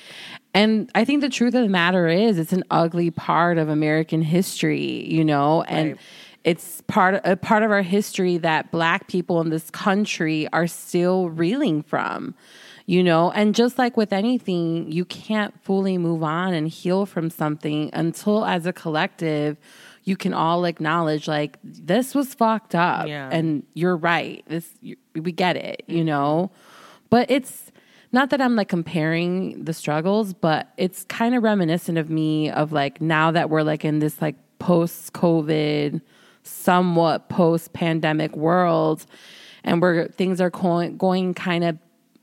And 0.54 0.90
I 0.96 1.06
think 1.06 1.22
the 1.22 1.30
truth 1.30 1.54
of 1.54 1.64
the 1.64 1.70
matter 1.70 2.08
is 2.08 2.38
it's 2.40 2.54
an 2.54 2.64
ugly 2.72 3.12
part 3.12 3.58
of 3.58 3.70
American 3.70 4.22
history, 4.22 5.06
you 5.12 5.24
know, 5.24 5.64
and 5.64 5.90
Right. 5.92 6.00
it's 6.44 6.82
part 6.88 7.22
a 7.24 7.36
part 7.36 7.64
of 7.64 7.72
our 7.72 7.82
history 7.82 8.38
that 8.40 8.72
black 8.72 9.08
people 9.08 9.42
in 9.42 9.50
this 9.50 9.70
country 9.70 10.48
are 10.54 10.68
still 10.68 11.30
reeling 11.30 11.82
from 11.84 12.36
you 12.86 13.04
know? 13.04 13.32
And 13.32 13.56
just 13.56 13.78
like 13.78 13.98
with 13.98 14.14
anything 14.14 14.92
you 14.92 15.06
can't 15.06 15.54
fully 15.64 15.98
move 15.98 16.24
on 16.24 16.54
and 16.54 16.68
heal 16.68 17.06
from 17.06 17.30
something 17.30 17.90
until 17.94 18.46
as 18.46 18.66
a 18.66 18.74
collective 18.74 19.58
you 20.04 20.16
can 20.16 20.36
all 20.36 20.66
acknowledge 20.66 21.28
like 21.28 21.58
this 21.64 22.14
was 22.14 22.36
fucked 22.36 22.76
up. 22.76 23.08
Yeah. 23.08 23.28
and 23.32 23.64
you're 23.74 23.98
right. 23.98 24.44
This 24.48 24.70
you, 24.82 24.98
we 25.16 25.32
get 25.32 25.56
it 25.56 25.84
you 25.88 25.98
mm-hmm. 25.98 26.06
know? 26.08 26.52
But 27.10 27.30
it's 27.30 27.72
not 28.12 28.30
that 28.30 28.40
I'm 28.40 28.56
like 28.56 28.70
comparing 28.70 29.64
the 29.64 29.74
struggles, 29.74 30.34
but 30.34 30.72
it's 30.78 31.04
kind 31.06 31.36
of 31.36 31.44
reminiscent 31.44 31.98
of 31.98 32.10
me 32.10 32.50
of 32.50 32.72
like 32.72 33.02
now 33.02 33.32
that 33.32 33.50
we're 33.50 33.64
like 33.64 33.84
in 33.84 34.00
this 34.00 34.22
like 34.22 34.36
post 34.60 35.14
COVID, 35.14 36.02
somewhat 36.44 37.30
post 37.30 37.74
pandemic 37.74 38.36
world, 38.36 39.06
and 39.64 39.82
where 39.82 40.08
things 40.08 40.40
are 40.40 40.50
going, 40.50 40.96
going 40.98 41.34
kind 41.34 41.64
of 41.64 41.78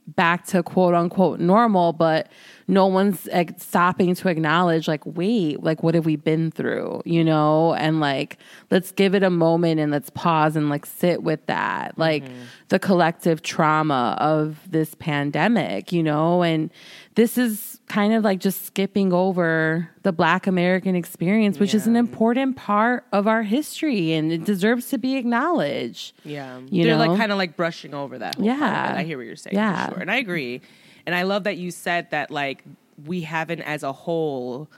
back 0.06 0.46
to 0.46 0.62
quote 0.62 0.94
unquote 0.94 1.40
normal, 1.40 1.92
but 1.92 2.28
no 2.68 2.86
one's 2.86 3.26
like, 3.26 3.58
stopping 3.60 4.14
to 4.14 4.28
acknowledge 4.28 4.88
like, 4.88 5.04
wait, 5.04 5.62
like 5.62 5.82
what 5.82 5.94
have 5.94 6.06
we 6.06 6.16
been 6.16 6.50
through, 6.50 7.02
you 7.04 7.24
know? 7.24 7.74
And 7.74 8.00
like, 8.00 8.38
let's 8.70 8.92
give 8.92 9.14
it 9.14 9.22
a 9.22 9.30
moment 9.30 9.80
and 9.80 9.92
let's 9.92 10.10
pause 10.10 10.56
and 10.56 10.68
like 10.68 10.86
sit 10.86 11.22
with 11.22 11.44
that, 11.46 11.98
like 11.98 12.24
mm-hmm. 12.24 12.42
the 12.68 12.78
collective 12.78 13.42
trauma 13.42 14.16
of 14.18 14.58
this 14.70 14.94
pandemic, 14.94 15.92
you 15.92 16.02
know? 16.02 16.42
And 16.42 16.70
this 17.14 17.36
is 17.38 17.80
kind 17.92 18.14
of 18.14 18.24
like 18.24 18.38
just 18.40 18.64
skipping 18.64 19.12
over 19.12 19.88
the 20.02 20.12
Black 20.12 20.46
American 20.46 20.94
experience, 20.96 21.58
which 21.58 21.74
is 21.74 21.86
an 21.86 21.94
important 21.96 22.56
part 22.56 23.04
of 23.12 23.26
our 23.26 23.42
history 23.42 24.12
and 24.12 24.32
it 24.32 24.44
deserves 24.44 24.88
to 24.88 24.96
be 24.98 25.16
acknowledged. 25.16 26.14
Yeah, 26.24 26.60
You 26.70 26.84
they're 26.84 26.96
know? 26.96 27.06
like 27.06 27.18
kind 27.18 27.30
of 27.32 27.38
like 27.38 27.56
brushing 27.56 27.92
over 27.94 28.18
that. 28.18 28.36
Whole 28.36 28.46
part 28.46 28.60
of 28.62 28.68
Yeah. 28.68 28.94
I 28.96 29.02
hear 29.04 29.18
what 29.18 29.26
you're 29.26 29.36
saying. 29.36 29.56
Yeah. 29.56 29.86
for 29.88 29.92
sure. 29.94 30.00
and 30.00 30.10
I 30.10 30.16
agree. 30.16 30.60
And 31.06 31.14
I 31.14 31.22
love 31.24 31.44
that 31.44 31.58
you 31.58 31.70
said 31.70 32.10
that 32.12 32.30
like 32.30 32.64
we 33.04 33.22
haven't, 33.22 33.60
as 33.62 33.82
a 33.82 33.92
whole, 33.92 34.68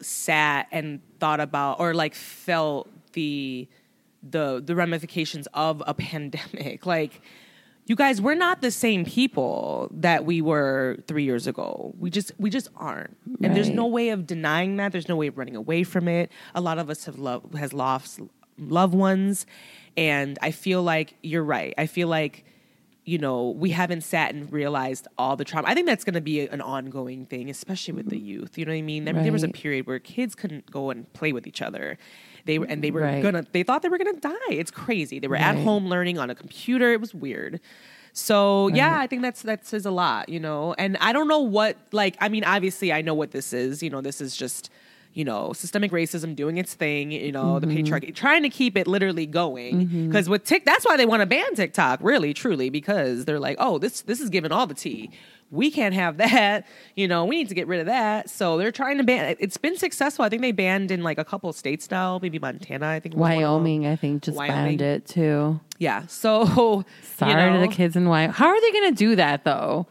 sat 0.00 0.66
and 0.72 1.00
thought 1.20 1.40
about 1.40 1.78
or 1.80 1.94
like 1.94 2.14
felt 2.14 2.88
the 3.12 3.68
the 4.28 4.62
the 4.64 4.74
ramifications 4.74 5.46
of 5.54 5.82
a 5.86 5.94
pandemic. 6.10 6.86
Like, 6.86 7.20
you 7.86 7.96
guys, 7.96 8.20
we're 8.20 8.34
not 8.34 8.62
the 8.62 8.70
same 8.70 9.04
people 9.04 9.88
that 9.92 10.24
we 10.24 10.40
were 10.40 10.98
three 11.06 11.24
years 11.24 11.46
ago. 11.46 11.94
We 11.98 12.10
just 12.10 12.32
we 12.38 12.48
just 12.48 12.68
aren't, 12.76 13.16
and 13.42 13.56
there's 13.56 13.68
no 13.70 13.86
way 13.86 14.10
of 14.10 14.26
denying 14.26 14.76
that. 14.76 14.92
There's 14.92 15.08
no 15.08 15.16
way 15.16 15.26
of 15.26 15.36
running 15.36 15.56
away 15.56 15.82
from 15.82 16.06
it. 16.06 16.30
A 16.54 16.60
lot 16.60 16.78
of 16.78 16.88
us 16.90 17.04
have 17.06 17.18
loved 17.18 17.56
has 17.56 17.72
lost 17.72 18.20
loved 18.56 18.94
ones, 18.94 19.46
and 19.96 20.38
I 20.42 20.52
feel 20.52 20.82
like 20.82 21.14
you're 21.22 21.42
right. 21.42 21.74
I 21.76 21.86
feel 21.86 22.08
like 22.08 22.44
you 23.04 23.18
know 23.18 23.50
we 23.50 23.70
haven't 23.70 24.02
sat 24.02 24.34
and 24.34 24.52
realized 24.52 25.08
all 25.18 25.36
the 25.36 25.44
trauma. 25.44 25.68
I 25.68 25.74
think 25.74 25.86
that's 25.86 26.04
going 26.04 26.14
to 26.14 26.20
be 26.20 26.46
an 26.46 26.60
ongoing 26.60 27.26
thing, 27.26 27.50
especially 27.50 27.94
with 27.94 28.08
the 28.08 28.16
mm-hmm. 28.16 28.26
youth. 28.26 28.58
You 28.58 28.64
know 28.64 28.72
what 28.72 28.78
I 28.78 28.82
mean? 28.82 29.04
There, 29.04 29.14
there 29.14 29.32
was 29.32 29.42
a 29.42 29.48
period 29.48 29.86
where 29.86 29.98
kids 29.98 30.34
couldn't 30.34 30.70
go 30.70 30.90
and 30.90 31.12
play 31.12 31.32
with 31.32 31.46
each 31.46 31.62
other. 31.62 31.98
They 32.44 32.58
were, 32.58 32.66
and 32.66 32.82
they 32.82 32.90
were 32.90 33.02
Right. 33.02 33.22
gonna. 33.22 33.44
They 33.52 33.62
thought 33.62 33.82
they 33.82 33.88
were 33.88 33.98
gonna 33.98 34.14
die. 34.14 34.36
It's 34.50 34.70
crazy. 34.70 35.18
They 35.18 35.28
were 35.28 35.36
at 35.36 35.56
home 35.56 35.88
learning 35.88 36.18
on 36.18 36.30
a 36.30 36.34
computer. 36.34 36.92
It 36.92 37.00
was 37.00 37.14
weird. 37.14 37.60
So 38.12 38.68
yeah, 38.68 38.98
I 38.98 39.06
think 39.06 39.22
that's 39.22 39.42
that 39.42 39.66
says 39.66 39.86
a 39.86 39.90
lot, 39.90 40.28
you 40.28 40.40
know. 40.40 40.74
And 40.76 40.96
I 40.98 41.12
don't 41.12 41.28
know 41.28 41.40
what 41.40 41.76
like. 41.92 42.16
I 42.20 42.28
mean, 42.28 42.44
obviously, 42.44 42.92
I 42.92 43.00
know 43.00 43.14
what 43.14 43.30
this 43.30 43.52
is. 43.52 43.82
You 43.82 43.90
know, 43.90 44.00
this 44.00 44.20
is 44.20 44.36
just 44.36 44.70
you 45.14 45.24
know 45.24 45.52
systemic 45.52 45.90
racism 45.92 46.34
doing 46.34 46.58
its 46.58 46.74
thing. 46.74 47.12
You 47.12 47.32
know, 47.32 47.60
the 47.60 47.66
mm-hmm. 47.66 47.78
patriarchy 47.78 48.14
trying 48.14 48.42
to 48.42 48.48
keep 48.48 48.76
it 48.76 48.86
literally 48.86 49.26
going. 49.26 49.86
Mm-hmm. 49.86 50.08
Because 50.08 50.28
with 50.28 50.44
Tik, 50.44 50.64
that's 50.64 50.84
why 50.84 50.96
they 50.96 51.06
want 51.06 51.20
to 51.20 51.26
ban 51.26 51.54
TikTok. 51.54 52.00
Really, 52.02 52.34
truly, 52.34 52.70
because 52.70 53.24
they're 53.24 53.40
like, 53.40 53.56
oh, 53.58 53.78
this 53.78 54.02
this 54.02 54.20
is 54.20 54.30
giving 54.30 54.52
all 54.52 54.66
the 54.66 54.74
tea. 54.74 55.10
We 55.50 55.70
can't 55.70 55.94
have 55.94 56.16
that. 56.18 56.66
You 56.96 57.08
know, 57.08 57.24
we 57.24 57.36
need 57.36 57.48
to 57.48 57.54
get 57.54 57.66
rid 57.66 57.80
of 57.80 57.86
that. 57.86 58.30
So 58.30 58.56
they're 58.56 58.72
trying 58.72 58.98
to 58.98 59.04
ban. 59.04 59.36
It's 59.38 59.56
been 59.56 59.76
successful. 59.76 60.24
I 60.24 60.28
think 60.28 60.42
they 60.42 60.52
banned 60.52 60.90
in 60.90 61.02
like 61.02 61.18
a 61.18 61.24
couple 61.24 61.52
states 61.52 61.90
now. 61.90 62.18
Maybe 62.20 62.38
Montana. 62.38 62.88
I 62.88 63.00
think 63.00 63.14
was 63.14 63.20
one 63.20 63.32
of 63.32 63.38
them. 63.38 63.42
Wyoming, 63.42 63.86
I 63.86 63.96
think, 63.96 64.22
just 64.22 64.36
Wyoming. 64.36 64.78
banned 64.78 64.82
it 64.82 65.06
too. 65.06 65.60
Yeah. 65.78 66.06
So 66.06 66.44
Sorry 67.16 67.30
you 67.30 67.36
know, 67.36 67.60
to 67.60 67.60
the 67.60 67.72
kids 67.72 67.96
in 67.96 68.08
Wyoming. 68.08 68.34
How 68.34 68.48
are 68.48 68.60
they 68.60 68.72
going 68.72 68.94
to 68.94 68.96
do 68.96 69.16
that 69.16 69.44
though? 69.44 69.86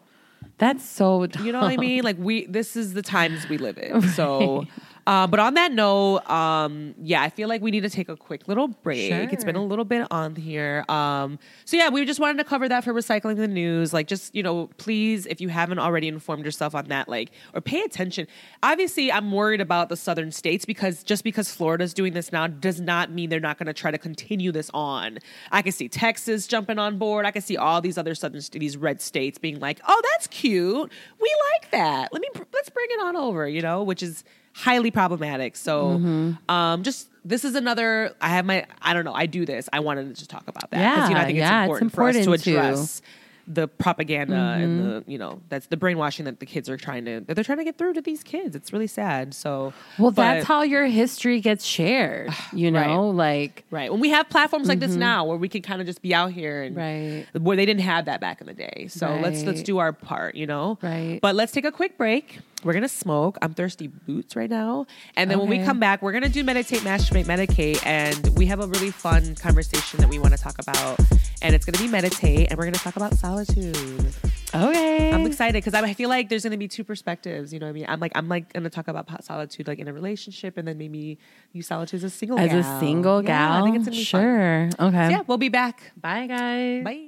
That's 0.62 0.88
so. 0.88 1.26
You 1.42 1.52
know 1.52 1.62
what 1.62 1.72
I 1.72 1.78
mean? 1.78 2.04
Like 2.04 2.18
we, 2.20 2.46
this 2.46 2.76
is 2.76 2.94
the 2.94 3.02
times 3.02 3.50
we 3.50 3.58
live 3.58 3.80
in. 3.80 4.04
So, 4.04 4.66
uh, 5.08 5.28
but 5.28 5.40
on 5.40 5.56
that 5.56 5.72
note, 5.72 6.30
um, 6.30 6.94
yeah, 7.02 7.22
I 7.22 7.30
feel 7.30 7.50
like 7.50 7.62
we 7.62 7.72
need 7.72 7.82
to 7.82 7.90
take 7.90 8.10
a 8.10 8.16
quick 8.16 8.48
little 8.48 8.68
break. 8.68 9.10
It's 9.34 9.44
been 9.44 9.56
a 9.56 9.64
little 9.64 9.86
bit 9.86 10.08
on 10.12 10.36
here. 10.36 10.86
Um, 10.90 11.40
so 11.66 11.78
yeah, 11.78 11.90
we 11.90 12.06
just 12.06 12.20
wanted 12.20 12.38
to 12.38 12.44
cover 12.44 12.70
that 12.70 12.84
for 12.84 12.94
recycling 12.94 13.38
the 13.38 13.48
news. 13.48 13.94
Like, 13.94 14.08
just 14.08 14.36
you 14.36 14.44
know, 14.44 14.70
please, 14.78 15.26
if 15.26 15.42
you 15.42 15.50
haven't 15.50 15.80
already 15.80 16.08
informed 16.08 16.46
yourself 16.46 16.76
on 16.76 16.86
that, 16.90 17.10
like, 17.10 17.32
or 17.54 17.62
pay 17.62 17.82
attention. 17.82 18.28
Obviously, 18.62 19.12
I'm 19.12 19.32
worried 19.32 19.62
about 19.62 19.90
the 19.90 19.98
southern 19.98 20.32
states 20.32 20.66
because 20.66 21.04
just 21.04 21.24
because 21.24 21.52
Florida's 21.52 21.94
doing 21.94 22.14
this 22.14 22.32
now 22.32 22.48
does 22.48 22.80
not 22.80 23.12
mean 23.12 23.30
they're 23.30 23.40
not 23.40 23.58
going 23.58 23.68
to 23.68 23.74
try 23.74 23.92
to 23.92 23.98
continue 23.98 24.52
this 24.52 24.70
on. 24.74 25.20
I 25.52 25.62
can 25.62 25.72
see 25.72 25.90
Texas 25.90 26.48
jumping 26.48 26.78
on 26.80 26.98
board. 26.98 27.26
I 27.26 27.32
can 27.32 27.42
see 27.42 27.58
all 27.58 27.82
these 27.82 27.98
other 27.98 28.16
southern 28.16 28.42
these 28.54 28.78
red 28.78 29.02
states 29.02 29.38
being 29.38 29.60
like, 29.60 29.80
"Oh, 29.88 30.02
that's 30.12 30.28
cute. 30.28 30.92
We 31.20 31.36
like 31.54 31.72
that. 31.72 32.14
Let 32.14 32.22
me 32.22 32.30
let's 32.54 32.70
bring 32.70 32.88
it 32.92 33.02
on 33.02 33.16
over." 33.16 33.48
You 33.48 33.62
know, 33.62 33.84
which 33.84 34.04
is 34.04 34.24
highly 34.54 34.92
problematic. 34.92 35.56
So, 35.56 35.98
Mm-hmm. 35.98 36.52
um, 36.52 36.84
just 36.84 37.08
this 37.24 37.46
is 37.46 37.56
another. 37.56 38.14
I 38.22 38.30
have 38.30 38.46
my. 38.46 38.66
I 38.82 38.94
don't 38.94 39.06
know. 39.06 39.14
I 39.14 39.26
do 39.28 39.46
this. 39.46 39.70
I 39.72 39.80
wanted 39.80 40.08
to 40.08 40.14
just 40.14 40.30
talk 40.30 40.48
about 40.48 40.72
that 40.72 40.96
because 40.96 41.10
you 41.10 41.16
know 41.16 41.22
I 41.22 41.26
think 41.26 41.38
yeah, 41.38 41.66
it's 41.66 41.74
it's 41.74 41.82
important, 41.82 41.92
for 41.94 42.04
us 42.08 42.14
to 42.16 42.20
important 42.34 42.48
address 42.48 43.02
the 43.48 43.68
propaganda 43.68 44.36
and 44.36 44.80
Mm-hmm. 44.80 44.90
the 44.90 45.04
you 45.12 45.18
know 45.18 45.42
that's 45.50 45.66
the 45.68 45.76
brainwashing 45.76 46.26
that 46.26 46.40
the 46.40 46.46
kids 46.46 46.70
are 46.70 46.78
trying 46.78 47.06
to 47.06 47.22
that 47.22 47.34
they're 47.34 47.44
trying 47.44 47.58
to 47.58 47.64
get 47.64 47.78
through 47.78 47.94
to 47.94 48.02
these 48.02 48.24
kids. 48.24 48.56
It's 48.56 48.72
really 48.72 48.88
sad. 48.88 49.34
So, 49.34 49.74
Well, 49.98 50.12
but- 50.12 50.16
that's 50.22 50.46
how 50.46 50.62
your 50.62 50.86
history 50.86 51.42
gets 51.42 51.66
shared. 51.66 52.30
You 52.54 52.70
know, 52.72 53.10
like 53.10 53.66
Right. 53.72 53.92
When 53.92 54.00
we 54.00 54.10
have 54.10 54.30
platforms 54.30 54.68
like 54.68 54.80
this 54.80 54.96
now 54.96 55.26
where 55.26 55.38
we 55.38 55.50
can 55.50 55.62
kind 55.64 55.82
of 55.82 55.88
just 55.88 56.02
be 56.02 56.14
out 56.14 56.32
here 56.32 56.62
and 56.64 56.76
Right. 56.76 57.26
where 57.40 57.58
they 57.58 57.66
didn't 57.66 57.82
have 57.82 58.06
that 58.06 58.20
back 58.22 58.42
in 58.42 58.48
the 58.48 58.54
day. 58.54 58.88
So 58.90 59.16
let's 59.22 59.44
let's 59.44 59.64
do 59.64 59.80
our 59.80 59.92
part, 59.92 60.36
you 60.36 60.46
know? 60.48 60.78
Right. 60.82 61.20
But 61.22 61.36
let's 61.36 61.52
take 61.52 61.66
a 61.66 61.72
quick 61.72 61.98
break 61.98 62.40
we're 62.64 62.74
gonna 62.74 62.88
smoke. 62.88 63.38
I'm 63.42 63.54
thirsty 63.54 63.88
boots 63.88 64.36
right 64.36 64.50
now. 64.50 64.86
And 65.16 65.30
then 65.32 65.40
when 65.40 65.50
we 65.50 65.60
come 65.64 65.80
back, 65.80 66.02
we're 66.02 66.12
gonna 66.12 66.30
do 66.30 66.44
meditate, 66.44 66.80
masturbate, 66.82 67.26
medicate, 67.26 67.84
and 67.86 68.38
we 68.38 68.46
have 68.48 68.60
a 68.60 68.68
really 68.68 68.92
fun 68.92 69.36
conversation 69.36 70.00
that 70.00 70.10
we 70.10 70.20
want 70.20 70.34
to 70.36 70.40
talk 70.40 70.56
about. 70.60 71.00
And 71.42 71.56
it's 71.56 71.66
gonna 71.66 71.78
be 71.84 71.88
meditate, 71.88 72.50
and 72.52 72.58
we're 72.58 72.66
gonna 72.66 72.78
talk 72.78 72.96
about 72.96 73.14
solitude. 73.16 74.14
Okay. 74.54 75.12
I'm 75.12 75.26
excited 75.26 75.54
because 75.64 75.74
I 75.74 75.94
feel 75.94 76.10
like 76.10 76.30
there's 76.30 76.44
gonna 76.44 76.58
be 76.58 76.68
two 76.68 76.84
perspectives. 76.84 77.52
You 77.54 77.60
know 77.60 77.66
what 77.66 77.72
I 77.72 77.74
mean? 77.74 77.86
I'm 77.88 78.00
like 78.00 78.12
I'm 78.16 78.28
like 78.30 78.54
gonna 78.54 78.70
talk 78.70 78.88
about 78.88 79.24
solitude 79.24 79.68
like 79.68 79.80
in 79.80 79.88
a 79.88 79.94
relationship, 79.94 80.58
and 80.58 80.68
then 80.68 80.78
maybe 80.78 81.18
use 81.54 81.68
solitude 81.68 81.98
as 82.00 82.04
a 82.04 82.10
single 82.10 82.38
As 82.38 82.50
gal. 82.52 82.60
a 82.60 82.80
single 82.80 83.22
Yeah, 83.22 83.28
gal. 83.28 83.54
I 83.54 83.64
think 83.64 83.76
it's 83.78 83.86
gonna 83.86 83.98
be 83.98 84.04
fun. 84.06 84.22
sure. 84.22 84.88
Okay. 84.88 85.06
So 85.06 85.10
yeah, 85.10 85.22
we'll 85.26 85.38
be 85.38 85.50
back. 85.50 85.92
Bye, 86.00 86.28
guys. 86.28 86.84
Bye. 86.84 87.08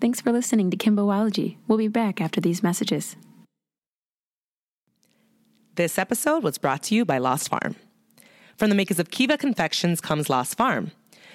Thanks 0.00 0.20
for 0.20 0.32
listening 0.32 0.70
to 0.70 0.76
Kimbology. 0.76 1.56
We'll 1.68 1.78
be 1.78 1.88
back 1.88 2.20
after 2.20 2.40
these 2.40 2.62
messages. 2.62 3.16
This 5.80 5.98
episode 5.98 6.42
was 6.42 6.58
brought 6.58 6.82
to 6.82 6.94
you 6.94 7.06
by 7.06 7.16
Lost 7.16 7.48
Farm. 7.48 7.74
From 8.58 8.68
the 8.68 8.74
makers 8.74 8.98
of 8.98 9.10
Kiva 9.10 9.38
Confections 9.38 9.98
comes 10.02 10.28
Lost 10.28 10.58
Farm. 10.58 10.90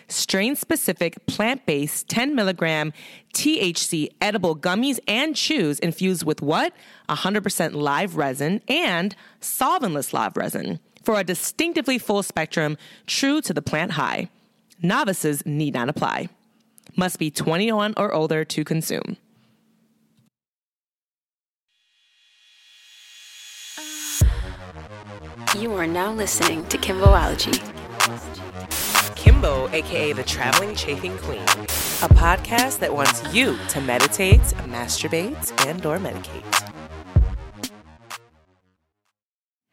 Strain 0.07 0.55
specific, 0.55 1.25
plant 1.25 1.65
based, 1.65 2.07
10 2.09 2.35
milligram 2.35 2.93
THC 3.33 4.09
edible 4.21 4.55
gummies 4.55 4.99
and 5.07 5.35
chews 5.35 5.79
infused 5.79 6.25
with 6.27 6.43
what? 6.43 6.73
100% 7.09 7.73
live 7.73 8.17
resin 8.17 8.61
and 8.67 9.15
solventless 9.41 10.13
live 10.13 10.37
resin 10.37 10.79
for 11.03 11.19
a 11.19 11.23
distinctively 11.23 11.97
full 11.97 12.21
spectrum, 12.21 12.77
true 13.07 13.41
to 13.41 13.51
the 13.51 13.63
plant 13.63 13.93
high. 13.93 14.29
Novices 14.79 15.43
need 15.47 15.73
not 15.73 15.89
apply. 15.89 16.29
Must 16.95 17.17
be 17.17 17.31
21 17.31 17.95
or 17.97 18.13
older 18.13 18.45
to 18.45 18.63
consume. 18.63 19.17
You 25.55 25.73
are 25.75 25.87
now 25.87 26.11
listening 26.11 26.65
to 26.67 26.77
Kimbology. 26.77 27.55
Kimbo, 29.15 29.69
aka 29.69 30.11
the 30.11 30.23
Traveling 30.23 30.75
Chafing 30.75 31.17
Queen, 31.19 31.41
a 31.41 32.09
podcast 32.09 32.79
that 32.79 32.93
wants 32.93 33.33
you 33.33 33.57
to 33.69 33.79
meditate, 33.79 34.41
masturbate, 34.67 35.65
and 35.65 35.85
or 35.85 35.97
medicate. 35.97 36.43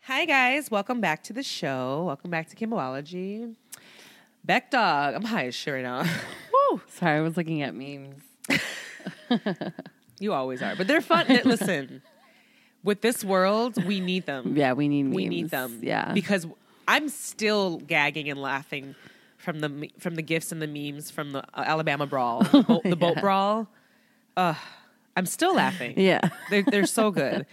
Hi 0.02 0.24
guys, 0.24 0.70
welcome 0.70 1.00
back 1.00 1.24
to 1.24 1.32
the 1.32 1.42
show. 1.42 2.04
Welcome 2.06 2.30
back 2.30 2.48
to 2.50 2.56
Kimbology. 2.56 3.56
Beck 4.44 4.70
Dog, 4.70 5.14
I'm 5.14 5.24
high 5.24 5.46
as 5.46 5.54
shit 5.56 5.74
right 5.74 5.82
now. 5.82 6.04
Woo! 6.70 6.80
Sorry, 6.86 7.18
I 7.18 7.20
was 7.22 7.36
looking 7.36 7.60
at 7.62 7.74
memes. 7.74 8.22
You 10.22 10.32
always 10.32 10.62
are, 10.62 10.76
but 10.76 10.86
they're 10.86 11.00
fun. 11.00 11.26
Listen, 11.44 12.00
with 12.84 13.00
this 13.00 13.24
world, 13.24 13.82
we 13.84 14.00
need 14.00 14.26
them. 14.26 14.56
Yeah, 14.56 14.72
we 14.72 14.88
need 14.88 15.04
memes. 15.04 15.16
we 15.16 15.28
need 15.28 15.50
them. 15.50 15.78
Yeah. 15.82 16.12
because 16.12 16.46
I'm 16.88 17.08
still 17.08 17.78
gagging 17.78 18.28
and 18.28 18.40
laughing 18.40 18.94
from 19.38 19.60
the 19.60 19.90
from 19.98 20.14
the 20.14 20.22
gifts 20.22 20.52
and 20.52 20.62
the 20.62 20.66
memes 20.66 21.10
from 21.10 21.32
the 21.32 21.40
uh, 21.40 21.64
Alabama 21.66 22.06
brawl, 22.06 22.42
the 22.52 22.62
boat, 22.62 22.82
the 22.84 22.96
boat 22.96 23.20
brawl. 23.20 23.68
Uh, 24.36 24.54
I'm 25.16 25.26
still 25.26 25.54
laughing. 25.54 25.94
yeah. 25.98 26.20
they're, 26.50 26.62
they're 26.62 26.86
so 26.86 27.10
good. 27.22 27.46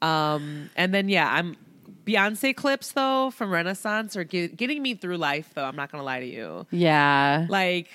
Um, 0.00 0.70
and 0.76 0.92
then 0.94 1.08
yeah, 1.08 1.32
I'm 1.32 1.56
Beyonce 2.04 2.54
clips 2.54 2.92
though 2.92 3.30
from 3.30 3.50
Renaissance 3.50 4.16
are 4.16 4.24
get, 4.24 4.56
getting 4.56 4.82
me 4.82 4.94
through 4.94 5.18
life 5.18 5.50
though. 5.54 5.64
I'm 5.64 5.76
not 5.76 5.90
gonna 5.92 6.04
lie 6.04 6.20
to 6.20 6.26
you. 6.26 6.66
Yeah. 6.70 7.46
Like 7.48 7.88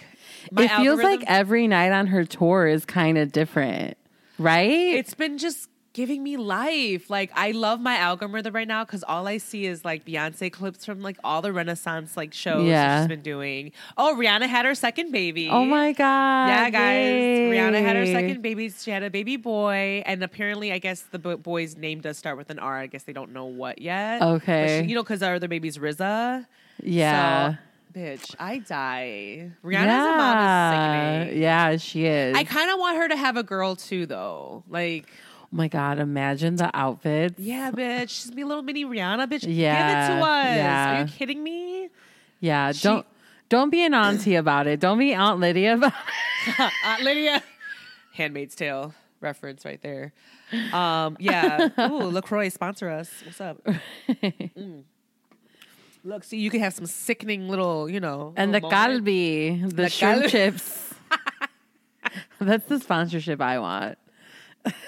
my 0.51 0.63
it 0.63 0.71
feels 0.71 1.01
like 1.01 1.23
every 1.27 1.67
night 1.67 1.91
on 1.91 2.07
her 2.07 2.23
tour 2.25 2.67
is 2.67 2.85
kind 2.85 3.17
of 3.17 3.31
different, 3.31 3.97
right? 4.39 4.69
it's 4.69 5.13
been 5.13 5.37
just 5.37 5.69
giving 5.97 6.21
me 6.21 6.37
life. 6.37 7.09
Like 7.09 7.31
I 7.33 7.51
love 7.51 7.81
my 7.81 7.95
algorithm 7.97 8.53
right 8.53 8.67
now 8.67 8.85
because 8.85 9.03
all 9.03 9.27
I 9.27 9.39
see 9.39 9.65
is 9.65 9.83
like 9.83 10.05
Beyonce 10.05 10.51
clips 10.51 10.85
from 10.85 11.01
like 11.01 11.17
all 11.23 11.41
the 11.41 11.51
Renaissance 11.51 12.15
like 12.15 12.35
shows 12.35 12.67
Yeah. 12.67 13.01
she's 13.01 13.07
been 13.07 13.23
doing. 13.23 13.71
Oh, 13.97 14.15
Rihanna 14.15 14.47
had 14.47 14.65
her 14.65 14.75
second 14.75 15.11
baby. 15.11 15.49
oh 15.49 15.65
my 15.65 15.93
god! 15.93 16.47
Yeah, 16.49 16.69
guys. 16.69 17.03
yay. 17.03 17.49
Rihanna 17.51 17.81
had 17.81 17.95
her 17.95 18.05
second 18.05 18.43
baby. 18.43 18.69
She 18.69 18.91
had 18.91 19.01
a 19.01 19.09
baby 19.09 19.37
boy, 19.37 20.03
and 20.05 20.23
apparently, 20.23 20.71
I 20.71 20.77
guess 20.77 21.01
the 21.01 21.17
boy's 21.19 21.75
name 21.75 21.99
does 22.01 22.15
start 22.19 22.37
with 22.37 22.51
an 22.51 22.59
R. 22.59 22.77
I 22.77 22.85
guess 22.85 23.01
they 23.03 23.13
don't 23.13 23.33
know 23.33 23.45
what 23.45 23.81
yet. 23.81 24.21
Okay. 24.21 24.81
she- 24.83 24.89
you 24.89 24.95
know, 24.95 25.01
because 25.03 25.23
our 25.23 25.35
other 25.35 25.47
baby's 25.47 25.79
RZA. 25.79 26.45
Yeah. 26.83 27.53
So, 27.53 27.99
bitch, 27.99 28.35
I 28.39 28.59
die. 28.59 29.51
Rihanna's 29.63 30.05
a 30.05 30.17
mom 30.17 30.37
is 30.37 31.25
sickening. 31.27 31.41
Yeah, 31.41 31.77
she 31.77 32.05
is. 32.05 32.37
I 32.37 32.43
kind 32.43 32.69
of 32.69 32.77
want 32.79 32.97
her 32.97 33.07
to 33.07 33.15
have 33.17 33.35
a 33.35 33.43
girl 33.43 33.75
too, 33.75 34.05
though. 34.05 34.63
Like, 34.69 35.07
oh 35.53 35.55
my 35.55 35.67
god! 35.67 35.99
Imagine 35.99 36.55
the 36.55 36.69
outfits. 36.73 37.39
yeah, 37.39 37.71
bitch, 37.71 38.09
she's 38.09 38.31
be 38.31 38.41
a 38.41 38.45
little 38.45 38.63
mini 38.63 38.85
Rihanna, 38.85 39.27
bitch. 39.27 39.45
Yeah. 39.47 40.07
Give 40.07 40.15
it 40.15 40.19
to 40.19 40.25
us. 40.25 40.45
yeah. 40.45 40.97
Are 40.97 41.05
you 41.05 41.07
kidding 41.11 41.43
me? 41.43 41.89
Yeah, 42.39 42.71
don't 42.81 43.05
don't 43.49 43.69
be 43.69 43.83
an 43.85 43.93
auntie 43.93 44.35
about 44.43 44.67
it. 44.67 44.79
Don't 44.79 44.99
be 44.99 45.13
Aunt 45.13 45.39
Lydia 45.39 45.75
about 45.75 45.93
it. 46.47 46.71
Aunt 46.85 47.03
Lydia. 47.03 47.43
Handmaid's 48.13 48.55
Tale 48.55 48.93
reference 49.21 49.65
right 49.65 49.81
there. 49.81 50.13
Um, 50.73 51.17
yeah. 51.19 51.69
Ooh, 51.89 52.09
LaCroix, 52.09 52.49
sponsor 52.49 52.89
us. 52.89 53.09
What's 53.25 53.41
up? 53.41 53.65
Mm. 54.07 54.83
Look, 56.03 56.23
see, 56.23 56.37
you 56.37 56.49
can 56.49 56.61
have 56.61 56.73
some 56.73 56.85
sickening 56.85 57.49
little, 57.49 57.89
you 57.89 57.99
know. 57.99 58.33
And 58.37 58.53
the 58.53 58.61
moment. 58.61 59.03
calbi, 59.05 59.61
the 59.69 59.75
The 59.75 59.89
shrimp 59.89 60.27
chips. 60.27 60.93
That's 62.39 62.65
the 62.65 62.79
sponsorship 62.79 63.41
I 63.41 63.59
want. 63.59 63.97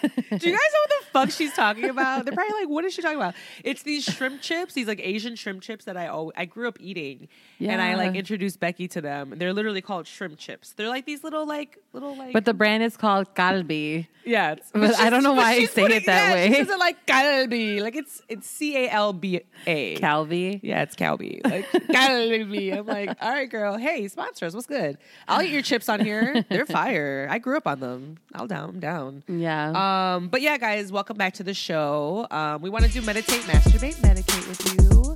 Do 0.01 0.07
you 0.09 0.11
guys 0.30 0.41
know 0.41 0.51
what 0.51 0.89
the 0.89 1.05
fuck 1.11 1.32
she's 1.32 1.53
talking 1.53 1.89
about? 1.89 2.25
They're 2.25 2.34
probably 2.34 2.61
like, 2.61 2.69
what 2.69 2.86
is 2.86 2.93
she 2.93 3.01
talking 3.01 3.17
about? 3.17 3.36
It's 3.63 3.84
these 3.84 4.03
shrimp 4.03 4.41
chips, 4.41 4.73
these 4.73 4.88
like 4.88 4.99
Asian 5.01 5.36
shrimp 5.36 5.61
chips 5.61 5.86
that 5.86 5.97
I 5.97 6.07
always, 6.07 6.34
I 6.38 6.45
grew 6.45 6.67
up 6.67 6.77
eating. 6.80 7.27
And 7.59 7.82
I 7.82 7.95
like 7.95 8.15
introduced 8.15 8.59
Becky 8.59 8.88
to 8.89 9.01
them. 9.01 9.34
They're 9.38 9.53
literally 9.53 9.82
called 9.82 10.07
shrimp 10.07 10.38
chips. 10.38 10.73
They're 10.73 10.89
like 10.89 11.05
these 11.05 11.23
little, 11.23 11.45
like, 11.45 11.77
little, 11.93 12.15
like. 12.15 12.33
But 12.33 12.45
the 12.45 12.53
brand 12.53 12.83
is 12.83 12.97
called 12.97 13.33
calbi. 13.35 14.07
Yeah, 14.25 14.51
it's, 14.51 14.69
But 14.71 14.99
I 14.99 15.09
don't 15.09 15.23
know 15.23 15.33
why 15.33 15.53
I 15.53 15.65
say 15.65 15.83
it 15.85 16.05
that 16.05 16.29
yeah, 16.29 16.33
way. 16.33 16.47
She 16.49 16.53
says 16.55 16.69
it 16.69 16.77
like 16.77 17.07
Calbi, 17.07 17.81
like 17.81 17.95
it's 17.95 18.21
it's 18.29 18.47
C 18.47 18.77
A 18.77 18.89
L 18.89 19.11
B 19.13 19.41
A. 19.65 19.95
Calvi. 19.95 20.59
Yeah, 20.61 20.83
it's 20.83 20.95
Calbi. 20.95 21.43
Like 21.43 21.65
Calbi. 21.71 22.77
I'm 22.77 22.85
like, 22.85 23.17
all 23.21 23.31
right, 23.31 23.49
girl. 23.49 23.77
Hey, 23.77 24.07
sponsors. 24.07 24.53
What's 24.53 24.67
good? 24.67 24.97
I'll 25.27 25.41
eat 25.41 25.49
your 25.51 25.63
chips 25.63 25.89
on 25.89 25.99
here. 26.01 26.45
They're 26.49 26.65
fire. 26.67 27.27
I 27.29 27.39
grew 27.39 27.57
up 27.57 27.65
on 27.65 27.79
them. 27.79 28.17
I'll 28.35 28.45
down. 28.47 28.79
Down. 28.79 29.23
Yeah. 29.27 30.15
Um, 30.15 30.27
but 30.27 30.41
yeah, 30.41 30.57
guys, 30.57 30.91
welcome 30.91 31.17
back 31.17 31.33
to 31.35 31.43
the 31.43 31.53
show. 31.55 32.27
Um, 32.29 32.61
we 32.61 32.69
want 32.69 32.85
to 32.85 32.91
do 32.91 33.01
meditate, 33.01 33.41
masturbate, 33.41 33.95
medicate 33.95 34.47
with 34.47 34.73
you. 34.73 35.15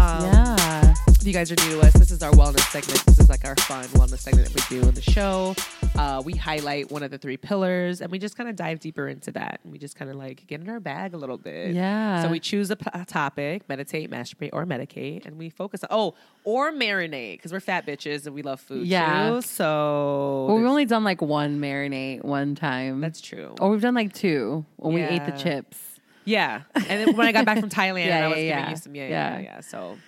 Um, 0.00 0.24
yeah. 0.24 0.87
You 1.28 1.34
guys 1.34 1.52
are 1.52 1.56
new 1.56 1.78
to 1.78 1.86
us, 1.86 1.92
this 1.92 2.10
is 2.10 2.22
our 2.22 2.30
wellness 2.32 2.60
segment. 2.72 3.04
This 3.04 3.18
is 3.18 3.28
like 3.28 3.44
our 3.44 3.54
fun 3.56 3.84
wellness 3.88 4.20
segment 4.20 4.48
that 4.50 4.70
we 4.70 4.80
do 4.80 4.88
in 4.88 4.94
the 4.94 5.02
show. 5.02 5.54
Uh, 5.94 6.22
we 6.24 6.32
highlight 6.32 6.90
one 6.90 7.02
of 7.02 7.10
the 7.10 7.18
three 7.18 7.36
pillars 7.36 8.00
and 8.00 8.10
we 8.10 8.18
just 8.18 8.34
kind 8.34 8.48
of 8.48 8.56
dive 8.56 8.80
deeper 8.80 9.06
into 9.08 9.30
that. 9.32 9.60
And 9.62 9.70
we 9.70 9.78
just 9.78 9.94
kind 9.94 10.10
of 10.10 10.16
like 10.16 10.46
get 10.46 10.62
in 10.62 10.68
our 10.70 10.80
bag 10.80 11.12
a 11.12 11.18
little 11.18 11.36
bit. 11.36 11.74
Yeah. 11.74 12.22
So 12.22 12.30
we 12.30 12.40
choose 12.40 12.70
a, 12.70 12.76
p- 12.76 12.86
a 12.94 13.04
topic 13.04 13.68
meditate, 13.68 14.10
masturbate, 14.10 14.50
or 14.54 14.64
medicate. 14.64 15.26
And 15.26 15.36
we 15.36 15.50
focus 15.50 15.84
on, 15.84 15.88
oh, 15.90 16.14
or 16.44 16.72
marinate 16.72 17.34
because 17.34 17.52
we're 17.52 17.60
fat 17.60 17.84
bitches 17.86 18.24
and 18.24 18.34
we 18.34 18.40
love 18.40 18.58
food 18.60 18.86
Yeah. 18.86 19.28
too. 19.30 19.42
So 19.42 20.46
Well, 20.48 20.56
we've 20.56 20.66
only 20.66 20.86
done 20.86 21.04
like 21.04 21.20
one 21.20 21.60
marinate 21.60 22.24
one 22.24 22.54
time. 22.54 23.02
that's 23.02 23.20
true. 23.20 23.54
Or 23.60 23.68
we've 23.68 23.82
done 23.82 23.94
like 23.94 24.14
two 24.14 24.64
when 24.76 24.94
we 24.94 25.02
ate 25.02 25.26
the 25.26 25.32
chips. 25.32 25.76
Yeah. 26.24 26.62
And 26.74 26.84
then 26.86 27.16
when 27.16 27.26
I 27.26 27.32
got 27.32 27.44
back 27.44 27.58
from 27.60 27.68
Thailand, 27.70 28.06
Yeah, 28.06 28.24
I 28.24 28.28
was 28.28 28.38
yeah, 28.38 28.42
giving 28.44 28.48
yeah. 28.64 28.70
you 28.70 28.76
some, 28.76 28.94
yeah, 28.94 29.08
yeah, 29.08 29.32
Yeah. 29.34 29.40
yeah. 29.40 29.60
So 29.60 29.98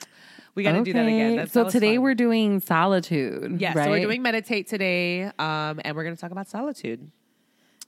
we 0.54 0.62
got 0.62 0.72
to 0.72 0.82
do 0.82 0.92
that 0.92 1.06
again. 1.06 1.36
That's, 1.36 1.52
so 1.52 1.64
that 1.64 1.72
today 1.72 1.96
fun. 1.96 2.02
we're 2.02 2.14
doing 2.14 2.60
solitude. 2.60 3.60
Yeah, 3.60 3.72
right? 3.74 3.84
so 3.84 3.90
we're 3.90 4.00
doing 4.00 4.22
meditate 4.22 4.66
today, 4.66 5.24
um, 5.24 5.80
and 5.84 5.94
we're 5.94 6.04
going 6.04 6.14
to 6.14 6.20
talk 6.20 6.32
about 6.32 6.48
solitude. 6.48 7.10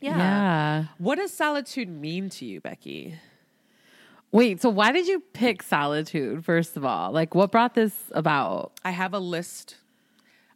Yeah. 0.01 0.17
Yeah. 0.17 0.85
What 0.99 1.17
does 1.17 1.33
solitude 1.33 1.89
mean 1.89 2.29
to 2.31 2.45
you, 2.45 2.61
Becky? 2.61 3.15
Wait, 4.33 4.63
so 4.63 4.71
why 4.71 4.93
did 4.93 5.07
you 5.07 5.21
pick 5.35 5.63
solitude, 5.63 6.45
first 6.45 6.77
of 6.77 6.85
all? 6.85 7.13
Like, 7.13 7.35
what 7.35 7.53
brought 7.53 7.75
this 7.75 7.95
about? 8.13 8.73
I 8.85 8.91
have 8.91 9.13
a 9.13 9.19
list. 9.19 9.77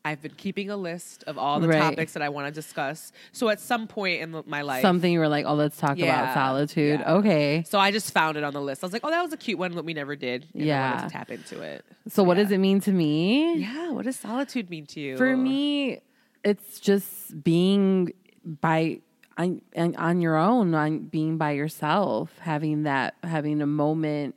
I've 0.06 0.22
been 0.22 0.34
keeping 0.36 0.70
a 0.70 0.76
list 0.76 1.24
of 1.26 1.36
all 1.36 1.58
the 1.58 1.66
Right. 1.66 1.80
topics 1.80 2.12
that 2.12 2.22
I 2.22 2.28
want 2.28 2.46
to 2.46 2.52
discuss. 2.52 3.10
So 3.32 3.48
at 3.48 3.58
some 3.60 3.88
point 3.88 4.22
in 4.22 4.42
my 4.46 4.62
life, 4.62 4.82
Something 4.82 5.12
you 5.12 5.18
were 5.18 5.28
like, 5.28 5.44
oh, 5.46 5.54
let's 5.54 5.76
talk 5.76 5.98
Yeah, 5.98 6.22
about 6.22 6.34
solitude. 6.34 7.00
yeah. 7.00 7.12
Okay. 7.14 7.64
So 7.66 7.80
I 7.80 7.90
just 7.90 8.12
found 8.12 8.36
it 8.36 8.44
on 8.44 8.52
the 8.52 8.60
list. 8.60 8.84
I 8.84 8.86
was 8.86 8.92
like, 8.92 9.02
oh, 9.04 9.10
that 9.10 9.20
was 9.22 9.32
a 9.32 9.36
cute 9.36 9.58
one 9.58 9.72
that 9.74 9.84
we 9.84 9.94
never 9.94 10.14
did. 10.14 10.46
Yeah. 10.54 10.94
wanted 10.94 11.08
to 11.08 11.12
tap 11.12 11.30
into 11.32 11.60
it. 11.60 11.84
So, 12.08 12.22
what 12.22 12.36
yeah. 12.36 12.44
does 12.44 12.52
it 12.52 12.58
mean 12.58 12.78
to 12.82 12.92
me? 12.92 13.56
Yeah. 13.58 13.90
What 13.90 14.04
does 14.04 14.16
solitude 14.16 14.70
mean 14.70 14.86
to 14.86 15.00
you? 15.00 15.16
For 15.16 15.36
me, 15.36 16.00
it's 16.44 16.78
just 16.78 17.42
being 17.42 18.12
by 18.44 19.00
on, 19.36 19.60
on 19.76 19.96
on 19.96 20.20
your 20.20 20.36
own, 20.36 20.72
on 20.74 21.00
being 21.08 21.36
by 21.36 21.50
yourself, 21.50 22.38
having 22.38 22.84
that, 22.84 23.16
having 23.24 23.60
a 23.60 23.66
moment 23.66 24.36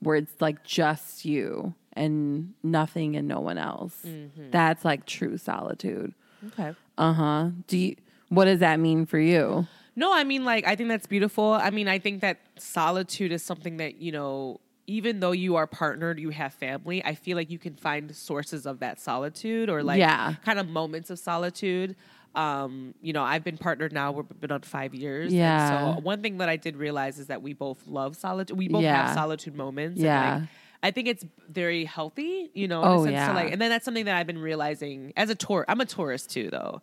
where 0.00 0.16
it's 0.16 0.34
like 0.40 0.62
just 0.62 1.24
you 1.24 1.74
and 1.96 2.52
nothing 2.62 3.16
and 3.16 3.26
no 3.26 3.40
one 3.40 3.58
else. 3.58 3.96
Mm-hmm. 4.06 4.50
That's 4.50 4.84
like 4.84 5.06
true 5.06 5.36
solitude. 5.38 6.14
Okay. 6.48 6.74
Uh 6.98 7.12
huh. 7.12 7.50
Do 7.66 7.76
you? 7.78 7.96
What 8.28 8.44
does 8.46 8.60
that 8.60 8.78
mean 8.80 9.06
for 9.06 9.18
you? 9.18 9.66
No, 9.98 10.12
I 10.12 10.24
mean, 10.24 10.44
like, 10.44 10.66
I 10.66 10.76
think 10.76 10.88
that's 10.90 11.06
beautiful. 11.06 11.52
I 11.52 11.70
mean, 11.70 11.88
I 11.88 11.98
think 11.98 12.20
that 12.20 12.38
solitude 12.58 13.32
is 13.32 13.42
something 13.42 13.78
that, 13.78 13.96
you 14.02 14.12
know, 14.12 14.60
even 14.86 15.20
though 15.20 15.32
you 15.32 15.56
are 15.56 15.66
partnered, 15.66 16.18
you 16.20 16.30
have 16.30 16.52
family, 16.52 17.02
I 17.04 17.14
feel 17.14 17.36
like 17.36 17.50
you 17.50 17.58
can 17.58 17.76
find 17.76 18.14
sources 18.14 18.66
of 18.66 18.80
that 18.80 19.00
solitude 19.00 19.70
or 19.70 19.82
like 19.82 19.98
Yeah. 19.98 20.34
kind 20.44 20.58
of 20.58 20.68
moments 20.68 21.08
of 21.10 21.18
solitude. 21.18 21.96
Um, 22.34 22.94
you 23.00 23.14
know, 23.14 23.22
I've 23.22 23.42
been 23.42 23.56
partnered 23.56 23.92
now, 23.94 24.12
we've 24.12 24.40
been 24.40 24.52
on 24.52 24.60
five 24.62 24.94
years. 24.94 25.32
Yeah. 25.32 25.94
so 25.96 26.00
one 26.02 26.20
thing 26.20 26.38
that 26.38 26.50
I 26.50 26.56
did 26.56 26.76
realize 26.76 27.18
is 27.18 27.28
that 27.28 27.40
we 27.40 27.54
both 27.54 27.86
love 27.86 28.16
solitude. 28.16 28.58
We 28.58 28.68
both 28.68 28.82
Yeah. 28.82 29.06
have 29.06 29.14
solitude 29.14 29.54
moments. 29.56 29.98
Yeah. 30.00 30.32
And 30.34 30.40
like, 30.42 30.50
I 30.82 30.90
think 30.90 31.08
it's 31.08 31.24
very 31.48 31.84
healthy, 31.84 32.50
you 32.54 32.68
know, 32.68 32.82
in 32.82 32.88
Oh, 32.88 33.00
a 33.00 33.04
sense 33.04 33.12
yeah. 33.12 33.28
to 33.28 33.34
like, 33.34 33.52
and 33.52 33.60
then 33.60 33.70
that's 33.70 33.84
something 33.84 34.04
that 34.04 34.16
I've 34.16 34.26
been 34.26 34.38
realizing 34.40 35.12
as 35.16 35.30
a 35.30 35.34
tour. 35.34 35.64
I'm 35.68 35.80
a 35.80 35.86
tourist 35.86 36.30
too, 36.30 36.50
though. 36.50 36.82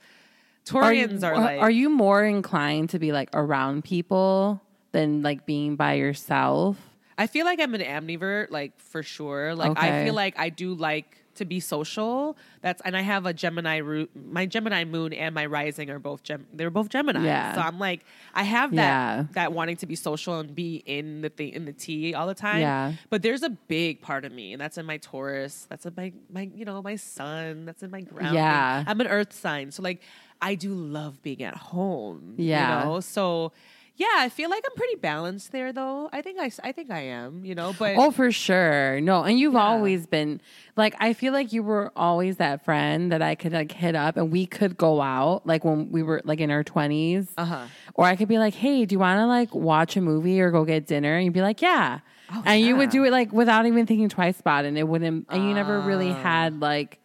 Are 0.73 0.93
you, 0.93 1.07
Taurians 1.07 1.23
are, 1.23 1.33
are, 1.33 1.39
like, 1.39 1.61
are 1.61 1.69
you 1.71 1.89
more 1.89 2.23
inclined 2.23 2.89
to 2.91 2.99
be 2.99 3.11
like 3.11 3.29
around 3.33 3.83
people 3.83 4.61
than 4.93 5.21
like 5.21 5.45
being 5.45 5.75
by 5.75 5.93
yourself? 5.95 6.77
I 7.17 7.27
feel 7.27 7.45
like 7.45 7.59
I'm 7.59 7.75
an 7.75 7.81
ambivert, 7.81 8.49
like 8.49 8.79
for 8.79 9.03
sure. 9.03 9.55
Like 9.55 9.77
I 9.77 10.03
feel 10.05 10.13
like 10.15 10.37
I 10.39 10.49
do 10.49 10.73
like 10.73 11.22
to 11.35 11.45
be 11.45 11.59
social. 11.59 12.37
That's 12.61 12.81
and 12.85 12.95
I 12.95 13.01
have 13.01 13.25
a 13.25 13.33
Gemini 13.33 13.77
root. 13.77 14.09
My 14.15 14.45
Gemini 14.45 14.83
moon 14.85 15.13
and 15.13 15.33
my 15.33 15.45
rising 15.45 15.89
are 15.89 15.99
both 15.99 16.23
Gem. 16.23 16.45
They're 16.53 16.69
both 16.69 16.89
Gemini. 16.89 17.23
Yeah. 17.25 17.55
So 17.55 17.61
I'm 17.61 17.79
like 17.79 18.05
I 18.33 18.43
have 18.43 18.71
that 18.71 18.77
Yeah. 18.77 19.23
that 19.33 19.53
wanting 19.53 19.77
to 19.77 19.85
be 19.85 19.95
social 19.95 20.39
and 20.39 20.53
be 20.53 20.77
in 20.85 21.21
the 21.21 21.29
thing 21.29 21.53
in 21.53 21.65
the 21.65 21.73
tea 21.73 22.13
all 22.13 22.27
the 22.27 22.33
time. 22.35 22.61
Yeah. 22.61 22.93
But 23.09 23.21
there's 23.21 23.43
a 23.43 23.49
big 23.49 24.01
part 24.01 24.25
of 24.25 24.31
me, 24.31 24.53
and 24.53 24.61
that's 24.61 24.77
in 24.77 24.85
my 24.85 24.97
Taurus. 24.97 25.65
That's 25.69 25.85
in 25.85 25.93
my 25.95 26.13
my 26.31 26.49
you 26.55 26.65
know 26.65 26.81
my 26.81 26.95
sun. 26.95 27.65
That's 27.65 27.83
in 27.83 27.91
my 27.91 28.01
ground. 28.01 28.35
Yeah. 28.35 28.83
I'm 28.85 28.99
an 29.01 29.07
Earth 29.07 29.33
sign, 29.33 29.71
so 29.71 29.81
like 29.83 30.01
I 30.41 30.55
do 30.55 30.73
love 30.73 31.21
being 31.23 31.41
at 31.43 31.55
home. 31.55 32.35
Yeah. 32.37 32.83
You 32.83 32.85
know, 32.89 32.99
so. 32.99 33.51
Yeah, 33.95 34.07
I 34.17 34.29
feel 34.29 34.49
like 34.49 34.63
I'm 34.67 34.75
pretty 34.75 34.95
balanced 34.95 35.51
there, 35.51 35.71
though. 35.71 36.09
I 36.11 36.23
think 36.23 36.39
I, 36.39 36.49
I 36.67 36.71
think 36.71 36.89
I 36.89 37.01
am, 37.01 37.45
you 37.45 37.53
know. 37.53 37.73
But 37.77 37.95
Oh, 37.95 38.09
for 38.09 38.31
sure. 38.31 38.99
No, 39.01 39.21
and 39.23 39.37
you've 39.39 39.53
Yeah. 39.53 39.61
always 39.61 40.07
been 40.07 40.41
like 40.75 40.95
I 40.99 41.13
feel 41.13 41.31
like 41.31 41.53
you 41.53 41.61
were 41.61 41.91
always 41.95 42.37
that 42.37 42.65
friend 42.65 43.11
that 43.11 43.21
I 43.21 43.35
could 43.35 43.53
like 43.53 43.71
hit 43.71 43.95
up 43.95 44.17
and 44.17 44.31
we 44.31 44.47
could 44.47 44.77
go 44.77 44.99
out 44.99 45.45
like 45.45 45.63
when 45.63 45.91
we 45.91 46.01
were 46.01 46.21
like 46.25 46.39
in 46.39 46.49
our 46.49 46.63
20s. 46.63 47.27
Uh-huh. 47.37 47.65
Or 47.93 48.05
I 48.05 48.15
could 48.15 48.27
be 48.27 48.39
like, 48.39 48.55
"Hey, 48.55 48.83
do 48.85 48.93
you 48.95 48.99
want 48.99 49.19
to 49.19 49.27
like 49.27 49.53
watch 49.53 49.95
a 49.95 50.01
movie 50.01 50.41
or 50.41 50.49
go 50.49 50.65
get 50.65 50.87
dinner?" 50.87 51.15
And 51.15 51.25
you'd 51.25 51.33
be 51.33 51.41
like, 51.41 51.61
"Yeah." 51.61 51.99
Oh, 52.33 52.41
and 52.47 52.61
you 52.63 52.75
would 52.75 52.89
Oh, 52.89 52.91
do 52.91 53.03
it 53.03 53.11
like 53.11 53.31
without 53.31 53.67
even 53.67 53.85
thinking 53.85 54.09
twice 54.09 54.39
about 54.39 54.65
it 54.65 54.69
and 54.69 54.77
it 54.77 54.87
wouldn't 54.87 55.27
and 55.29 55.47
you 55.47 55.53
never 55.53 55.79
really 55.81 56.09
Ah. 56.09 56.15
had 56.23 56.59
like 56.61 56.99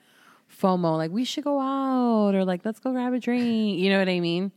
FOMO 0.62 0.97
like 0.97 1.11
we 1.11 1.24
should 1.24 1.45
go 1.45 1.61
out 1.61 2.34
or 2.34 2.47
like 2.47 2.64
let's 2.64 2.78
go 2.80 2.93
grab 2.93 3.12
a 3.12 3.18
drink. 3.18 3.78
You 3.78 3.91
know 3.91 3.99
what 3.99 4.09
I 4.09 4.20
mean? 4.20 4.53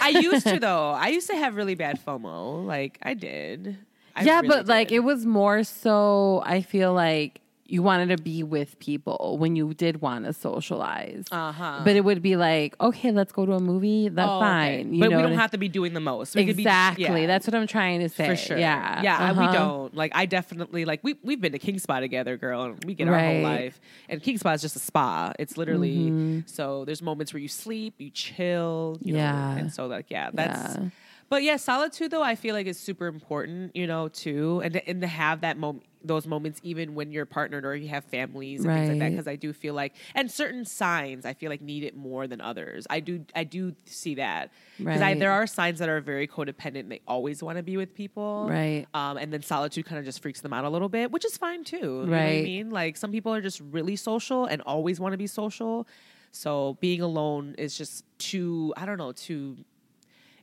I 0.00 0.08
used 0.20 0.46
to 0.46 0.58
though. 0.58 0.90
I 0.90 1.08
used 1.08 1.28
to 1.28 1.36
have 1.36 1.56
really 1.56 1.74
bad 1.74 2.04
FOMO. 2.04 2.64
Like 2.64 2.98
I 3.02 3.14
did. 3.14 3.76
I 4.16 4.24
yeah, 4.24 4.36
really 4.36 4.48
but 4.48 4.66
like 4.66 4.92
it 4.92 5.00
was 5.00 5.24
more 5.26 5.64
so 5.64 6.42
I 6.44 6.62
feel 6.62 6.92
like 6.92 7.40
you 7.70 7.82
wanted 7.82 8.14
to 8.16 8.22
be 8.22 8.42
with 8.42 8.78
people 8.80 9.36
when 9.38 9.54
you 9.56 9.72
did 9.74 10.00
want 10.00 10.24
to 10.24 10.32
socialize. 10.32 11.24
Uh-huh. 11.30 11.80
But 11.84 11.94
it 11.96 12.04
would 12.04 12.20
be 12.20 12.34
like, 12.36 12.74
okay, 12.80 13.12
let's 13.12 13.32
go 13.32 13.46
to 13.46 13.52
a 13.52 13.60
movie. 13.60 14.08
That's 14.08 14.28
Oh, 14.28 14.38
okay. 14.38 14.78
fine. 14.82 14.92
You 14.94 15.00
but 15.00 15.10
know 15.10 15.16
we 15.18 15.22
don't 15.22 15.38
have 15.38 15.52
to 15.52 15.58
be 15.58 15.68
doing 15.68 15.94
the 15.94 16.00
most. 16.00 16.34
We 16.34 16.46
could 16.46 16.56
be- 16.56 16.62
exactly. 16.62 17.04
yeah, 17.22 17.26
That's 17.26 17.46
what 17.46 17.54
I'm 17.54 17.66
trying 17.66 18.00
to 18.00 18.08
say. 18.08 18.26
for 18.26 18.36
sure. 18.36 18.58
Yeah, 18.58 19.02
yeah. 19.02 19.32
We 19.32 19.44
Uh-huh. 19.44 19.52
don't 19.52 19.94
like. 19.94 20.12
I 20.14 20.26
definitely 20.26 20.84
like. 20.84 21.00
We 21.02 21.16
we've 21.22 21.40
been 21.40 21.52
to 21.52 21.58
King 21.58 21.78
Spa 21.78 22.00
together, 22.00 22.36
girl, 22.36 22.62
and 22.64 22.84
we 22.84 22.94
get 22.94 23.08
our 23.08 23.18
whole 23.18 23.42
life. 23.42 23.80
And 24.08 24.22
King 24.22 24.36
Spa 24.38 24.52
is 24.52 24.62
just 24.62 24.76
a 24.76 24.80
spa. 24.80 25.32
It's 25.38 25.56
literally 25.56 25.96
Mm-hmm. 26.10 26.40
so. 26.46 26.84
There's 26.84 27.02
moments 27.02 27.32
where 27.32 27.40
you 27.40 27.48
sleep, 27.48 27.94
you 27.98 28.10
chill. 28.10 28.98
You 29.02 29.12
know, 29.14 29.18
Yeah. 29.20 29.56
and 29.56 29.72
so 29.72 29.86
like 29.86 30.06
yeah, 30.10 30.30
that's. 30.32 30.74
Yeah. 30.76 30.88
But 31.30 31.44
yeah, 31.44 31.56
solitude 31.58 32.10
though 32.10 32.24
I 32.24 32.34
feel 32.34 32.56
like 32.56 32.66
is 32.66 32.78
super 32.78 33.06
important, 33.06 33.76
you 33.76 33.86
know, 33.86 34.08
too, 34.08 34.60
and 34.64 34.74
to, 34.74 34.88
and 34.88 35.00
to 35.00 35.06
have 35.06 35.42
that 35.42 35.56
moment, 35.56 35.86
those 36.02 36.26
moments, 36.26 36.58
even 36.64 36.94
when 36.96 37.12
you're 37.12 37.24
partnered 37.26 37.64
or 37.64 37.76
you 37.76 37.88
have 37.88 38.04
families 38.04 38.64
and 38.64 38.74
things 38.74 38.88
like 38.88 38.98
that, 38.98 39.12
because 39.12 39.28
I 39.28 39.36
do 39.36 39.52
feel 39.52 39.72
like, 39.74 39.94
and 40.16 40.28
certain 40.28 40.64
signs 40.64 41.24
I 41.24 41.34
feel 41.34 41.48
like 41.48 41.60
need 41.62 41.84
it 41.84 41.94
more 41.96 42.26
than 42.26 42.40
others. 42.40 42.84
I 42.90 42.98
do, 42.98 43.24
I 43.36 43.44
do 43.44 43.76
see 43.86 44.16
that 44.16 44.50
because 44.76 45.00
Right. 45.02 45.18
there 45.20 45.30
are 45.30 45.46
signs 45.46 45.78
that 45.78 45.88
are 45.88 46.00
very 46.00 46.26
codependent. 46.26 46.80
and 46.80 46.90
They 46.90 47.00
always 47.06 47.42
want 47.44 47.58
to 47.58 47.62
be 47.62 47.76
with 47.76 47.94
people, 47.94 48.46
Right. 48.48 48.86
Um, 48.92 49.16
and 49.16 49.32
then 49.32 49.42
solitude 49.42 49.84
kind 49.86 50.00
of 50.00 50.04
just 50.04 50.20
freaks 50.22 50.40
them 50.40 50.52
out 50.52 50.64
a 50.64 50.68
little 50.68 50.88
bit, 50.88 51.12
which 51.12 51.24
is 51.24 51.36
fine 51.36 51.62
too. 51.62 51.76
You 51.76 52.06
know 52.06 52.10
what 52.10 52.18
I 52.40 52.42
mean? 52.42 52.70
Like 52.70 52.96
some 52.96 53.12
people 53.12 53.32
are 53.32 53.40
just 53.40 53.60
really 53.60 53.94
social 53.94 54.46
and 54.46 54.62
always 54.62 54.98
want 54.98 55.12
to 55.12 55.18
be 55.18 55.28
social. 55.28 55.86
So 56.32 56.76
being 56.80 57.00
alone 57.00 57.54
is 57.58 57.76
just 57.76 58.04
too, 58.18 58.72
I 58.76 58.86
don't 58.86 58.98
know, 58.98 59.12
too 59.12 59.58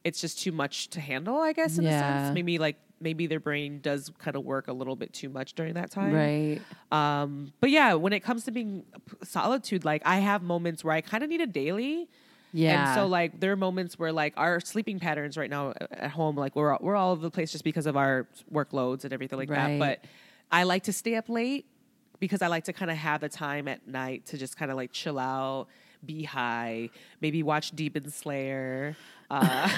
it's 0.07 0.19
just 0.21 0.39
too 0.41 0.51
much 0.51 0.89
to 0.95 0.99
handle, 1.01 1.37
I 1.49 1.53
guess, 1.53 1.77
in 1.77 1.85
a 1.85 1.91
sense. 1.91 2.33
Maybe 2.33 2.57
like 2.57 2.77
maybe 2.99 3.27
their 3.27 3.39
brain 3.39 3.79
does 3.81 4.11
kind 4.17 4.35
of 4.35 4.43
work 4.43 4.67
a 4.67 4.73
little 4.73 4.95
bit 4.95 5.13
too 5.13 5.29
much 5.29 5.53
during 5.53 5.73
that 5.75 5.91
time. 5.91 6.13
Right. 6.13 6.59
Um, 6.91 7.53
but 7.61 7.69
yeah, 7.69 7.93
when 7.93 8.11
it 8.13 8.21
comes 8.21 8.45
to 8.45 8.51
being 8.51 8.85
solitude, 9.23 9.85
like 9.85 10.01
I 10.05 10.17
have 10.19 10.41
moments 10.41 10.83
where 10.83 10.95
I 10.95 11.01
kind 11.01 11.23
of 11.23 11.29
need 11.29 11.41
a 11.41 11.47
daily. 11.47 12.07
Yeah. 12.53 12.87
And 12.89 12.95
so 12.95 13.05
like 13.07 13.39
there 13.39 13.51
are 13.51 13.55
moments 13.57 13.99
where 13.99 14.11
like 14.11 14.33
our 14.37 14.59
sleeping 14.59 14.99
patterns 14.99 15.37
right 15.37 15.49
now 15.49 15.73
at 15.91 16.09
home, 16.11 16.35
like 16.35 16.55
we're 16.55 16.75
we're 16.79 16.95
all 16.95 17.11
over 17.11 17.21
the 17.21 17.29
place 17.31 17.51
just 17.51 17.63
because 17.63 17.85
of 17.85 17.95
our 17.97 18.27
workloads 18.51 19.03
and 19.03 19.13
everything 19.13 19.37
like 19.37 19.49
Right. 19.49 19.77
that. 19.77 19.79
But 19.79 20.05
I 20.51 20.63
like 20.63 20.83
to 20.83 20.93
stay 20.93 21.15
up 21.15 21.29
late 21.29 21.65
because 22.19 22.41
I 22.41 22.47
like 22.47 22.63
to 22.63 22.73
kind 22.73 22.89
of 22.89 22.97
have 22.97 23.21
the 23.21 23.29
time 23.29 23.67
at 23.67 23.87
night 23.87 24.25
to 24.27 24.37
just 24.37 24.57
kind 24.57 24.71
of 24.71 24.77
like 24.77 24.91
chill 24.91 25.19
out, 25.19 25.67
be 26.05 26.23
high, 26.23 26.89
maybe 27.21 27.43
watch 27.43 27.71
Demon 27.71 28.09
Slayer. 28.09 28.95
Uh, 29.29 29.69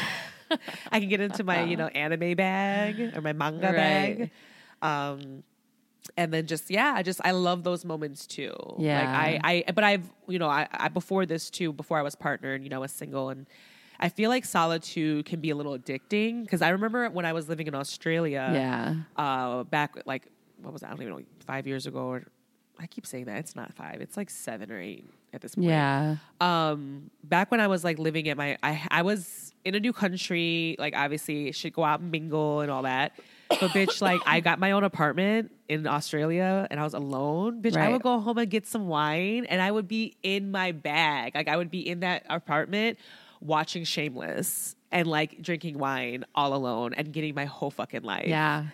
I 0.92 1.00
can 1.00 1.10
get 1.10 1.22
into 1.22 1.44
my 1.44 1.64
you 1.64 1.78
know 1.78 1.88
anime 1.88 2.36
bag 2.36 3.16
or 3.16 3.22
my 3.22 3.34
manga 3.34 3.68
Right. 3.68 3.76
bag. 3.76 4.32
Um, 4.82 5.44
and 6.18 6.34
then 6.34 6.48
just 6.48 6.70
yeah, 6.72 6.94
I 6.96 7.04
just 7.04 7.22
I 7.24 7.32
love 7.32 7.64
those 7.64 7.86
moments 7.86 8.26
too. 8.26 8.54
Yeah. 8.80 9.00
like 9.00 9.10
I 9.44 9.64
I 9.68 9.72
but 9.72 9.84
I've 9.84 10.10
you 10.28 10.40
know 10.40 10.48
I, 10.50 10.68
I 10.72 10.88
before 10.90 11.26
this 11.26 11.50
too 11.50 11.72
before 11.74 12.00
I 12.00 12.02
was 12.02 12.16
partnered, 12.16 12.64
you 12.64 12.70
know, 12.70 12.78
I 12.78 12.80
was 12.80 12.92
single 12.92 13.30
and. 13.30 13.46
I 14.02 14.08
feel 14.08 14.30
like 14.30 14.46
solitude 14.46 15.26
can 15.26 15.42
be 15.42 15.50
a 15.50 15.56
little 15.58 15.78
addicting 15.78 16.44
because 16.44 16.62
I 16.62 16.70
remember 16.70 17.10
when 17.10 17.26
I 17.26 17.34
was 17.34 17.50
living 17.50 17.68
in 17.68 17.76
Australia, 17.76 18.50
Yeah. 18.54 18.96
uh, 19.18 19.66
back 19.66 19.98
like 20.06 20.28
what 20.62 20.72
was 20.72 20.84
that? 20.84 20.88
I 20.88 20.90
don't 20.92 21.02
even 21.02 21.14
know, 21.18 21.24
five 21.46 21.68
years 21.68 21.86
ago. 21.86 22.00
Or 22.06 22.24
I 22.80 22.88
keep 22.88 23.06
saying 23.06 23.26
that 23.26 23.40
it's 23.40 23.58
not 23.58 23.74
five; 23.74 24.00
it's 24.00 24.16
like 24.16 24.30
seven 24.30 24.72
or 24.72 24.80
eight 24.80 25.04
at 25.34 25.42
this 25.42 25.56
point. 25.56 25.68
Yeah. 25.68 26.18
Um, 26.42 27.10
back 27.24 27.52
when 27.52 27.60
I 27.60 27.68
was 27.68 27.84
like 27.84 28.00
living 28.00 28.28
at 28.30 28.38
my, 28.38 28.58
I 28.64 28.86
I 28.90 29.02
was 29.02 29.54
in 29.66 29.76
a 29.76 29.80
new 29.80 29.94
country. 29.94 30.76
Like 30.80 30.96
obviously, 30.96 31.52
should 31.52 31.74
go 31.74 31.84
out 31.84 32.00
and 32.00 32.12
mingle 32.12 32.62
and 32.62 32.72
all 32.72 32.84
that. 32.84 33.14
But 33.50 33.72
bitch, 33.72 34.02
like 34.02 34.22
I 34.26 34.42
got 34.42 34.60
my 34.60 34.72
own 34.72 34.84
apartment 34.84 35.52
in 35.68 35.88
Australia 35.88 36.68
and 36.70 36.80
I 36.80 36.84
was 36.84 36.94
alone. 36.94 37.62
Bitch, 37.62 37.76
I 37.76 37.90
would 37.90 38.04
go 38.04 38.20
home 38.20 38.38
and 38.38 38.50
get 38.50 38.68
some 38.68 38.88
wine 38.88 39.46
and 39.46 39.60
I 39.62 39.72
would 39.72 39.88
be 39.88 40.16
in 40.22 40.52
my 40.52 40.72
bag. 40.72 41.34
Like 41.34 41.48
I 41.48 41.58
would 41.58 41.72
be 41.72 41.88
in 41.88 42.02
that 42.02 42.26
apartment 42.30 43.00
watching 43.42 43.86
Shameless 43.86 44.76
and 44.92 45.08
like 45.08 45.42
drinking 45.42 45.80
wine 45.80 46.26
all 46.36 46.54
alone 46.54 46.94
and 46.94 47.12
getting 47.12 47.34
my 47.34 47.46
whole 47.46 47.72
fucking 47.72 48.04
life 48.04 48.28
Yeah. 48.28 48.66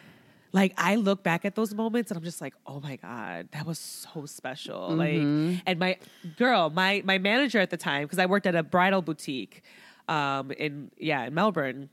Like 0.56 0.74
I 0.78 0.96
look 0.96 1.22
back 1.22 1.44
at 1.44 1.56
those 1.56 1.74
moments 1.74 2.12
and 2.12 2.18
I'm 2.18 2.24
just 2.24 2.40
like, 2.40 2.54
oh 2.66 2.80
my 2.80 2.96
god, 2.96 3.50
that 3.52 3.66
was 3.66 3.78
so 3.78 4.26
special. 4.26 4.92
Mm-hmm. 4.92 5.50
Like, 5.50 5.64
and 5.66 5.80
my 5.80 5.98
girl, 6.38 6.70
my 6.70 7.02
my 7.04 7.18
manager 7.18 7.60
at 7.60 7.72
the 7.72 7.78
time, 7.78 8.04
because 8.04 8.20
I 8.20 8.26
worked 8.26 8.48
at 8.48 8.56
a 8.56 8.64
bridal 8.64 9.02
boutique, 9.02 9.64
um, 10.08 10.52
in 10.52 10.92
yeah 10.98 11.26
in 11.26 11.34
Melbourne, 11.34 11.90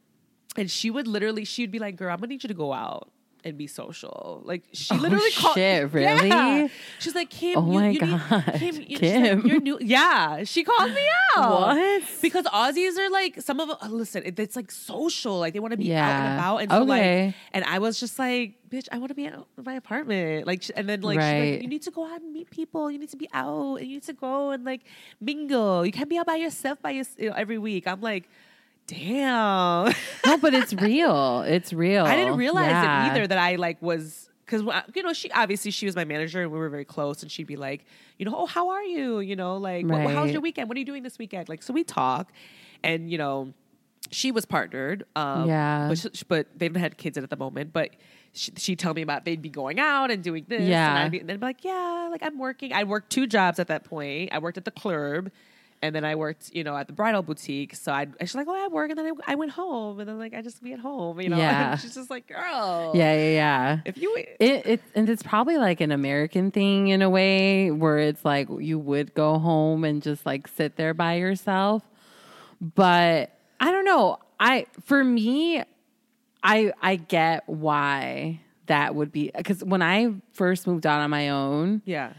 and 0.56 0.70
she 0.70 0.92
would 0.92 1.08
literally 1.08 1.44
she'd 1.44 1.72
be 1.72 1.80
like, 1.80 1.96
girl, 1.96 2.12
I'm 2.12 2.18
gonna 2.18 2.28
need 2.28 2.44
you 2.44 2.48
to 2.48 2.54
go 2.54 2.72
out. 2.72 3.10
And 3.44 3.58
be 3.58 3.66
social. 3.66 4.40
Like 4.44 4.62
she 4.72 4.94
Oh, 4.94 4.98
literally 4.98 5.30
called. 5.32 5.54
shit, 5.56 5.92
really? 5.92 6.28
Yeah. 6.28 6.68
She's 7.00 7.14
like 7.14 7.28
Kim. 7.28 7.58
Oh 7.58 7.66
you, 7.66 7.72
my 7.80 7.88
you 7.90 8.00
need- 8.00 8.20
God, 8.30 8.54
Kim, 8.56 8.74
you- 8.86 8.98
Kim. 8.98 9.40
Like, 9.42 9.50
you're 9.50 9.60
new. 9.60 9.78
Yeah, 9.80 10.44
she 10.44 10.62
called 10.62 10.92
me 10.92 11.04
out. 11.36 11.50
What? 11.50 12.02
Because 12.22 12.44
Aussies 12.46 12.96
are 12.98 13.10
like 13.10 13.40
some 13.42 13.58
of. 13.58 13.70
uh, 13.70 13.88
Listen, 13.88 14.22
it, 14.24 14.38
it's 14.38 14.54
like 14.54 14.70
social. 14.70 15.40
Like 15.40 15.54
they 15.54 15.58
want 15.60 15.72
to 15.72 15.76
be 15.76 15.92
out 15.92 16.08
and 16.08 16.34
about. 16.38 16.56
And 16.58 16.70
so 16.70 16.82
Okay. 16.82 17.26
like, 17.26 17.34
and 17.52 17.64
I 17.64 17.80
was 17.80 17.98
just 17.98 18.16
like, 18.16 18.54
bitch, 18.70 18.86
I 18.92 18.98
want 18.98 19.08
to 19.08 19.14
be 19.16 19.26
out 19.26 19.48
in 19.58 19.64
my 19.64 19.74
apartment. 19.74 20.46
Like, 20.46 20.62
and 20.76 20.88
then 20.88 21.00
like, 21.00 21.18
she's 21.18 21.24
Right. 21.26 21.50
like, 21.54 21.62
you 21.62 21.68
need 21.68 21.82
to 21.82 21.90
go 21.90 22.04
out 22.06 22.20
and 22.20 22.32
meet 22.32 22.48
people. 22.48 22.92
You 22.92 22.98
need 23.00 23.10
to 23.10 23.16
be 23.16 23.28
out, 23.34 23.76
and 23.78 23.86
you 23.88 23.94
need 23.96 24.04
to 24.04 24.12
go 24.12 24.50
and 24.50 24.64
like 24.64 24.82
mingle. 25.20 25.84
You 25.84 25.90
can't 25.90 26.08
be 26.08 26.18
out 26.18 26.26
by 26.26 26.36
yourself 26.36 26.80
by 26.80 26.90
your, 26.92 27.04
every 27.36 27.58
week. 27.58 27.88
I'm 27.88 28.00
like, 28.00 28.28
damn. 28.92 29.92
No, 30.26 30.38
but 30.38 30.54
it's 30.54 30.72
real. 30.74 31.42
It's 31.42 31.72
real. 31.72 32.04
I 32.04 32.14
didn't 32.16 32.36
realize 32.36 32.70
Yeah. 32.70 33.06
it 33.06 33.10
either 33.10 33.26
that 33.26 33.38
I 33.38 33.56
like 33.56 33.80
was 33.82 34.28
because 34.46 34.62
you 34.94 35.02
know 35.02 35.12
she 35.12 35.30
obviously 35.32 35.70
she 35.70 35.86
was 35.86 35.96
my 35.96 36.04
manager 36.04 36.42
and 36.42 36.50
we 36.52 36.58
were 36.58 36.68
very 36.68 36.84
close 36.84 37.22
and 37.22 37.30
she'd 37.30 37.46
be 37.46 37.56
like 37.56 37.84
you 38.18 38.24
know 38.26 38.34
oh 38.36 38.46
how 38.46 38.68
are 38.70 38.82
you 38.84 39.20
you 39.20 39.34
know 39.34 39.56
like 39.56 39.86
"What- 39.86 40.10
how's 40.10 40.30
your 40.30 40.40
weekend 40.42 40.68
what 40.68 40.76
are 40.76 40.80
you 40.80 40.84
doing 40.86 41.02
this 41.02 41.18
weekend 41.18 41.48
like 41.48 41.62
so 41.62 41.72
we 41.72 41.84
talk 41.84 42.32
and 42.84 43.10
you 43.10 43.18
know 43.18 43.52
she 44.10 44.30
was 44.30 44.44
partnered 44.44 45.04
um 45.16 45.48
Yeah. 45.48 45.88
but, 45.88 45.98
sh- 45.98 46.22
but 46.28 46.46
they 46.56 46.66
haven't 46.66 46.80
had 46.82 46.96
kids 46.98 47.16
at 47.18 47.28
the 47.30 47.36
moment 47.36 47.72
but 47.72 47.90
she, 48.32 48.52
she'd 48.56 48.78
tell 48.78 48.94
me 48.94 49.02
about 49.02 49.24
they'd 49.24 49.40
be 49.42 49.48
going 49.50 49.78
out 49.80 50.10
and 50.10 50.22
doing 50.22 50.44
this 50.48 50.62
Yeah. 50.62 50.90
and 50.90 50.98
I'd 51.04 51.10
be, 51.12 51.20
and 51.20 51.30
I'd 51.30 51.40
be 51.40 51.46
like 51.46 51.64
yeah 51.64 52.08
like 52.10 52.22
I'm 52.22 52.38
working 52.38 52.72
I 52.72 52.84
worked 52.84 53.10
two 53.10 53.26
jobs 53.26 53.58
at 53.58 53.68
that 53.68 53.84
point 53.84 54.30
I 54.32 54.38
worked 54.38 54.58
at 54.58 54.64
the 54.64 54.70
club 54.70 55.30
and 55.82 55.94
then 55.94 56.04
I 56.04 56.14
worked, 56.14 56.54
you 56.54 56.62
know, 56.62 56.76
at 56.76 56.86
the 56.86 56.92
bridal 56.92 57.22
boutique. 57.22 57.74
So 57.74 57.92
I'd, 57.92 58.14
she's 58.20 58.34
like, 58.36 58.46
oh, 58.48 58.64
I 58.64 58.68
work, 58.68 58.90
and 58.90 58.98
then 58.98 59.06
I, 59.26 59.32
I 59.32 59.34
went 59.34 59.50
home, 59.50 59.98
and 59.98 60.08
then 60.08 60.18
like 60.18 60.32
I 60.32 60.40
just 60.40 60.62
be 60.62 60.72
at 60.72 60.78
home, 60.78 61.20
you 61.20 61.28
know. 61.28 61.36
Yeah. 61.42 61.72
And 61.72 61.80
she's 61.80 61.94
just 61.94 62.08
like, 62.08 62.28
girl, 62.28 62.92
Yeah, 62.94 63.14
yeah, 63.14 63.30
yeah. 63.30 63.80
If 63.84 63.98
you, 63.98 64.14
It, 64.16 64.66
it 64.66 64.82
and 64.94 65.08
it's 65.08 65.22
probably 65.22 65.58
like 65.58 65.80
an 65.80 65.90
American 65.90 66.50
thing 66.52 66.88
in 66.88 67.02
a 67.02 67.10
way 67.10 67.70
where 67.70 67.98
it's 67.98 68.24
like 68.24 68.48
you 68.58 68.78
would 68.78 69.12
go 69.14 69.38
home 69.38 69.82
and 69.84 70.00
just 70.02 70.24
like 70.24 70.46
sit 70.46 70.76
there 70.76 70.94
by 70.94 71.14
yourself. 71.14 71.82
But 72.60 73.32
I 73.58 73.72
don't 73.72 73.84
know. 73.84 74.18
I 74.38 74.66
for 74.84 75.02
me, 75.02 75.62
I 76.44 76.72
I 76.80 76.96
get 76.96 77.48
why 77.48 78.40
that 78.66 78.94
would 78.94 79.10
be 79.10 79.30
because 79.36 79.64
when 79.64 79.82
I 79.82 80.14
first 80.32 80.66
moved 80.66 80.86
out 80.86 81.00
on 81.00 81.10
my 81.10 81.30
own, 81.30 81.82
yeah, 81.84 82.12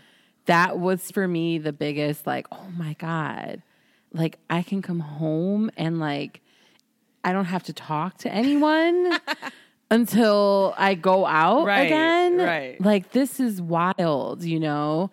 that 0.46 0.80
was 0.80 1.10
for 1.12 1.28
me 1.28 1.58
the 1.58 1.74
biggest 1.74 2.28
like, 2.28 2.48
oh 2.52 2.68
my 2.76 2.94
God. 3.00 3.62
Like 4.14 4.38
I 4.50 4.62
can 4.62 4.82
come 4.82 5.00
home 5.00 5.72
and 5.78 6.00
like 6.00 6.42
I 7.24 7.32
don't 7.34 7.46
have 7.46 7.64
to 7.64 7.74
talk 7.74 8.18
to 8.20 8.32
anyone 8.32 9.18
until 9.92 10.74
I 10.78 10.96
go 10.96 11.26
out 11.26 11.66
Right, 11.66 11.84
again. 11.86 12.38
right. 12.38 12.82
Like 12.82 13.12
this 13.12 13.40
is 13.40 13.62
wild, 13.62 14.44
you 14.44 14.60
know? 14.60 15.12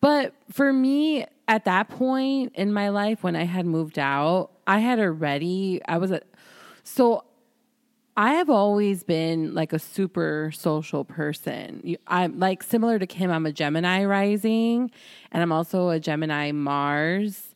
But 0.00 0.34
for 0.50 0.72
me 0.72 1.26
at 1.46 1.64
that 1.66 1.88
point 1.88 2.52
in 2.54 2.72
my 2.72 2.88
life 2.88 3.22
when 3.22 3.36
I 3.36 3.44
had 3.44 3.66
moved 3.66 3.98
out, 3.98 4.50
I 4.66 4.78
had 4.80 4.98
already 4.98 5.80
I 5.86 5.98
was 5.98 6.10
a 6.10 6.20
so 6.82 7.24
I 8.16 8.34
have 8.34 8.48
always 8.48 9.02
been 9.02 9.54
like 9.54 9.72
a 9.72 9.78
super 9.78 10.52
social 10.54 11.04
person. 11.04 11.96
I'm 12.06 12.38
like 12.38 12.62
similar 12.62 12.98
to 12.98 13.06
Kim. 13.06 13.30
I'm 13.30 13.44
a 13.44 13.52
Gemini 13.52 14.04
rising, 14.04 14.90
and 15.32 15.42
I'm 15.42 15.50
also 15.50 15.88
a 15.88 15.98
Gemini 15.98 16.52
Mars. 16.52 17.54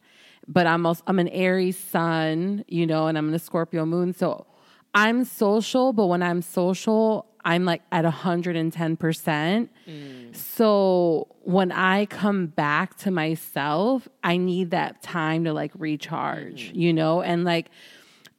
But 0.49 0.67
I'm 0.67 0.85
also 0.87 1.03
I'm 1.07 1.19
an 1.19 1.29
Aries 1.29 1.79
Sun, 1.79 2.65
you 2.67 2.87
know, 2.87 3.07
and 3.07 3.17
I'm 3.17 3.33
a 3.33 3.39
Scorpio 3.39 3.87
Moon. 3.87 4.13
So 4.13 4.47
I'm 4.95 5.25
social, 5.25 5.93
but 5.93 6.07
when 6.07 6.23
I'm 6.23 6.43
social, 6.43 7.27
I'm 7.45 7.65
like 7.65 7.83
at 7.93 8.05
110 8.05 8.97
percent. 8.97 9.71
Mm. 9.87 10.35
So 10.35 11.29
when 11.43 11.71
I 11.71 12.07
come 12.07 12.47
back 12.47 12.97
to 12.99 13.13
myself, 13.13 14.09
I 14.25 14.39
need 14.39 14.73
that 14.73 15.03
time 15.03 15.45
to 15.45 15.53
like 15.53 15.71
recharge, 15.79 16.73
mm. 16.73 16.75
you 16.75 16.93
know, 16.93 17.23
and 17.23 17.45
like 17.45 17.71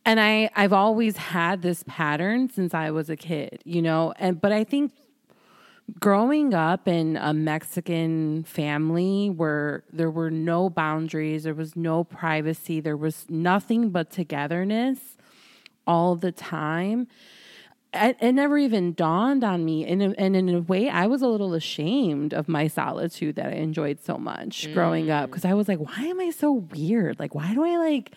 and 0.06 0.20
I 0.20 0.50
I've 0.56 0.74
always 0.74 1.18
had 1.18 1.62
this 1.62 1.84
pattern 1.88 2.50
since 2.50 2.74
I 2.74 2.92
was 2.92 3.10
a 3.10 3.16
kid, 3.16 3.62
you 3.66 3.82
know, 3.82 4.14
and 4.18 4.40
but 4.40 4.52
I 4.52 4.64
think 4.64 4.94
growing 6.00 6.54
up 6.54 6.88
in 6.88 7.18
a 7.18 7.34
Mexican 7.34 8.44
family 8.44 9.30
where 9.30 9.84
there 9.92 10.12
were 10.12 10.30
no 10.30 10.70
boundaries, 10.70 11.44
there 11.44 11.54
was 11.54 11.76
no 11.76 12.04
privacy, 12.04 12.80
there 12.80 12.98
was 12.98 13.26
nothing 13.30 13.90
but 13.90 14.12
togetherness 14.12 15.18
all 15.88 16.16
the 16.16 16.32
time. 16.32 17.08
It, 17.92 18.18
it 18.22 18.34
never 18.34 18.60
even 18.60 18.94
dawned 18.94 19.44
on 19.44 19.66
me, 19.66 19.84
and, 19.84 20.16
and 20.20 20.36
in 20.36 20.48
a 20.50 20.62
way, 20.62 20.90
I 20.90 21.08
was 21.08 21.24
a 21.24 21.28
little 21.28 21.56
ashamed 21.56 22.36
of 22.36 22.48
my 22.48 22.68
solitude 22.68 23.36
that 23.38 23.48
I 23.48 23.56
enjoyed 23.56 24.00
so 24.00 24.20
much 24.20 24.72
growing 24.76 25.10
up 25.10 25.24
mm. 25.24 25.32
because 25.32 25.44
I 25.44 25.56
was 25.56 25.68
like, 25.68 25.80
"Why 25.80 26.04
am 26.04 26.20
I 26.20 26.30
so 26.30 26.52
weird? 26.52 27.20
Like, 27.20 27.34
why 27.34 27.52
do 27.56 27.66
I 27.66 27.78
like 27.78 28.12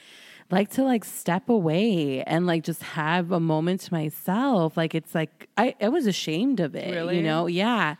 like 0.52 0.70
to 0.72 0.84
like 0.84 1.04
step 1.04 1.48
away 1.48 2.22
and 2.24 2.46
like 2.46 2.62
just 2.62 2.82
have 2.82 3.32
a 3.32 3.40
moment 3.40 3.80
to 3.80 3.92
myself. 3.92 4.76
Like 4.76 4.94
it's 4.94 5.14
like 5.14 5.48
I, 5.56 5.74
I 5.80 5.88
was 5.88 6.06
ashamed 6.06 6.60
of 6.60 6.76
it. 6.76 6.94
Really? 6.94 7.16
You 7.16 7.22
know? 7.22 7.46
Yeah. 7.46 7.94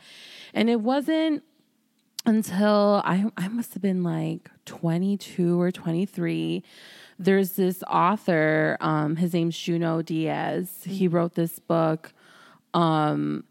And 0.53 0.69
it 0.69 0.83
wasn't 0.83 1.43
until 2.27 3.01
I 3.05 3.25
I 3.39 3.49
must 3.49 3.73
have 3.73 3.83
been 3.83 4.03
like 4.03 4.51
22 4.67 5.61
or 5.61 5.73
23. 5.73 6.63
There's 7.19 7.53
this 7.53 7.83
author, 7.85 8.77
um, 8.81 9.17
his 9.17 9.33
name's 9.33 9.57
Junot 9.59 10.07
Diaz. 10.07 10.83
He 10.85 11.09
wrote 11.09 11.35
this 11.35 11.59
book 11.59 12.13
um 12.75 13.45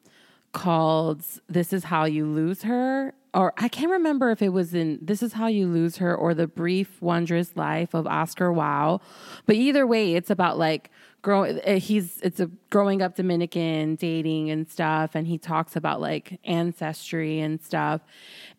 called 0.54 1.24
This 1.50 1.74
Is 1.74 1.86
How 1.86 2.06
You 2.06 2.28
Lose 2.28 2.62
Her. 2.64 3.16
Or 3.34 3.54
I 3.58 3.70
can't 3.70 3.92
remember 3.92 4.30
if 4.32 4.42
it 4.42 4.50
was 4.50 4.74
in 4.74 5.00
This 5.02 5.24
Is 5.24 5.34
How 5.34 5.48
You 5.48 5.68
Lose 5.68 5.98
Her 5.98 6.14
or 6.14 6.34
The 6.34 6.48
Brief 6.48 7.02
Wondrous 7.02 7.56
Life 7.56 7.94
of 7.94 8.06
Oscar 8.06 8.52
Wao. 8.52 9.00
But 9.46 9.56
either 9.56 9.88
way, 9.88 10.16
it's 10.16 10.30
about 10.30 10.58
like 10.58 10.92
growing 11.22 11.60
eh, 11.64 11.78
he's 11.78 12.20
it's 12.22 12.42
a 12.42 12.48
growing 12.70 13.02
up 13.02 13.16
Dominican, 13.16 13.96
dating 13.96 14.50
and 14.50 14.70
stuff, 14.70 15.12
and 15.16 15.28
he 15.28 15.38
talks 15.38 15.78
about 15.78 16.02
like 16.02 16.40
ancestry 16.44 17.40
and 17.40 17.62
stuff. 17.62 18.02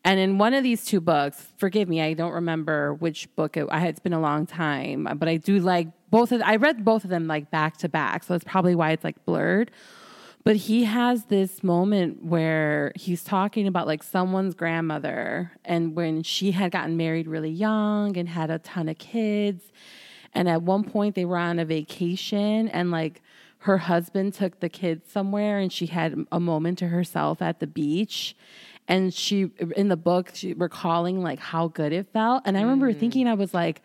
And 0.04 0.18
in 0.18 0.38
one 0.38 0.54
of 0.54 0.62
these 0.62 0.86
two 0.86 1.00
books, 1.00 1.52
forgive 1.58 1.88
me, 1.88 2.00
I 2.00 2.14
don't 2.14 2.32
remember 2.32 2.94
which 2.94 3.34
book 3.36 3.58
it 3.58 3.66
I 3.70 3.86
it's 3.86 4.00
been 4.00 4.14
a 4.14 4.20
long 4.20 4.46
time, 4.46 5.06
but 5.16 5.28
I 5.28 5.36
do 5.36 5.58
like 5.58 5.88
both 6.10 6.32
of 6.32 6.40
I 6.42 6.56
read 6.56 6.82
both 6.84 7.04
of 7.04 7.10
them 7.10 7.26
like 7.26 7.50
back 7.50 7.76
to 7.78 7.90
back. 7.90 8.24
So 8.24 8.34
it's 8.34 8.44
probably 8.44 8.74
why 8.74 8.92
it's 8.92 9.04
like 9.04 9.22
blurred. 9.26 9.70
But 10.44 10.56
he 10.56 10.84
has 10.84 11.26
this 11.26 11.62
moment 11.62 12.24
where 12.24 12.92
he's 12.96 13.22
talking 13.22 13.68
about 13.68 13.86
like 13.86 14.02
someone's 14.02 14.54
grandmother 14.54 15.52
and 15.64 15.94
when 15.94 16.24
she 16.24 16.50
had 16.50 16.72
gotten 16.72 16.96
married 16.96 17.28
really 17.28 17.50
young 17.50 18.16
and 18.16 18.28
had 18.28 18.50
a 18.50 18.58
ton 18.58 18.88
of 18.88 18.98
kids. 18.98 19.62
And 20.32 20.48
at 20.48 20.62
one 20.62 20.82
point 20.82 21.14
they 21.14 21.24
were 21.24 21.36
on 21.36 21.60
a 21.60 21.64
vacation 21.64 22.68
and 22.68 22.90
like 22.90 23.22
her 23.58 23.78
husband 23.78 24.34
took 24.34 24.58
the 24.58 24.68
kids 24.68 25.12
somewhere 25.12 25.58
and 25.58 25.72
she 25.72 25.86
had 25.86 26.26
a 26.32 26.40
moment 26.40 26.78
to 26.78 26.88
herself 26.88 27.40
at 27.40 27.60
the 27.60 27.66
beach. 27.68 28.34
And 28.88 29.14
she, 29.14 29.52
in 29.76 29.86
the 29.86 29.96
book, 29.96 30.32
she 30.34 30.54
recalling 30.54 31.22
like 31.22 31.38
how 31.38 31.68
good 31.68 31.92
it 31.92 32.08
felt. 32.12 32.42
And 32.44 32.58
I 32.58 32.62
remember 32.62 32.92
mm. 32.92 32.98
thinking, 32.98 33.28
I 33.28 33.34
was 33.34 33.54
like, 33.54 33.80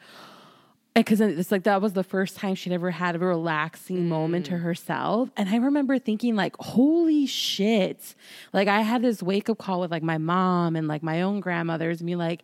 because 1.05 1.21
it's 1.21 1.51
like 1.51 1.63
that 1.63 1.81
was 1.81 1.93
the 1.93 2.03
first 2.03 2.35
time 2.35 2.55
she'd 2.55 2.73
ever 2.73 2.91
had 2.91 3.15
a 3.15 3.19
relaxing 3.19 4.07
moment 4.07 4.45
to 4.47 4.53
mm. 4.53 4.61
herself. 4.61 5.29
And 5.37 5.49
i 5.49 5.57
remember 5.57 5.99
thinking 5.99 6.35
like 6.35 6.55
holy 6.59 7.25
shit. 7.25 8.15
Like 8.53 8.67
i 8.67 8.81
had 8.81 9.01
this 9.01 9.21
wake 9.21 9.49
up 9.49 9.57
call 9.57 9.79
with 9.81 9.91
like 9.91 10.03
my 10.03 10.17
mom 10.17 10.75
and 10.75 10.87
like 10.87 11.03
my 11.03 11.21
own 11.21 11.39
grandmothers 11.39 11.99
and 11.99 12.07
be 12.07 12.15
like 12.15 12.43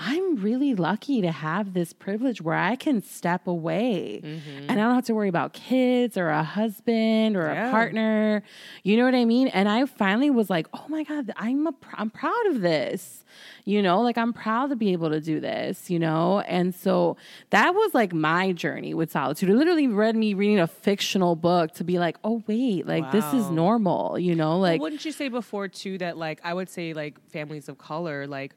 i'm 0.00 0.36
really 0.36 0.74
lucky 0.76 1.20
to 1.20 1.32
have 1.32 1.74
this 1.74 1.92
privilege 1.92 2.40
where 2.40 2.54
i 2.56 2.76
can 2.76 3.02
step 3.02 3.46
away. 3.48 4.20
Mm-hmm. 4.22 4.58
And 4.68 4.72
i 4.72 4.74
don't 4.76 4.94
have 4.94 5.04
to 5.06 5.14
worry 5.14 5.28
about 5.28 5.52
kids 5.52 6.16
or 6.16 6.28
a 6.28 6.42
husband 6.44 7.36
or 7.36 7.46
Yeah. 7.48 7.68
a 7.68 7.70
partner. 7.72 8.42
You 8.84 8.96
know 8.96 9.04
what 9.04 9.14
i 9.16 9.24
mean? 9.24 9.48
And 9.48 9.68
i 9.68 9.84
finally 9.86 10.30
was 10.30 10.48
like 10.48 10.68
oh 10.72 10.84
my 10.88 11.02
god 11.02 11.32
i'm 11.36 11.66
a 11.66 11.72
pr- 11.72 11.94
i'm 11.98 12.10
proud 12.10 12.46
of 12.46 12.60
this. 12.60 13.24
You 13.64 13.82
know 13.82 14.00
like 14.00 14.16
i'm 14.16 14.32
proud 14.32 14.70
to 14.70 14.76
be 14.76 14.92
able 14.92 15.10
to 15.10 15.20
do 15.20 15.40
this 15.40 15.90
you 15.90 15.98
know? 15.98 16.40
And 16.40 16.74
so 16.74 17.16
that 17.50 17.74
was 17.74 17.92
like 17.92 18.12
my 18.12 18.52
journey 18.52 18.94
with 18.94 19.10
solitude. 19.10 19.50
It 19.50 19.56
literally 19.56 19.88
read 19.88 20.14
me 20.14 20.32
reading 20.32 20.60
a 20.60 20.66
fictional 20.68 21.34
book 21.34 21.72
to 21.74 21.82
be 21.84 21.98
like 21.98 22.16
oh 22.22 22.42
wait 22.46 22.86
like 22.86 23.10
this 23.10 23.24
is 23.34 23.50
normal 23.50 24.16
you 24.18 24.34
know? 24.36 24.58
Like 24.60 24.80
wouldn't 24.80 25.04
you 25.04 25.10
say 25.12 25.28
before 25.28 25.66
too 25.66 25.98
that 25.98 26.16
like 26.16 26.40
I 26.44 26.54
would 26.54 26.68
say 26.68 26.92
like 26.94 27.18
families 27.30 27.68
of 27.68 27.78
color 27.78 28.26
like 28.28 28.54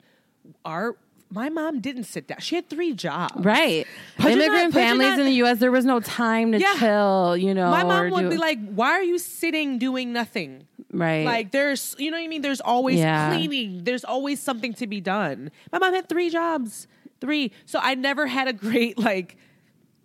our 0.66 0.96
my 1.32 1.50
mom 1.50 1.80
didn't 1.80 2.04
sit 2.04 2.28
down. 2.28 2.40
She 2.40 2.56
had 2.56 2.70
three 2.70 2.94
jobs. 2.94 3.44
right 3.44 3.88
But 4.18 4.28
you're 4.30 4.36
not- 4.38 4.46
immigrant 4.48 4.74
families 4.74 5.10
not- 5.12 5.20
in 5.20 5.26
the 5.28 5.34
us 5.34 5.60
there 5.60 5.72
was 5.72 5.86
no 5.86 6.00
time 6.02 6.52
to 6.52 6.60
Yeah. 6.60 6.74
chill 6.78 7.38
you 7.38 7.54
know 7.54 7.72
My 7.72 7.84
mom 7.84 8.10
would 8.12 8.24
do- 8.24 8.30
be 8.30 8.38
like, 8.38 8.60
"Why 8.74 8.92
are 8.92 9.04
you 9.04 9.18
sitting 9.18 9.78
doing 9.78 10.12
nothing?" 10.14 10.68
right 10.92 11.24
Like 11.26 11.52
there's, 11.52 11.96
you 11.98 12.12
know 12.12 12.18
what 12.18 12.24
I 12.24 12.28
mean. 12.28 12.42
There's 12.42 12.60
always 12.62 13.00
Yeah. 13.00 13.34
cleaning. 13.34 13.84
There's 13.86 14.04
always 14.04 14.42
something 14.42 14.74
to 14.74 14.88
be 14.88 15.00
done. 15.00 15.50
My 15.72 15.80
mom 15.80 15.94
had 15.94 16.10
three 16.10 16.30
jobs, 16.30 16.86
three. 17.22 17.52
So 17.66 17.80
I 17.82 17.96
never 17.96 18.28
had 18.28 18.48
a 18.50 18.54
great 18.54 18.98
like, 19.00 19.38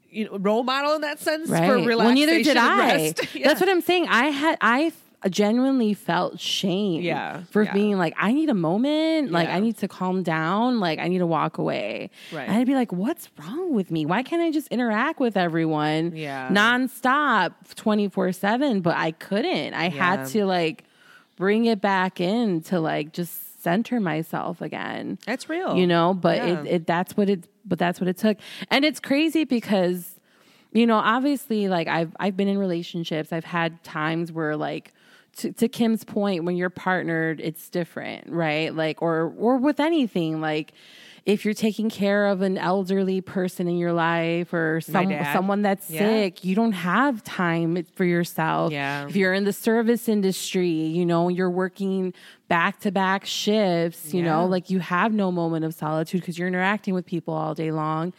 you 0.08 0.26
know, 0.26 0.38
role 0.38 0.62
model 0.62 0.94
in 0.94 1.00
that 1.00 1.18
sense 1.18 1.48
right 1.50 1.66
for 1.66 1.74
relaxation. 1.74 1.98
well 1.98 2.12
neither 2.14 2.36
did 2.38 2.56
and 2.56 2.58
i 2.60 2.94
rest. 2.94 3.20
Yeah. 3.34 3.48
that's 3.48 3.60
what 3.60 3.68
i'm 3.68 3.82
saying 3.82 4.06
i 4.08 4.26
had 4.28 4.56
i 4.62 4.90
genuinely 5.30 5.92
felt 5.94 6.38
shame 6.38 7.00
Yeah, 7.02 7.42
for 7.50 7.62
yeah. 7.64 7.72
being 7.72 7.98
like 7.98 8.14
i 8.18 8.32
need 8.32 8.48
a 8.48 8.54
moment 8.54 9.32
like 9.32 9.48
Yeah. 9.48 9.56
i 9.56 9.60
need 9.60 9.76
to 9.78 9.88
calm 9.88 10.22
down 10.22 10.78
like 10.78 10.98
i 11.00 11.08
need 11.08 11.18
to 11.18 11.26
walk 11.26 11.58
away 11.58 12.10
Right. 12.32 12.46
and 12.48 12.56
i'd 12.58 12.66
be 12.66 12.74
like 12.74 12.92
what's 12.92 13.28
wrong 13.38 13.72
with 13.74 13.90
me 13.90 14.06
why 14.06 14.22
can't 14.22 14.40
i 14.42 14.50
just 14.52 14.68
interact 14.68 15.18
with 15.18 15.36
everyone 15.36 16.12
Yeah. 16.14 16.48
nonstop 16.50 17.54
24-7 17.74 18.82
but 18.82 18.96
i 18.96 19.10
couldn't 19.12 19.74
i 19.74 19.84
Yeah. 19.84 20.16
had 20.16 20.26
to 20.28 20.44
like 20.46 20.84
bring 21.36 21.64
it 21.64 21.80
back 21.80 22.20
in 22.20 22.60
to 22.62 22.80
like 22.80 23.12
just 23.12 23.62
center 23.62 23.98
myself 24.00 24.60
again 24.60 25.18
That's 25.26 25.48
real. 25.48 25.76
you 25.76 25.86
know 25.86 26.14
but 26.14 26.38
it, 26.38 26.66
it 26.66 26.86
that's 26.86 27.16
what 27.16 27.28
it 27.28 27.48
but 27.64 27.78
that's 27.78 28.00
what 28.00 28.08
it 28.08 28.16
took 28.16 28.36
and 28.70 28.84
it's 28.84 29.00
crazy 29.00 29.44
because 29.44 30.12
you 30.72 30.86
know 30.86 30.96
obviously 30.98 31.68
like 31.68 31.88
i've 31.88 32.14
i've 32.20 32.36
been 32.36 32.48
in 32.48 32.58
relationships 32.58 33.32
i've 33.32 33.44
had 33.44 33.82
times 33.82 34.30
where 34.30 34.56
like 34.56 34.92
to, 35.36 35.52
to 35.52 35.68
kim's 35.68 36.04
point 36.04 36.44
when 36.44 36.56
you're 36.56 36.70
partnered 36.70 37.40
it's 37.40 37.68
different 37.70 38.28
right 38.28 38.74
like 38.74 39.02
or 39.02 39.32
or 39.38 39.56
with 39.58 39.80
anything 39.80 40.40
like 40.40 40.72
if 41.24 41.44
you're 41.44 41.54
taking 41.54 41.90
care 41.90 42.26
of 42.26 42.40
an 42.40 42.56
elderly 42.56 43.20
person 43.20 43.66
in 43.66 43.76
your 43.78 43.92
life 43.92 44.54
or 44.54 44.80
some, 44.80 45.10
someone 45.32 45.60
that's 45.60 45.90
Yeah. 45.90 45.98
sick, 45.98 46.44
you 46.44 46.54
don't 46.54 46.70
have 46.70 47.24
time 47.24 47.84
for 47.96 48.04
yourself. 48.04 48.70
Yeah. 48.72 49.08
If 49.08 49.16
you're 49.16 49.34
in 49.34 49.42
the 49.42 49.52
service 49.52 50.08
industry, 50.08 50.68
you 50.70 51.04
know, 51.04 51.28
you're 51.28 51.50
working 51.50 52.14
back 52.46 52.78
to 52.82 52.92
back 52.92 53.26
shifts, 53.26 54.14
you 54.14 54.22
Yeah. 54.22 54.36
know, 54.36 54.46
like 54.46 54.70
you 54.70 54.78
have 54.78 55.12
no 55.12 55.32
moment 55.32 55.64
of 55.64 55.74
solitude 55.74 56.20
because 56.20 56.38
you're 56.38 56.46
interacting 56.46 56.94
with 56.94 57.06
people 57.06 57.34
all 57.34 57.56
day 57.56 57.72
long. 57.72 58.12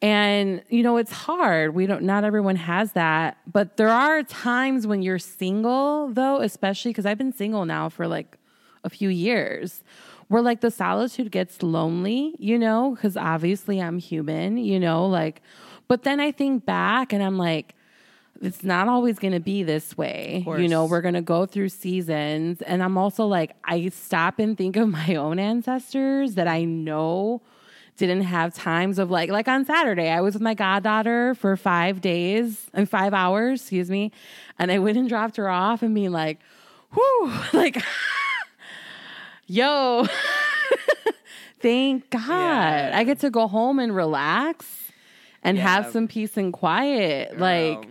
And 0.00 0.62
you 0.68 0.82
know, 0.82 0.96
it's 0.96 1.10
hard. 1.10 1.74
We 1.74 1.86
don't 1.86 2.02
not 2.04 2.24
everyone 2.24 2.56
has 2.56 2.92
that, 2.92 3.38
but 3.50 3.76
there 3.76 3.88
are 3.88 4.22
times 4.22 4.86
when 4.86 5.02
you're 5.02 5.18
single 5.18 6.08
though, 6.08 6.40
especially 6.40 6.92
cuz 6.92 7.04
I've 7.04 7.18
been 7.18 7.32
single 7.32 7.64
now 7.64 7.88
for 7.88 8.06
like 8.06 8.38
a 8.84 8.90
few 8.90 9.08
years. 9.08 9.82
Where 10.28 10.42
like 10.42 10.60
the 10.60 10.70
solitude 10.70 11.32
gets 11.32 11.62
lonely, 11.62 12.34
you 12.38 12.58
know, 12.58 12.96
cuz 13.00 13.16
obviously 13.16 13.80
I'm 13.80 13.98
human, 13.98 14.56
you 14.58 14.78
know, 14.78 15.06
like 15.06 15.42
but 15.88 16.02
then 16.04 16.20
I 16.20 16.30
think 16.32 16.64
back 16.64 17.12
and 17.12 17.22
I'm 17.22 17.38
like 17.38 17.74
it's 18.40 18.62
not 18.62 18.86
always 18.86 19.18
going 19.18 19.32
to 19.32 19.40
be 19.40 19.64
this 19.64 19.98
way. 19.98 20.44
You 20.60 20.68
know, 20.68 20.84
we're 20.84 21.00
going 21.00 21.14
to 21.14 21.22
go 21.22 21.44
through 21.44 21.70
seasons 21.70 22.62
and 22.62 22.84
I'm 22.84 22.96
also 22.96 23.26
like 23.26 23.56
I 23.64 23.88
stop 23.88 24.38
and 24.38 24.56
think 24.56 24.76
of 24.76 24.88
my 24.88 25.16
own 25.16 25.40
ancestors 25.40 26.34
that 26.36 26.46
I 26.46 26.62
know 26.62 27.42
didn't 27.98 28.22
have 28.22 28.54
times 28.54 28.98
of 28.98 29.10
like 29.10 29.28
like 29.30 29.48
on 29.48 29.64
Saturday 29.64 30.08
I 30.08 30.20
was 30.22 30.34
with 30.34 30.42
my 30.42 30.54
goddaughter 30.54 31.34
for 31.34 31.56
5 31.56 32.00
days 32.00 32.66
and 32.72 32.88
5 32.88 33.12
hours, 33.12 33.60
excuse 33.60 33.90
me, 33.90 34.12
and 34.58 34.72
I 34.72 34.78
went 34.78 34.96
and 34.96 35.08
dropped 35.08 35.36
her 35.36 35.48
off 35.48 35.82
and 35.82 35.94
being 35.94 36.12
like, 36.12 36.38
"Whoo!" 36.96 37.32
like 37.52 37.82
yo. 39.46 40.06
Thank 41.60 42.10
God. 42.10 42.28
Yeah. 42.28 42.92
I 42.94 43.02
get 43.02 43.18
to 43.20 43.30
go 43.30 43.48
home 43.48 43.80
and 43.80 43.94
relax 43.94 44.66
and 45.42 45.58
have 45.58 45.90
some 45.90 46.06
peace 46.06 46.36
and 46.36 46.52
quiet. 46.52 47.38
Like 47.38 47.88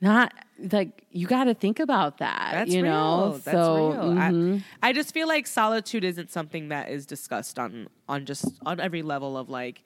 not 0.00 0.32
like 0.72 1.04
you 1.10 1.26
got 1.26 1.44
to 1.44 1.54
think 1.54 1.80
about 1.80 2.18
that, 2.18 2.50
That's 2.52 2.72
you 2.72 2.82
know. 2.82 3.32
That's 3.44 3.44
so 3.56 3.90
real. 3.92 4.12
mhm. 4.14 4.62
I, 4.82 4.88
I 4.88 4.92
just 4.92 5.12
feel 5.12 5.28
like 5.28 5.46
solitude 5.46 6.04
isn't 6.04 6.30
something 6.30 6.68
that 6.68 6.88
is 6.90 7.06
discussed 7.06 7.58
on 7.58 7.88
on 8.08 8.24
just 8.26 8.46
on 8.64 8.80
every 8.80 9.02
level 9.02 9.36
of 9.36 9.48
like, 9.50 9.82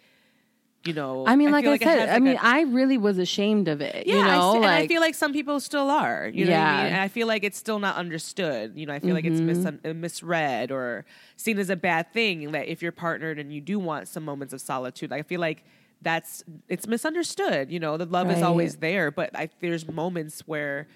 you 0.85 0.93
know. 0.93 1.25
I 1.27 1.37
mean, 1.37 1.51
like 1.51 1.65
feel 1.65 1.73
I 1.75 1.79
said, 1.79 2.09
I 2.09 2.15
like, 2.15 2.23
mean, 2.23 2.37
a- 2.37 2.41
I 2.41 2.61
really 2.63 2.99
was 2.99 3.19
ashamed 3.19 3.69
of 3.69 3.81
it. 3.81 4.07
yeah, 4.07 4.15
you 4.15 4.21
I 4.23 4.37
know, 4.37 4.53
see- 4.53 4.57
and 4.59 4.65
like 4.65 4.85
I 4.85 4.87
feel 4.87 5.01
like 5.01 5.15
some 5.15 5.33
people 5.33 5.59
still 5.61 5.91
are. 5.91 6.29
You 6.33 6.45
know 6.47 6.53
what 6.53 6.59
I 6.59 6.63
Yeah. 6.63 6.77
mean? 6.85 6.93
And 6.93 7.01
I 7.03 7.09
feel 7.09 7.27
like 7.27 7.43
it's 7.45 7.59
still 7.59 7.79
not 7.81 7.97
understood. 7.97 8.73
You 8.77 8.87
know, 8.87 8.93
I 8.95 8.99
feel 9.01 9.15
like 9.15 9.25
it's 9.25 9.41
Mm-hmm. 9.41 9.63
mis- 9.65 9.81
uh, 9.85 9.95
misread 9.95 10.71
or 10.71 11.05
seen 11.37 11.59
as 11.59 11.69
a 11.71 11.77
bad 11.77 12.13
thing 12.13 12.53
that 12.53 12.69
if 12.69 12.81
you're 12.83 12.93
partnered 12.93 13.39
and 13.39 13.53
you 13.53 13.61
do 13.61 13.79
want 13.79 14.09
some 14.09 14.25
moments 14.25 14.53
of 14.55 14.61
solitude, 14.61 15.13
I 15.13 15.23
feel 15.23 15.41
like 15.41 15.65
that's 16.03 16.43
it's 16.69 16.87
misunderstood. 16.87 17.71
You 17.71 17.81
know, 17.81 17.97
the 17.97 18.07
love 18.07 18.31
is 18.31 18.43
always 18.43 18.77
there, 18.77 19.11
but 19.11 19.31
I, 19.37 19.49
there's 19.61 19.87
moments 19.89 20.41
where 20.47 20.87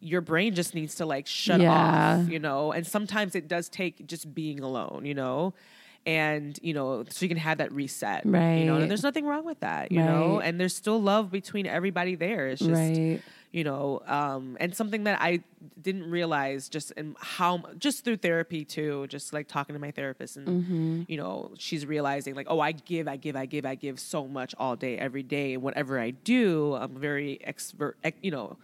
your 0.00 0.20
brain 0.20 0.54
just 0.54 0.74
needs 0.74 0.94
to 0.96 1.06
like 1.06 1.26
shut 1.26 1.60
Yeah. 1.60 1.72
off, 2.22 2.28
you 2.30 2.38
know, 2.38 2.72
and 2.72 2.86
sometimes 2.86 3.34
it 3.34 3.48
does 3.48 3.68
take 3.68 4.06
just 4.06 4.34
being 4.34 4.60
alone, 4.60 5.04
you 5.04 5.14
know. 5.14 5.54
And 6.04 6.58
you 6.62 6.72
know, 6.72 7.04
so 7.08 7.24
you 7.24 7.28
can 7.28 7.38
have 7.38 7.58
that 7.58 7.72
reset, 7.72 8.24
right? 8.26 8.58
You 8.60 8.64
know, 8.66 8.76
and 8.76 8.90
there's 8.90 9.02
nothing 9.02 9.24
wrong 9.26 9.44
with 9.44 9.60
that, 9.60 9.90
you 9.90 10.02
know. 10.02 10.40
And 10.40 10.60
there's 10.60 10.74
still 10.76 11.02
love 11.02 11.30
between 11.32 11.66
everybody 11.66 12.14
there. 12.14 12.46
It's 12.48 12.60
just, 12.60 12.70
right. 12.72 13.20
You 13.52 13.64
know 13.64 14.02
um 14.06 14.56
and 14.60 14.74
something 14.74 15.04
that 15.04 15.20
i 15.20 15.40
didn't 15.80 16.10
realize 16.10 16.68
just 16.68 16.90
in 16.92 17.14
how 17.20 17.62
just 17.78 18.04
through 18.04 18.16
therapy 18.16 18.64
too 18.64 19.06
just 19.08 19.32
like 19.32 19.48
talking 19.48 19.74
to 19.74 19.80
my 19.80 19.90
therapist 19.90 20.36
and 20.36 20.46
Mm-hmm. 20.48 21.02
you 21.08 21.16
know 21.16 21.52
she's 21.58 21.86
realizing 21.86 22.34
like 22.34 22.46
oh 22.50 22.60
i 22.60 22.72
give 22.72 23.08
i 23.08 23.16
give 23.16 23.36
i 23.36 23.46
give 23.46 23.64
i 23.66 23.74
give 23.74 23.98
so 24.00 24.26
much 24.26 24.54
all 24.58 24.76
day 24.76 24.98
every 24.98 25.22
day 25.22 25.56
whatever 25.56 25.98
i 25.98 26.10
do 26.10 26.74
i'm 26.74 26.96
very 26.96 27.38
expert 27.44 27.96
you 28.22 28.30
know 28.30 28.56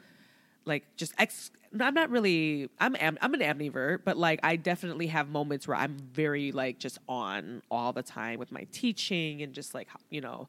like 0.64 0.84
just 0.96 1.12
ex 1.18 1.50
I'm 1.80 1.94
not 1.94 2.10
really 2.10 2.68
I'm 2.78 2.94
am, 3.00 3.16
I'm 3.22 3.32
an 3.32 3.40
ambivert, 3.40 4.00
but 4.04 4.18
like 4.18 4.40
I 4.42 4.56
definitely 4.56 5.06
have 5.06 5.30
moments 5.30 5.66
where 5.66 5.76
I'm 5.78 5.96
very 6.12 6.52
like 6.52 6.78
just 6.78 6.98
on 7.08 7.62
all 7.70 7.94
the 7.94 8.02
time 8.02 8.38
with 8.38 8.52
my 8.52 8.66
teaching 8.72 9.40
and 9.40 9.54
just 9.54 9.72
like 9.72 9.88
you 10.10 10.20
know 10.20 10.48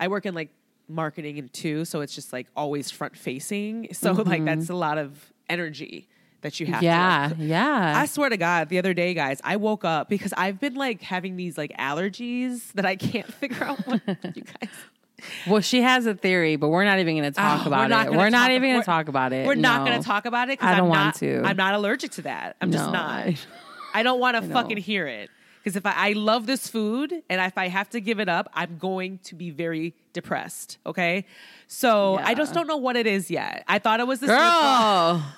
I 0.00 0.08
work 0.08 0.26
in 0.26 0.34
like 0.34 0.50
marketing 0.88 1.38
and 1.38 1.52
two, 1.52 1.84
so 1.84 2.00
it's 2.00 2.14
just 2.14 2.32
like 2.32 2.46
always 2.56 2.90
front 2.90 3.16
facing. 3.16 3.88
So 3.96 4.12
like 4.12 4.26
mm-hmm. 4.26 4.44
that's 4.44 4.70
a 4.70 4.74
lot 4.74 4.98
of 4.98 5.32
energy 5.48 6.08
that 6.42 6.60
you 6.60 6.66
have 6.66 6.82
Yeah, 6.82 7.32
to 7.36 7.42
yeah. 7.42 7.94
I 7.96 8.06
swear 8.06 8.28
to 8.28 8.36
God, 8.36 8.68
the 8.68 8.78
other 8.78 8.94
day, 8.94 9.14
guys, 9.14 9.40
I 9.42 9.56
woke 9.56 9.84
up 9.84 10.08
because 10.08 10.32
I've 10.36 10.60
been 10.60 10.74
like 10.74 11.02
having 11.02 11.36
these 11.36 11.56
like 11.58 11.72
allergies 11.76 12.72
that 12.74 12.86
I 12.86 12.96
can't 12.96 13.32
figure 13.40 13.64
out 13.64 13.86
what 13.86 14.02
you 14.34 14.42
guys 14.42 14.70
well, 15.46 15.60
she 15.60 15.82
has 15.82 16.06
a 16.06 16.14
theory, 16.14 16.56
but 16.56 16.68
we're 16.68 16.84
not 16.84 16.98
even 16.98 17.16
going 17.16 17.32
to 17.32 17.36
talk 17.36 17.64
Oh, 17.64 17.68
about 17.68 17.90
we're 17.90 18.14
it. 18.14 18.16
We're 18.16 18.30
not 18.30 18.50
even 18.50 18.70
going 18.70 18.80
to 18.82 18.86
talk 18.86 19.08
about 19.08 19.32
it. 19.32 19.46
We're 19.46 19.54
not 19.54 19.86
going 19.86 19.98
to 19.98 20.06
talk 20.06 20.26
about 20.26 20.48
it 20.48 20.58
because 20.58 20.68
I 20.68 20.76
don't 20.76 20.84
I'm 20.84 20.88
want 20.88 21.04
not, 21.06 21.14
to. 21.16 21.42
I'm 21.42 21.56
not 21.56 21.74
allergic 21.74 22.12
to 22.12 22.22
that. 22.22 22.56
I'm 22.60 22.70
just 22.70 22.90
not. 22.90 23.26
I- 23.26 23.36
I, 23.94 24.02
don't 24.02 24.20
want 24.20 24.36
to 24.36 24.42
fucking 24.50 24.76
hear 24.76 25.06
it. 25.06 25.30
Because 25.66 25.74
if 25.74 25.84
I, 25.84 26.10
I 26.10 26.12
love 26.12 26.46
this 26.46 26.68
food 26.68 27.12
and 27.28 27.40
if 27.40 27.58
I 27.58 27.66
have 27.66 27.90
to 27.90 28.00
give 28.00 28.20
it 28.20 28.28
up, 28.28 28.48
I'm 28.54 28.78
going 28.78 29.18
to 29.24 29.34
be 29.34 29.50
very 29.50 29.96
depressed. 30.12 30.78
Okay. 30.86 31.26
So 31.66 32.20
I 32.22 32.34
just 32.34 32.54
don't 32.54 32.68
know 32.68 32.76
what 32.76 32.94
it 32.94 33.04
is 33.04 33.32
yet. 33.32 33.64
I 33.66 33.80
thought 33.80 33.98
it 33.98 34.06
was 34.06 34.20
this. 34.20 34.30
Girl. 34.30 35.26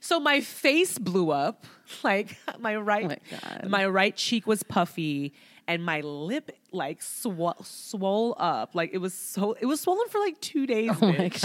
So 0.00 0.18
my 0.18 0.40
face 0.40 0.98
blew 0.98 1.30
up. 1.30 1.64
Like 2.02 2.36
my 2.58 2.76
right, 2.76 3.20
Oh 3.32 3.36
my 3.62 3.68
my 3.68 3.86
right 3.86 4.14
cheek 4.14 4.46
was 4.46 4.62
puffy, 4.62 5.32
and 5.66 5.84
my 5.84 6.00
lip 6.02 6.50
like 6.70 7.00
sw- 7.02 7.62
swole 7.62 8.34
up. 8.38 8.74
Like 8.74 8.90
it 8.92 8.98
was 8.98 9.14
so, 9.14 9.56
it 9.58 9.64
was 9.64 9.80
swollen 9.80 10.06
for 10.08 10.18
like 10.18 10.38
two 10.40 10.66
days. 10.66 10.90
Oh 10.90 11.06
my 11.06 11.14
bitch. 11.16 11.40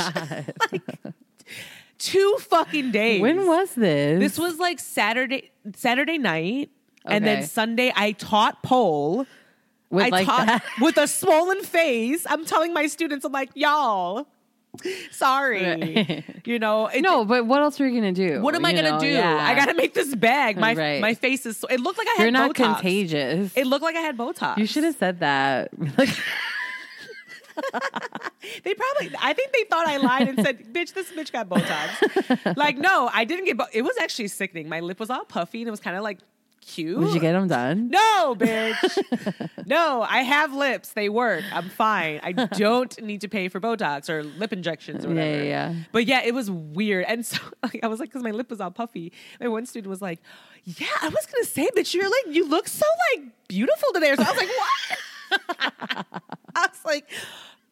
God. 1.03 1.13
two 1.97 2.35
fucking 2.39 2.91
days. 2.91 3.21
when 3.21 3.45
was 3.45 3.73
this? 3.75 4.19
this? 4.19 4.37
Was 4.37 4.59
like 4.59 4.79
Saturday, 4.79 5.51
Saturday 5.75 6.17
night, 6.17 6.69
and 7.05 7.25
then 7.25 7.43
Sunday 7.43 7.91
I 7.95 8.11
taught 8.13 8.61
pole. 8.63 9.25
with 9.89 10.05
I 10.05 10.09
like 10.09 10.25
taught 10.25 10.47
that. 10.47 10.63
with 10.81 10.97
a 10.97 11.07
swollen 11.07 11.61
face. 11.63 12.25
I'm 12.29 12.45
telling 12.45 12.73
my 12.73 12.87
students, 12.87 13.25
I'm 13.25 13.31
like, 13.31 13.49
y'all, 13.53 14.27
sorry, 15.11 16.23
you 16.45 16.57
know. 16.59 16.87
it- 16.87 17.01
No, 17.01 17.25
but 17.25 17.45
what 17.45 17.61
else 17.61 17.79
are 17.79 17.87
you 17.87 18.01
going 18.01 18.13
to 18.13 18.27
do? 18.29 18.41
what 18.41 18.55
am 18.55 18.65
I 18.65 18.71
You 18.71 18.77
gonna 18.77 18.91
know, 18.91 18.99
do? 18.99 19.07
yeah. 19.07 19.37
I 19.45 19.53
gotta 19.53 19.75
make 19.75 19.93
this 19.93 20.15
bag. 20.15 20.57
My 20.57 20.73
Right. 20.73 20.99
my 21.01 21.13
face 21.13 21.45
is. 21.45 21.63
It 21.69 21.79
looked 21.79 21.97
like 21.99 22.07
I 22.07 22.11
had 22.17 22.23
You're 22.23 22.31
not 22.31 22.51
Botox. 22.55 22.73
contagious. 22.75 23.51
It 23.55 23.67
looked 23.67 23.83
like 23.83 23.95
I 23.95 24.01
had 24.01 24.17
Botox. 24.17 24.57
you 24.57 24.65
should 24.65 24.83
have 24.83 24.95
said 24.95 25.19
that. 25.19 25.69
Like, 25.97 26.09
They 28.63 28.73
probably. 28.73 29.15
I 29.21 29.33
think 29.33 29.51
they 29.53 29.63
thought 29.69 29.87
I 29.87 29.97
lied 29.97 30.27
and 30.27 30.41
said, 30.43 30.73
"Bitch, 30.73 30.93
this 30.93 31.11
bitch 31.11 31.31
got 31.31 31.47
Botox." 31.49 32.55
like, 32.57 32.77
no, 32.77 33.09
I 33.13 33.23
didn't 33.25 33.45
get. 33.45 33.57
Bo- 33.57 33.67
it 33.71 33.83
was 33.83 33.95
actually 34.01 34.27
sickening. 34.27 34.67
My 34.67 34.79
lip 34.79 34.99
was 34.99 35.09
all 35.09 35.23
puffy 35.23 35.59
and 35.61 35.67
it 35.67 35.71
was 35.71 35.79
kind 35.79 35.95
of 35.95 36.03
like 36.03 36.19
cute. 36.65 36.99
did 36.99 37.13
you 37.13 37.19
get 37.19 37.33
them 37.33 37.47
done? 37.47 37.89
No, 37.93 38.35
bitch. 38.35 39.49
no, 39.67 40.01
I 40.01 40.19
have 40.23 40.53
lips. 40.53 40.93
They 40.93 41.09
work. 41.09 41.43
I'm 41.51 41.69
fine. 41.69 42.19
I 42.23 42.31
don't 42.31 43.01
need 43.01 43.21
to 43.21 43.27
pay 43.27 43.47
for 43.49 43.59
Botox 43.59 44.09
or 44.09 44.23
lip 44.23 44.51
injections 44.53 45.05
or 45.05 45.09
whatever. 45.09 45.43
yeah, 45.43 45.43
yeah. 45.43 45.73
But 45.91 46.05
yeah, 46.05 46.21
it 46.23 46.33
was 46.33 46.49
weird. 46.49 47.05
And 47.07 47.25
so 47.25 47.37
like, 47.63 47.79
I 47.83 47.87
was 47.87 47.99
like, 47.99 48.09
because 48.09 48.23
my 48.23 48.31
lip 48.31 48.49
was 48.49 48.59
all 48.61 48.71
puffy. 48.71 49.11
My 49.39 49.47
one 49.47 49.65
student 49.65 49.89
was 49.89 50.01
like, 50.01 50.19
"Yeah, 50.63 50.87
I 51.01 51.09
was 51.09 51.25
gonna 51.25 51.45
say, 51.45 51.69
bitch, 51.75 51.93
you're 51.93 52.09
like, 52.09 52.35
you 52.35 52.47
look 52.47 52.67
so 52.67 52.85
like 53.15 53.27
beautiful 53.47 53.89
today." 53.93 54.15
So 54.15 54.23
I 54.23 54.31
was 54.31 54.37
like, 54.37 54.49
"What?" 54.57 56.07
I 56.55 56.67
was 56.67 56.85
like. 56.85 57.09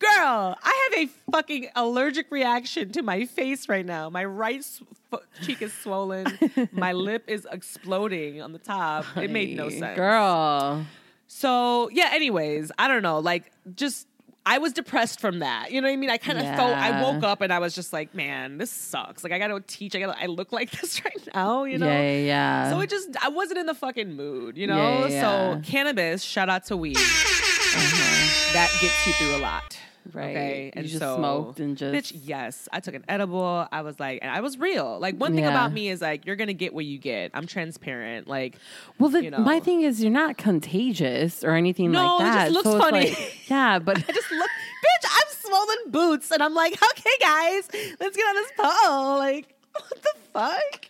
Girl, 0.02 0.58
I 0.64 0.90
have 0.92 1.08
a 1.08 1.12
fucking 1.32 1.68
allergic 1.76 2.32
reaction 2.32 2.92
to 2.94 3.04
my 3.04 3.26
face 3.26 3.70
right 3.70 3.86
now. 3.86 4.10
My 4.10 4.26
right 4.26 4.60
s- 4.60 4.82
fo- 5.12 5.22
cheek 5.44 5.62
is 5.62 5.72
swollen. 5.74 6.26
my 6.72 6.92
lip 7.08 7.24
is 7.28 7.48
exploding 7.52 8.42
on 8.42 8.52
the 8.52 8.60
top. 8.60 9.06
It 9.16 9.30
made 9.30 9.56
no 9.56 9.70
sense. 9.70 9.96
Girl. 9.96 10.86
So 11.28 11.90
yeah, 11.94 12.10
anyways, 12.14 12.72
I 12.80 12.88
don't 12.88 13.04
know. 13.04 13.20
Like 13.20 13.52
just 13.76 14.08
I 14.44 14.58
was 14.58 14.74
depressed 14.74 15.20
from 15.22 15.40
that. 15.40 15.72
You 15.72 15.82
know 15.82 15.88
what 15.88 15.94
I 15.94 15.98
mean? 15.98 16.10
I 16.10 16.18
kind 16.18 16.40
of 16.40 16.46
felt 16.46 16.74
I 16.76 17.02
woke 17.04 17.24
up 17.24 17.42
and 17.42 17.54
I 17.54 17.60
was 17.60 17.76
just 17.76 17.94
like, 17.94 18.16
man, 18.16 18.58
this 18.58 18.72
sucks. 18.72 19.24
Like 19.24 19.32
I 19.32 19.38
gotta 19.38 19.60
teach, 19.68 19.96
I 19.96 20.00
gotta 20.00 20.20
I 20.20 20.26
look 20.26 20.52
like 20.52 20.72
this 20.82 21.04
right 21.06 21.28
now, 21.36 21.64
you 21.66 21.78
know? 21.78 21.86
Yeah, 21.86 22.02
yeah, 22.02 22.26
yeah. 22.26 22.70
So 22.72 22.80
it 22.80 22.90
just 22.90 23.10
I 23.24 23.30
wasn't 23.30 23.60
in 23.60 23.68
the 23.68 23.76
fucking 23.76 24.14
mood, 24.16 24.58
you 24.58 24.66
know? 24.66 24.78
Yeah, 24.78 25.08
yeah, 25.08 25.22
So 25.22 25.62
cannabis, 25.64 26.24
shout 26.24 26.50
out 26.50 26.66
to 26.66 26.76
weed. 26.78 26.98
Uh-huh. 26.98 28.54
That 28.54 28.70
gets 28.82 29.08
you 29.08 29.14
through 29.14 29.36
a 29.38 29.42
lot. 29.42 29.78
Right. 30.14 30.30
Okay. 30.32 30.64
You 30.66 30.72
And 30.76 30.88
just 30.88 31.00
so, 31.00 31.18
smoked 31.18 31.60
and 31.60 31.78
just- 31.78 31.94
Bitch, 32.14 32.20
yes. 32.24 32.68
I 32.74 32.80
took 32.80 32.96
an 32.96 33.04
edible. 33.08 33.68
I 33.72 33.82
was 33.82 34.00
like, 34.00 34.20
and 34.22 34.32
I 34.32 34.42
was 34.42 34.58
real. 34.58 35.00
Like 35.00 35.16
one 35.16 35.34
thing 35.36 35.44
Yeah. 35.44 35.52
about 35.52 35.72
me 35.74 35.90
is 35.90 36.02
like, 36.02 36.26
you're 36.26 36.36
gonna 36.36 36.54
get 36.54 36.74
what 36.74 36.86
you 36.86 36.98
get. 36.98 37.32
I'm 37.34 37.46
transparent. 37.48 38.28
Like 38.28 38.56
Well, 39.00 39.10
the, 39.10 39.24
you 39.24 39.30
know. 39.32 39.38
my 39.40 39.60
thing 39.60 39.82
is, 39.82 40.02
you're 40.02 40.12
not 40.12 40.38
contagious 40.38 41.44
or 41.44 41.52
anything 41.52 41.92
No, 41.92 42.18
like 42.18 42.20
that. 42.20 42.34
No, 42.34 42.42
it 42.42 42.44
just 42.46 42.54
looks 42.54 42.70
so 42.70 42.80
funny. 42.80 43.10
like- 43.12 43.50
yeah, 43.50 43.80
but 43.80 43.98
I 44.10 44.12
just 44.12 44.32
look, 44.32 44.50
bitch, 44.50 45.10
I'm 45.10 45.28
swollen 45.40 45.78
boots. 45.92 46.32
And 46.32 46.42
I'm 46.42 46.54
like, 46.56 46.74
okay, 46.74 47.12
guys, 47.20 47.70
let's 48.00 48.16
get 48.18 48.24
on 48.24 48.36
this 48.36 48.52
pole. 48.58 49.18
Like, 49.18 49.54
what 49.74 50.02
the 50.02 50.14
fuck? 50.34 50.86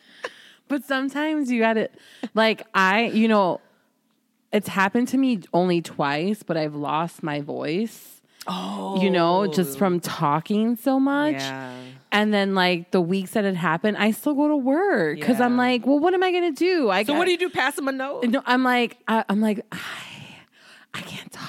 but 0.68 0.86
sometimes 0.86 1.52
you 1.52 1.60
got 1.60 1.74
to, 1.74 1.90
like, 2.34 2.66
I, 2.74 3.08
you 3.08 3.28
know, 3.28 3.60
it's 4.54 4.70
happened 4.70 5.10
to 5.10 5.18
me 5.18 5.40
only 5.54 5.82
twice, 5.82 6.44
but 6.44 6.56
I've 6.56 6.76
lost 6.76 7.24
my 7.24 7.42
voice. 7.42 8.21
Oh, 8.48 9.00
You 9.02 9.10
know, 9.10 9.48
just 9.48 9.78
from 9.78 9.96
oh. 9.96 10.00
talking 10.00 10.76
so 10.76 11.00
much. 11.00 11.34
yeah. 11.36 11.74
And 12.14 12.34
then 12.34 12.56
like 12.56 12.92
the 12.92 13.00
weeks 13.00 13.32
that 13.32 13.46
it 13.46 13.56
happened, 13.56 13.96
I 13.98 14.12
still 14.12 14.34
go 14.34 14.48
to 14.50 14.56
work 14.58 15.18
because 15.20 15.40
I'm 15.40 15.56
like, 15.56 15.86
well, 15.86 16.00
what 16.00 16.14
am 16.14 16.24
I 16.24 16.32
gonna 16.32 16.52
do? 16.52 16.90
I 16.90 17.04
So 17.04 17.14
got- 17.14 17.20
what 17.20 17.26
do 17.26 17.32
you 17.32 17.38
do? 17.38 17.50
Pass 17.50 17.76
them 17.76 17.88
a 17.88 17.92
note? 17.94 18.26
No, 18.26 18.42
I'm 18.46 18.64
like, 18.64 18.98
I, 19.08 19.24
I'm 19.30 19.40
like, 19.40 19.66
I, 19.72 19.80
I 20.94 21.02
can't 21.02 21.32
talk. 21.32 21.48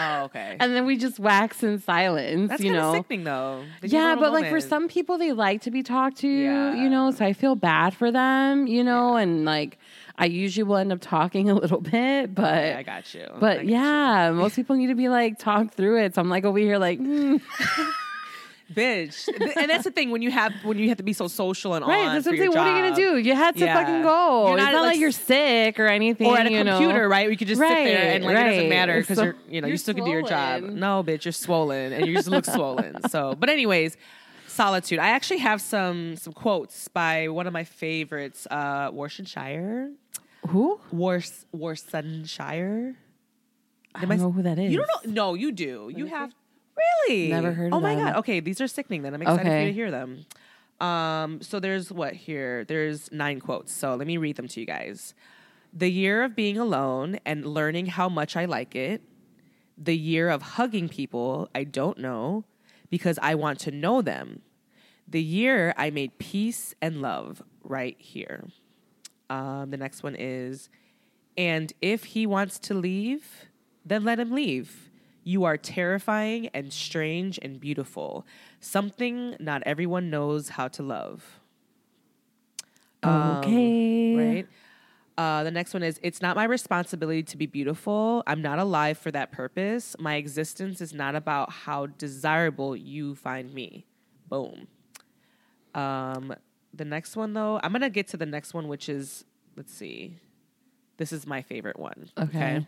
Oh, 0.00 0.24
okay. 0.24 0.56
And 0.60 0.74
then 0.76 0.84
we 0.86 0.96
just 0.98 1.18
wax 1.18 1.62
in 1.62 1.80
silence, 1.80 2.50
That's 2.50 2.62
you 2.62 2.70
kind 2.72 2.78
of 2.78 2.92
know. 2.92 2.98
sickening, 2.98 3.24
though. 3.24 3.62
you 3.82 3.88
Yeah, 3.88 4.14
but 4.18 4.32
like 4.32 4.50
for 4.50 4.60
some 4.60 4.88
people, 4.88 5.16
they 5.18 5.32
like 5.32 5.62
to 5.62 5.70
be 5.70 5.82
talked 5.82 6.18
to, 6.18 6.28
Yeah. 6.28 6.74
you 6.74 6.90
know. 6.90 7.10
So 7.10 7.24
I 7.24 7.32
feel 7.32 7.54
bad 7.56 7.94
for 7.94 8.10
them, 8.12 8.66
you 8.66 8.84
know, 8.84 9.16
and 9.16 9.44
like 9.46 9.78
I 10.20 10.26
usually 10.26 10.64
will 10.64 10.76
end 10.76 10.92
up 10.92 10.98
talking 11.00 11.48
a 11.48 11.54
little 11.54 11.80
bit, 11.80 12.34
but 12.34 12.42
Yeah, 12.64 12.76
I 12.78 12.82
got 12.82 13.14
you. 13.14 13.26
But 13.38 13.56
got 13.58 13.64
you. 13.66 13.70
yeah, 13.72 14.30
most 14.32 14.56
people 14.56 14.74
need 14.76 14.88
to 14.88 14.94
be 14.96 15.08
like 15.08 15.38
talked 15.38 15.74
through 15.74 15.98
it. 16.02 16.14
So 16.16 16.20
I'm 16.20 16.28
like 16.28 16.44
over 16.44 16.58
here, 16.58 16.76
like, 16.76 16.98
mm, 16.98 17.40
bitch. 18.74 19.28
and 19.56 19.70
that's 19.70 19.84
the 19.84 19.90
thing 19.90 20.10
when 20.10 20.20
you 20.22 20.30
have 20.30 20.52
when 20.64 20.76
you 20.78 20.88
have 20.88 20.98
to 20.98 21.02
be 21.02 21.12
so 21.12 21.28
social 21.28 21.74
and 21.74 21.86
right? 21.86 22.08
on 22.08 22.14
That's 22.14 22.26
your 22.26 22.50
What 22.50 22.58
are 22.58 22.76
you 22.76 22.82
gonna 22.90 22.96
do? 22.96 23.16
You 23.18 23.34
had 23.34 23.54
to 23.56 23.64
Yeah. 23.64 23.74
fucking 23.74 24.02
go. 24.02 24.48
You're 24.48 24.56
it's 24.58 24.64
not, 24.64 24.72
not 24.72 24.82
like, 24.82 24.90
like 24.94 25.00
you're 25.00 25.10
sick 25.12 25.78
or 25.80 25.86
anything, 25.86 26.26
Or 26.26 26.36
at 26.36 26.46
a 26.46 26.50
you 26.50 26.64
know? 26.64 26.78
computer, 26.78 27.08
right? 27.08 27.28
We 27.28 27.36
could 27.36 27.48
just 27.48 27.60
sit 27.60 27.68
there 27.68 28.14
and 28.16 28.24
like 28.24 28.36
it 28.36 28.44
doesn't 28.44 28.68
matter 28.68 28.98
because 29.00 29.16
So 29.18 29.24
you're 29.24 29.36
you 29.48 29.60
know 29.60 29.68
you 29.68 29.72
you're 29.72 29.78
still 29.78 29.94
can 29.94 30.04
do 30.04 30.10
your 30.10 30.22
job. 30.22 30.62
No, 30.64 31.02
bitch, 31.04 31.24
you're 31.24 31.32
swollen 31.32 31.92
and 31.92 32.06
you 32.06 32.14
just 32.16 32.28
look 32.28 32.44
swollen. 32.44 33.02
So, 33.08 33.34
but 33.38 33.48
anyways, 33.48 33.96
solitude. 34.46 34.98
I 34.98 35.08
actually 35.10 35.38
have 35.38 35.60
some 35.60 36.16
some 36.16 36.32
quotes 36.32 36.88
by 36.88 37.28
one 37.28 37.46
of 37.46 37.52
my 37.52 37.64
favorites, 37.64 38.46
uh, 38.50 38.90
Warsan 38.90 39.26
Shire. 39.26 39.90
Who? 40.48 40.80
Wars 40.92 41.44
Warsan 41.54 42.28
Shire. 42.28 42.96
I 43.94 44.04
don't 44.04 44.18
know 44.18 44.30
who 44.30 44.42
that 44.42 44.58
is. 44.58 44.72
You 44.72 44.78
don't 44.84 45.06
know? 45.06 45.12
No, 45.12 45.34
you 45.34 45.52
do. 45.52 45.90
You 45.94 46.06
have 46.06 46.32
really 46.76 47.28
Never 47.28 47.52
heard 47.52 47.72
Oh 47.72 47.80
my 47.80 47.94
them. 47.94 48.06
god. 48.06 48.16
Okay, 48.18 48.40
these 48.40 48.60
are 48.60 48.68
sickening. 48.68 49.02
Then 49.02 49.14
I'm 49.14 49.22
excited 49.22 49.42
for 49.44 49.58
you 49.58 49.66
to 49.66 49.72
hear 49.72 49.90
them. 49.90 50.26
Um, 50.80 51.42
so 51.42 51.58
there's 51.58 51.90
what 51.90 52.14
here? 52.14 52.64
There's 52.64 53.10
nine 53.10 53.40
quotes. 53.40 53.72
So 53.72 53.96
let 53.96 54.06
me 54.06 54.16
read 54.16 54.36
them 54.36 54.46
to 54.48 54.60
you 54.60 54.66
guys. 54.66 55.14
The 55.72 55.90
year 55.90 56.22
of 56.22 56.36
being 56.36 56.56
alone 56.56 57.18
and 57.26 57.44
learning 57.44 57.86
how 57.86 58.08
much 58.08 58.36
I 58.36 58.44
like 58.44 58.76
it. 58.76 59.02
The 59.76 59.96
year 59.96 60.28
of 60.28 60.42
hugging 60.42 60.88
people 60.88 61.48
I 61.54 61.64
don't 61.64 61.98
know 61.98 62.44
because 62.90 63.18
I 63.20 63.34
want 63.34 63.58
to 63.60 63.70
know 63.70 64.00
them. 64.02 64.42
The 65.06 65.22
year 65.22 65.74
I 65.76 65.90
made 65.90 66.18
peace 66.18 66.74
and 66.80 67.02
love 67.02 67.42
right 67.64 67.96
here. 67.98 68.48
Um, 69.30 69.70
the 69.70 69.76
next 69.76 70.02
one 70.02 70.16
is, 70.18 70.68
and 71.36 71.72
if 71.80 72.04
he 72.04 72.26
wants 72.26 72.58
to 72.60 72.74
leave, 72.74 73.46
then 73.84 74.04
let 74.04 74.18
him 74.18 74.32
leave. 74.32 74.90
You 75.24 75.44
are 75.44 75.56
terrifying 75.56 76.48
and 76.54 76.72
strange 76.72 77.38
and 77.42 77.60
beautiful. 77.60 78.26
Something 78.60 79.36
not 79.38 79.62
everyone 79.66 80.10
knows 80.10 80.50
how 80.50 80.68
to 80.68 80.82
love. 80.82 81.40
Um, 83.02 83.42
Okay. 83.42 83.74
right? 84.12 84.48
Uh, 85.16 85.44
the 85.44 85.50
next 85.50 85.74
one 85.74 85.82
is 85.82 85.98
It's 86.02 86.22
not 86.22 86.36
my 86.36 86.44
responsibility 86.44 87.22
to 87.24 87.36
be 87.36 87.46
beautiful. 87.46 88.22
I'm 88.26 88.42
not 88.42 88.58
alive 88.58 88.98
for 88.98 89.10
that 89.10 89.32
purpose. 89.32 89.96
My 89.98 90.14
existence 90.16 90.80
is 90.80 90.92
not 90.92 91.14
about 91.14 91.50
how 91.50 91.86
desirable 91.86 92.76
you 92.76 93.14
find 93.14 93.52
me. 93.52 93.86
Boom. 94.28 94.68
Um, 95.74 96.34
the 96.74 96.84
next 96.84 97.16
one, 97.16 97.34
though, 97.34 97.60
I'm 97.62 97.72
to 97.74 97.90
get 97.90 98.08
to 98.08 98.16
the 98.16 98.26
next 98.26 98.54
one, 98.54 98.68
which 98.68 98.88
is, 98.88 99.24
let's 99.56 99.72
see. 99.72 100.16
This 100.96 101.12
is 101.12 101.26
my 101.26 101.42
favorite 101.42 101.78
one. 101.78 102.08
Okay. 102.18 102.66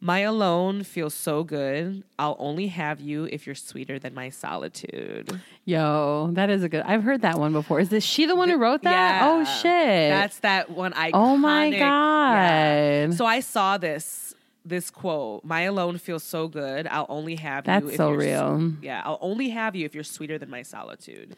My 0.00 0.20
alone 0.20 0.84
feels 0.84 1.12
so 1.12 1.42
good. 1.42 2.04
I'll 2.20 2.36
only 2.38 2.68
have 2.68 3.00
you 3.00 3.24
if 3.32 3.46
you're 3.46 3.56
sweeter 3.56 3.98
than 3.98 4.14
my 4.14 4.30
solitude. 4.30 5.40
Yo, 5.64 6.30
that 6.34 6.50
is 6.50 6.62
a 6.62 6.68
good. 6.68 6.82
I've 6.82 7.02
heard 7.02 7.22
that 7.22 7.36
one 7.36 7.52
before. 7.52 7.80
Is 7.80 7.88
this 7.88 8.04
she 8.04 8.26
the 8.26 8.36
one 8.36 8.48
who 8.48 8.58
wrote 8.58 8.82
that? 8.82 8.90
Yeah. 9.20 9.28
Oh 9.28 9.44
shit. 9.44 9.62
That's 10.10 10.38
that 10.40 10.70
one 10.70 10.92
I 10.94 11.10
Oh 11.12 11.36
my 11.36 11.66
Yeah. 11.66 13.06
God. 13.08 13.14
So 13.14 13.26
I 13.26 13.40
saw 13.40 13.76
this 13.76 14.34
this 14.64 14.90
quote. 14.90 15.42
My 15.44 15.62
alone 15.62 15.98
feels 15.98 16.22
so 16.22 16.46
good. 16.46 16.86
I'll 16.86 17.06
only 17.08 17.34
have 17.36 17.64
you. 17.64 17.66
That's 17.66 17.86
if 17.86 17.96
so 17.96 18.12
real. 18.12 18.74
Yeah, 18.80 19.02
I'll 19.04 19.18
only 19.20 19.48
have 19.48 19.74
you 19.74 19.84
if 19.84 19.94
you're 19.94 20.04
sweeter 20.04 20.38
than 20.38 20.50
my 20.50 20.62
solitude. 20.62 21.34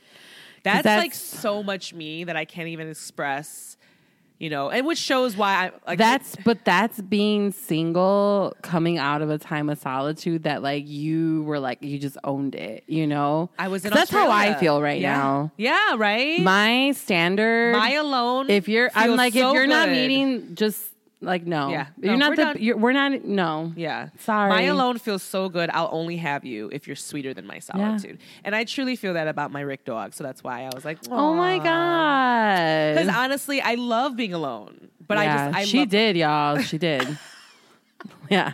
That's, 0.63 0.83
that's- 0.85 0.99
like 1.03 1.15
so 1.15 1.63
much 1.63 1.95
me 1.95 2.25
that 2.25 2.37
I 2.37 2.45
can't 2.45 2.69
even 2.69 2.89
express. 2.91 3.77
You 4.39 4.49
know, 4.49 4.71
and 4.71 4.87
which 4.87 4.97
shows 4.97 5.37
why 5.37 5.67
I 5.67 5.71
like 5.87 5.99
that's 5.99 6.35
but 6.47 6.65
that's 6.65 6.99
being 7.03 7.53
single 7.53 8.57
coming 8.63 8.97
out 8.97 9.21
of 9.21 9.29
a 9.29 9.37
time 9.37 9.69
of 9.69 9.77
solitude 9.77 10.45
that 10.45 10.63
like 10.63 10.89
you 10.89 11.43
were 11.43 11.61
like 11.61 11.83
you 11.83 11.99
just 11.99 12.17
owned 12.25 12.55
it, 12.55 12.85
you 12.87 13.07
know? 13.07 13.51
I 13.59 13.69
was 13.69 13.85
in. 13.85 13.93
That's 13.93 14.11
how 14.11 14.31
I 14.31 14.55
feel 14.55 14.81
right 14.81 14.99
Yeah. 14.99 15.15
now. 15.15 15.53
Yeah, 15.59 15.95
right. 15.99 16.41
My 16.41 16.93
standard 16.93 17.77
My 17.77 17.91
alone. 17.93 18.49
if 18.49 18.67
you're 18.67 18.91
I'm 18.95 19.15
like 19.15 19.35
so 19.35 19.51
if 19.51 19.55
you're 19.57 19.67
not 19.67 19.91
meeting 19.91 20.55
just 20.55 20.83
like 21.21 21.47
no. 21.47 21.71
Yeah. 21.71 21.87
You're 22.01 22.17
not 22.17 22.31
we're 22.31 22.37
the 22.37 22.43
done. 22.43 22.57
you're, 22.61 22.77
we're 22.77 22.93
not 22.93 23.25
no. 23.25 23.73
Yeah. 23.77 24.09
Sorry. 24.19 24.49
My 24.49 24.63
alone 24.63 24.99
feels 24.99 25.23
so 25.23 25.49
good. 25.49 25.71
I'll 25.71 25.91
only 25.93 26.17
have 26.17 26.45
you 26.45 26.71
if 26.73 26.87
you're 26.87 26.97
sweeter 26.97 27.35
than 27.35 27.47
my 27.47 27.59
solitude. 27.59 28.19
And 28.45 28.55
I 28.55 28.65
truly 28.65 28.97
feel 28.97 29.15
that 29.15 29.29
about 29.29 29.51
my 29.53 29.61
Rick 29.61 29.85
dog. 29.85 30.15
So 30.15 30.25
that's 30.25 30.43
why 30.43 30.63
I 30.63 30.71
was 30.75 30.85
like, 30.85 30.99
Oh 31.11 31.35
my 31.35 31.59
god. 31.59 32.95
Because 32.95 33.15
honestly, 33.15 33.61
I 33.61 33.75
love 33.75 34.17
being 34.17 34.33
alone. 34.33 34.89
But 35.07 35.19
I 35.19 35.27
just, 35.27 35.57
I 35.57 35.65
she 35.65 35.79
love, 35.81 35.89
did, 35.89 36.17
y'all. 36.17 36.59
She 36.59 36.79
did. 36.79 37.19
yeah. 38.31 38.53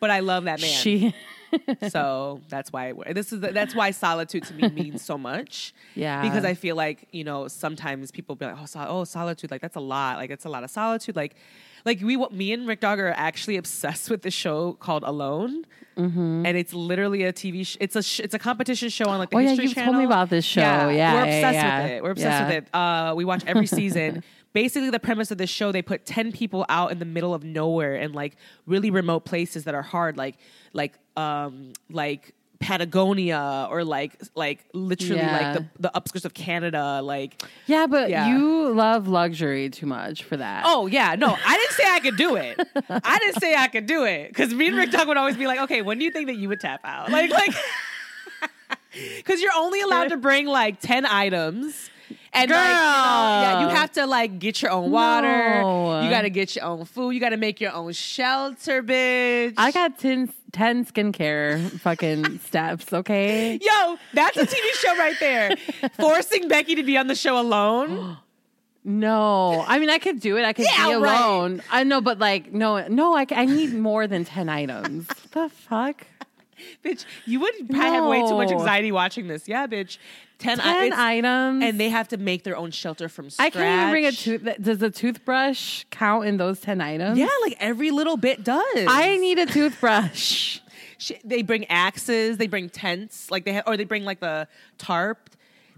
but 0.00 0.10
I 0.10 0.20
love 0.20 0.44
that 0.44 0.60
man. 0.60 0.68
She 0.68 1.14
so 1.88 2.40
that's 2.48 2.72
why 2.72 2.92
this 3.12 3.32
is 3.32 3.40
that's 3.40 3.74
why 3.74 3.90
solitude 3.90 4.44
to 4.44 4.54
me 4.54 4.68
means 4.74 5.02
so 5.02 5.16
much. 5.16 5.74
Yeah. 5.94 6.22
because 6.22 6.44
I 6.44 6.54
feel 6.54 6.76
like 6.76 7.08
you 7.12 7.24
know 7.24 7.48
sometimes 7.48 8.10
people 8.10 8.34
be 8.34 8.46
like, 8.46 8.56
oh, 8.60 8.66
sol- 8.66 8.86
oh, 8.88 9.04
solitude, 9.04 9.50
like 9.50 9.60
that's 9.60 9.76
a 9.76 9.80
lot, 9.80 10.18
like 10.18 10.30
it's 10.30 10.44
a 10.44 10.50
lot 10.50 10.64
of 10.64 10.70
solitude, 10.70 11.16
like. 11.16 11.36
Like 11.86 12.00
we, 12.02 12.16
me 12.16 12.52
and 12.52 12.66
Rick 12.68 12.80
Dog 12.80 12.98
are 12.98 13.08
actually 13.16 13.56
obsessed 13.56 14.10
with 14.10 14.20
the 14.22 14.30
show 14.30 14.74
called 14.74 15.04
Alone, 15.04 15.64
Mm-hmm. 15.96 16.44
and 16.44 16.58
it's 16.58 16.74
literally 16.74 17.22
a 17.22 17.32
TV. 17.32 17.66
Sh- 17.66 17.78
it's 17.80 17.96
a 17.96 18.02
sh- 18.02 18.20
it's 18.20 18.34
a 18.34 18.38
competition 18.38 18.90
show 18.90 19.06
on 19.06 19.18
like 19.18 19.30
the 19.30 19.36
Oh, 19.36 19.38
yeah, 19.38 19.48
History 19.48 19.64
you've 19.64 19.74
Channel. 19.76 19.94
told 19.94 19.98
me 20.00 20.04
about 20.04 20.28
this 20.28 20.44
show. 20.44 20.60
Yeah, 20.60 20.86
we're 20.88 20.92
yeah, 20.92 21.22
obsessed 21.24 21.54
yeah. 21.54 21.82
with 21.82 21.90
it. 21.92 22.02
We're 22.02 22.10
obsessed 22.10 22.40
Yeah. 22.42 22.48
with 22.48 22.64
it. 22.64 22.74
Uh, 22.74 23.14
we 23.16 23.24
watch 23.24 23.42
every 23.46 23.66
season. 23.78 24.22
Basically, 24.52 24.90
the 24.90 25.00
premise 25.00 25.30
of 25.30 25.38
this 25.38 25.48
show, 25.48 25.72
they 25.72 25.80
put 25.80 26.04
ten 26.04 26.32
people 26.32 26.66
out 26.68 26.92
in 26.92 26.98
the 26.98 27.06
middle 27.06 27.32
of 27.32 27.44
nowhere 27.44 27.94
and 27.94 28.14
like 28.14 28.36
really 28.66 28.90
remote 28.90 29.24
places 29.24 29.64
that 29.64 29.74
are 29.74 29.80
hard, 29.80 30.18
like 30.18 30.36
like 30.74 30.98
um 31.16 31.72
like 31.88 32.34
Patagonia 32.60 33.68
or 33.70 33.84
like 33.84 34.20
like 34.34 34.64
literally 34.72 35.20
Yeah. 35.22 35.36
like 35.38 35.52
the 35.54 35.82
the 35.82 35.90
upskirts 35.94 36.24
of 36.24 36.34
Canada, 36.34 37.00
like. 37.02 37.42
Yeah, 37.66 37.86
but 37.86 38.08
Yeah. 38.10 38.28
you 38.36 38.72
love 38.72 39.08
luxury 39.08 39.68
too 39.70 39.86
much 39.86 40.22
for 40.24 40.36
that. 40.36 40.64
Oh 40.66 40.86
yeah, 40.86 41.14
no, 41.16 41.36
I 41.44 41.56
didn't 41.56 41.72
say 41.72 41.84
I 41.90 42.00
could 42.00 42.16
do 42.16 42.36
it. 42.36 42.58
I 42.90 43.18
didn't 43.18 43.40
say 43.40 43.54
I 43.54 43.68
could 43.68 43.86
do 43.86 44.04
it 44.04 44.28
because 44.28 44.52
me 44.54 44.68
and 44.68 44.76
Rick 44.76 44.90
Dog 44.90 45.08
would 45.08 45.16
always 45.16 45.36
be 45.36 45.46
like, 45.46 45.60
okay, 45.60 45.82
when 45.82 45.98
do 45.98 46.04
you 46.04 46.10
think 46.10 46.26
that 46.28 46.36
you 46.36 46.48
would 46.48 46.60
tap 46.60 46.80
out? 46.84 47.10
Like 47.10 47.30
like, 47.30 47.52
because 49.16 49.40
you're 49.42 49.52
only 49.56 49.80
allowed 49.80 50.08
to 50.08 50.16
bring 50.16 50.46
like 50.46 50.80
ten 50.80 51.04
items. 51.06 51.90
And 52.36 52.50
like, 52.50 52.66
you 52.68 52.72
know, 52.74 53.40
yeah, 53.42 53.60
you 53.62 53.68
have 53.68 53.92
to 53.92 54.06
like 54.06 54.38
get 54.38 54.60
your 54.62 54.70
own 54.70 54.90
water. 54.90 55.62
No. 55.62 56.02
You 56.02 56.10
got 56.10 56.22
to 56.22 56.30
get 56.30 56.54
your 56.54 56.64
own 56.66 56.84
food. 56.84 57.10
You 57.12 57.20
got 57.20 57.30
to 57.30 57.36
make 57.36 57.60
your 57.60 57.72
own 57.72 57.92
shelter, 57.92 58.82
bitch. 58.82 59.54
I 59.56 59.70
got 59.72 59.98
10, 59.98 60.32
10 60.52 60.84
skincare 60.86 61.80
fucking 61.80 62.38
steps, 62.44 62.92
okay? 62.92 63.58
Yo, 63.60 63.96
that's 64.12 64.36
a 64.36 64.46
TV 64.46 64.72
show 64.74 64.96
right 64.98 65.16
there. 65.18 65.56
Forcing 65.98 66.48
Becky 66.48 66.74
to 66.74 66.82
be 66.82 66.96
on 66.98 67.06
the 67.06 67.14
show 67.14 67.40
alone. 67.40 68.18
No. 68.88 69.64
I 69.66 69.80
mean, 69.80 69.90
I 69.90 69.98
could 69.98 70.20
do 70.20 70.36
it. 70.36 70.44
I 70.44 70.52
could 70.52 70.64
Yeah, 70.66 70.86
be 70.86 70.94
right. 70.94 71.20
alone. 71.20 71.60
I 71.72 71.82
know, 71.82 72.00
but 72.00 72.20
like, 72.20 72.52
no, 72.52 72.86
no, 72.86 73.16
I, 73.16 73.26
I 73.32 73.44
need 73.44 73.74
more 73.74 74.06
than 74.06 74.24
10 74.24 74.48
items. 74.48 75.08
What 75.08 75.30
the 75.32 75.48
fuck? 75.48 76.06
bitch, 76.84 77.04
you 77.24 77.40
would 77.40 77.54
probably 77.68 77.90
have 77.90 78.04
way 78.06 78.20
too 78.20 78.34
much 78.34 78.50
anxiety 78.50 78.92
watching 78.92 79.28
this. 79.28 79.48
Yeah, 79.48 79.66
bitch. 79.66 79.98
10, 80.38 80.58
10 80.58 80.84
it's- 80.84 80.98
items. 81.00 81.64
and 81.64 81.80
they 81.80 81.88
have 81.88 82.08
to 82.08 82.16
make 82.18 82.42
their 82.44 82.56
own 82.56 82.70
shelter 82.70 83.08
from 83.08 83.30
scratch. 83.30 83.46
I 83.46 83.50
can't 83.50 83.80
even 83.80 83.90
bring 83.90 84.06
a 84.06 84.12
tooth. 84.12 84.62
Does 84.62 84.82
a 84.82 84.90
toothbrush 84.90 85.84
count 85.90 86.26
in 86.26 86.36
those 86.36 86.60
10 86.60 86.80
items? 86.80 87.18
Yeah, 87.18 87.28
like 87.42 87.56
every 87.58 87.90
little 87.90 88.16
bit 88.16 88.44
does. 88.44 88.64
I 88.74 89.16
need 89.16 89.38
a 89.38 89.46
toothbrush. 89.46 90.60
Sh- 90.98 91.12
they 91.24 91.42
bring 91.42 91.66
axes, 91.66 92.38
they 92.38 92.46
bring 92.46 92.68
tents, 92.70 93.30
like 93.30 93.44
they 93.44 93.52
have, 93.54 93.64
or 93.66 93.76
they 93.76 93.84
bring 93.84 94.04
like 94.04 94.20
the 94.20 94.48
tarp. 94.78 95.30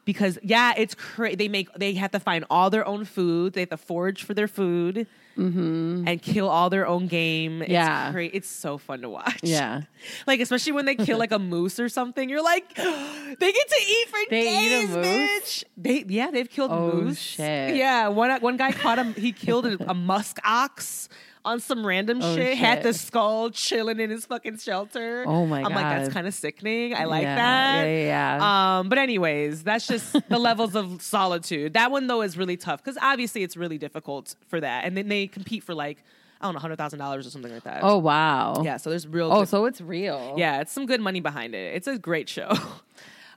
Because 0.05 0.39
yeah, 0.43 0.73
it's 0.77 0.95
crazy. 0.95 1.37
They 1.37 1.49
make 1.49 1.73
they 1.75 1.93
have 1.95 2.13
to 2.13 2.21
find 2.21 2.45
all 2.49 2.71
their 2.71 2.87
own 2.87 3.05
food. 3.05 3.53
They 3.53 3.61
have 3.61 3.71
to 3.71 3.77
forage 3.77 4.23
for 4.23 4.33
their 4.33 4.49
food 4.49 5.07
Mm-hmm. 5.39 6.09
and 6.09 6.21
kill 6.21 6.49
all 6.49 6.69
their 6.69 6.87
own 6.87 7.07
game. 7.07 7.63
It's 7.63 7.71
Yeah. 7.71 8.11
cra- 8.11 8.27
it's 8.27 8.49
so 8.49 8.77
fun 8.77 9.03
to 9.03 9.09
watch. 9.09 9.39
Yeah. 9.43 9.83
like 10.27 10.41
especially 10.41 10.73
when 10.73 10.85
they 10.85 10.97
kill 10.97 11.17
like 11.19 11.31
a 11.33 11.39
moose 11.39 11.79
or 11.79 11.89
something. 11.89 12.29
You're 12.29 12.43
like, 12.43 12.75
they 12.75 13.53
get 13.53 13.69
to 13.69 13.81
eat 13.87 14.09
for 14.09 14.19
They 14.31 14.43
days, 14.43 14.89
moose? 14.91 15.07
bitch. 15.07 15.65
They 15.77 16.05
yeah, 16.09 16.31
they've 16.33 16.51
killed 16.51 16.73
Oh, 16.73 16.91
moose. 16.93 17.19
shit. 17.21 17.77
Yeah, 17.77 18.09
one 18.09 18.41
one 18.41 18.57
guy 18.57 18.73
caught 18.73 18.99
him. 18.99 19.15
He 19.15 19.31
killed 19.33 19.67
a, 19.67 19.91
a 19.91 19.95
musk 19.95 20.39
ox 20.45 21.09
on 21.45 21.61
some 21.61 21.87
random 21.87 22.21
Oh, 22.23 22.35
shit. 22.37 22.57
Had 22.59 22.83
the 22.83 22.93
skull 22.93 23.51
chilling 23.51 24.01
in 24.01 24.11
his 24.11 24.27
fucking 24.27 24.59
shelter. 24.59 25.25
Oh 25.27 25.47
my 25.47 25.59
I'm 25.63 25.73
like, 25.73 25.85
that's 25.85 26.13
kind 26.13 26.27
of 26.27 26.35
sickening. 26.35 26.95
I 26.95 27.05
like 27.05 27.23
Yeah, 27.23 27.35
that. 27.37 27.85
yeah, 27.85 27.87
yeah, 28.03 28.37
yeah. 28.39 28.79
Um, 28.79 28.89
but 28.89 28.99
anyways, 28.99 29.63
that's 29.63 29.87
just 29.87 30.13
the 30.29 30.39
levels 30.39 30.75
of 30.75 31.01
solitude. 31.01 31.75
That 31.75 31.91
one 31.91 32.07
though 32.07 32.23
is 32.23 32.37
really 32.37 32.57
tough 32.57 32.83
because 32.83 32.99
obviously 33.01 33.43
it's 33.43 33.57
really 33.57 33.79
difficult 33.79 34.35
for 34.49 34.61
that, 34.61 34.85
and 34.85 34.97
then 34.97 35.09
they 35.09 35.27
compete 35.27 35.63
for 35.65 35.75
like 35.75 36.03
I 36.41 36.45
don't 36.47 36.55
know, 36.55 36.61
hundred 36.61 36.77
thousand 36.77 36.99
dollars 37.01 37.27
or 37.27 37.31
something 37.31 37.53
like 37.53 37.65
that. 37.65 37.81
Oh 37.83 37.99
wow. 37.99 38.63
yeah. 38.65 38.77
So 38.77 38.91
there's 38.91 39.07
real. 39.09 39.33
Oh, 39.33 39.41
good- 39.41 39.49
so 39.49 39.65
it's 39.65 39.81
real. 39.81 40.35
yeah, 40.37 40.61
it's 40.61 40.73
some 40.73 40.87
good 40.87 41.01
money 41.01 41.21
behind 41.21 41.55
it. 41.55 41.75
It's 41.75 41.87
a 41.87 41.99
great 41.99 42.29
show. 42.29 42.53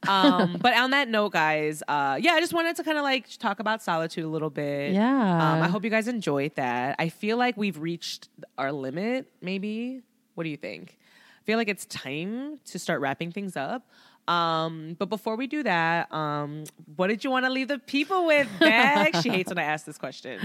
um, 0.08 0.58
but 0.62 0.76
on 0.76 0.92
that 0.92 1.08
note, 1.10 1.34
guys, 1.34 1.84
uh, 1.88 2.18
yeah, 2.20 2.34
I 2.34 2.40
just 2.40 2.54
wanted 2.54 2.76
to 2.78 2.84
kind 2.84 2.98
of 2.98 3.04
like 3.04 3.28
talk 3.38 3.60
about 3.60 3.82
solitude 3.82 4.24
a 4.24 4.28
little 4.30 4.50
bit. 4.50 4.94
Yeah. 4.94 5.54
Um, 5.54 5.62
I 5.62 5.68
hope 5.68 5.84
you 5.84 5.90
guys 5.90 6.08
enjoyed 6.08 6.56
that. 6.56 6.96
I 7.00 7.10
feel 7.10 7.38
like 7.38 7.58
we've 7.58 7.78
reached 7.80 8.30
our 8.58 8.72
limit, 8.72 9.32
maybe. 9.42 10.02
What 10.36 10.44
do 10.44 10.50
you 10.50 10.58
think? 10.58 10.98
I 11.42 11.44
feel 11.44 11.58
like 11.58 11.70
it's 11.70 11.86
time 11.86 12.60
to 12.66 12.80
start 12.80 13.02
wrapping 13.02 13.32
things 13.32 13.58
up. 13.58 13.84
Um, 14.28 14.96
but 15.00 15.10
before 15.10 15.36
we 15.36 15.48
do 15.48 15.64
that, 15.64 16.12
um, 16.14 16.64
what 16.96 17.08
did 17.08 17.24
you 17.24 17.32
want 17.32 17.46
to 17.46 17.52
leave 17.52 17.68
the 17.68 17.80
people 17.80 18.26
with, 18.28 18.48
Beck? 18.60 19.16
she 19.16 19.30
hates 19.30 19.50
when 19.50 19.58
I 19.58 19.64
ask 19.64 19.86
this 19.86 19.98
question. 19.98 20.40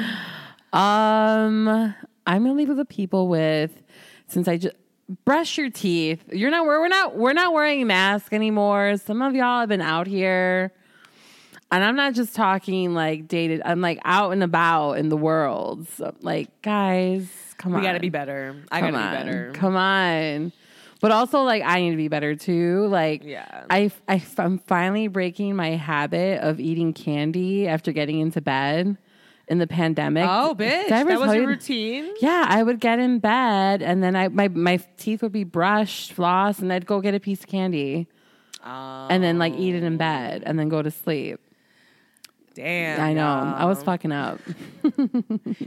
Um, 0.73 1.95
I'm 2.27 2.43
gonna 2.43 2.55
leave 2.55 2.75
the 2.75 2.85
people 2.85 3.29
with 3.29 3.83
since 4.27 4.49
I 4.49 4.57
just 4.57 4.75
brush 5.25 5.59
your 5.59 5.71
teeth. 5.71 6.23
You're 6.33 6.51
not 6.51 6.65
we're 6.65 6.81
we're 6.81 6.89
not 6.89 7.17
we're 7.17 7.33
not 7.33 7.53
wearing 7.53 7.83
a 7.83 7.85
mask 7.87 8.33
anymore. 8.33 8.97
Some 8.97 9.23
of 9.23 9.35
y'all 9.35 9.61
have 9.61 9.69
been 9.69 9.81
out 9.81 10.07
here. 10.07 10.73
And 11.73 11.83
I'm 11.83 11.97
not 11.97 12.15
just 12.15 12.35
talking 12.35 12.95
like 12.95 13.27
dated. 13.27 13.61
I'm 13.65 13.81
like 13.81 13.99
out 14.05 14.31
and 14.31 14.43
about 14.43 14.93
in 14.95 15.09
the 15.09 15.17
world. 15.17 15.89
So, 15.89 16.15
like, 16.21 16.63
guys, 16.63 17.29
come 17.59 17.73
We 17.73 17.77
on. 17.77 17.83
We 17.83 17.87
got 17.89 17.93
to 17.95 18.01
be 18.01 18.09
better. 18.09 18.55
I 18.71 18.81
got 18.81 18.93
to 18.93 18.93
be 18.93 18.99
better. 18.99 19.51
Come 19.53 19.75
on. 19.75 20.53
But 21.01 21.11
also, 21.11 21.41
like, 21.43 21.65
I 21.65 21.81
need 21.81 21.91
to 21.91 21.97
be 21.97 22.07
better 22.07 22.37
too. 22.37 22.87
Like, 22.87 23.25
Yeah. 23.25 23.65
I, 23.69 23.91
I, 24.09 24.23
I'm 24.39 24.59
finally 24.61 25.09
breaking 25.09 25.57
my 25.57 25.71
habit 25.71 26.41
of 26.41 26.61
eating 26.61 26.93
candy 26.93 27.67
after 27.67 27.91
getting 27.91 28.21
into 28.21 28.41
bed 28.41 28.97
in 29.49 29.59
the 29.59 29.67
pandemic. 29.67 30.25
Oh, 30.29 30.55
bitch. 30.59 30.89
That 30.89 31.07
was 31.07 31.35
your 31.35 31.47
routine? 31.47 32.13
Yeah, 32.21 32.47
I 32.49 32.63
would 32.63 32.81
get 32.81 32.99
in 32.99 33.19
bed 33.21 33.83
and 33.83 34.03
then 34.03 34.17
I 34.17 34.29
my, 34.29 34.49
my 34.49 34.79
teeth 34.97 35.23
would 35.23 35.33
be 35.33 35.45
brushed, 35.45 36.13
floss, 36.13 36.59
and 36.59 36.73
I'd 36.73 36.87
go 36.87 37.01
get 37.01 37.15
a 37.15 37.21
piece 37.21 37.41
of 37.41 37.47
candy 37.49 38.09
and 38.65 39.23
then 39.23 39.39
like 39.39 39.55
eat 39.55 39.75
it 39.77 39.83
in 39.85 39.97
bed 39.97 40.43
and 40.45 40.59
then 40.59 40.69
go 40.69 40.83
to 40.83 40.91
sleep. 40.91 41.39
Damn. 42.55 43.01
I 43.03 43.13
know. 43.13 43.55
I 43.57 43.67
was 43.67 43.83
fucking 43.83 44.13
up. 44.13 44.41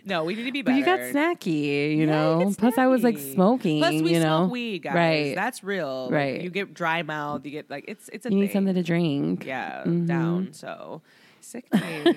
No, 0.06 0.24
we 0.24 0.34
need 0.36 0.46
to 0.46 0.52
be 0.52 0.62
But 0.64 0.72
better. 0.72 0.80
you 0.80 0.86
got 0.86 1.00
snacky, 1.00 1.92
you 1.98 1.98
Yeah, 2.00 2.06
know. 2.08 2.40
you 2.40 2.46
get 2.48 2.58
Plus, 2.58 2.78
I 2.80 2.88
was 2.88 3.04
like 3.04 3.18
smoking. 3.20 3.80
Plus, 3.80 4.02
we 4.02 4.14
you 4.16 4.20
know, 4.20 4.40
smoke 4.44 4.52
weed, 4.52 4.80
guys. 4.80 4.96
Right. 4.96 5.36
That's 5.36 5.64
real. 5.64 6.10
Right. 6.12 6.42
you 6.42 6.50
get 6.50 6.74
dry 6.74 7.04
mouth. 7.04 7.46
You 7.46 7.52
get 7.52 7.70
like 7.70 7.86
it's 7.88 8.10
it's 8.10 8.26
a 8.26 8.32
you 8.32 8.38
need 8.40 8.52
something 8.52 8.74
to 8.74 8.82
drink. 8.84 9.46
Yeah, 9.46 9.84
Mhm. 9.86 10.08
down. 10.08 10.54
So 10.54 11.02
sickening. 11.50 12.08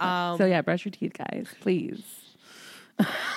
um, 0.00 0.36
So 0.38 0.46
yeah, 0.46 0.62
brush 0.62 0.84
your 0.84 0.92
teeth, 0.92 1.12
guys, 1.16 1.46
please. 1.60 2.02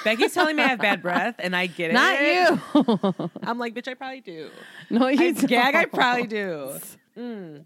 Becky's 0.03 0.33
telling 0.33 0.55
me 0.55 0.63
I 0.63 0.67
have 0.67 0.79
bad 0.79 1.01
breath, 1.03 1.35
and 1.39 1.55
I 1.55 1.67
get 1.67 1.91
it. 1.91 1.93
Not 1.93 2.19
you. 2.19 3.29
I'm 3.43 3.59
like, 3.59 3.75
bitch, 3.75 3.87
I 3.87 3.93
probably 3.93 4.21
do. 4.21 4.49
no, 4.89 5.07
you 5.07 5.19
I 5.29 5.31
gag, 5.33 5.75
I 5.75 5.85
probably 5.85 6.25
do. 6.25 6.79
Mm. 7.17 7.65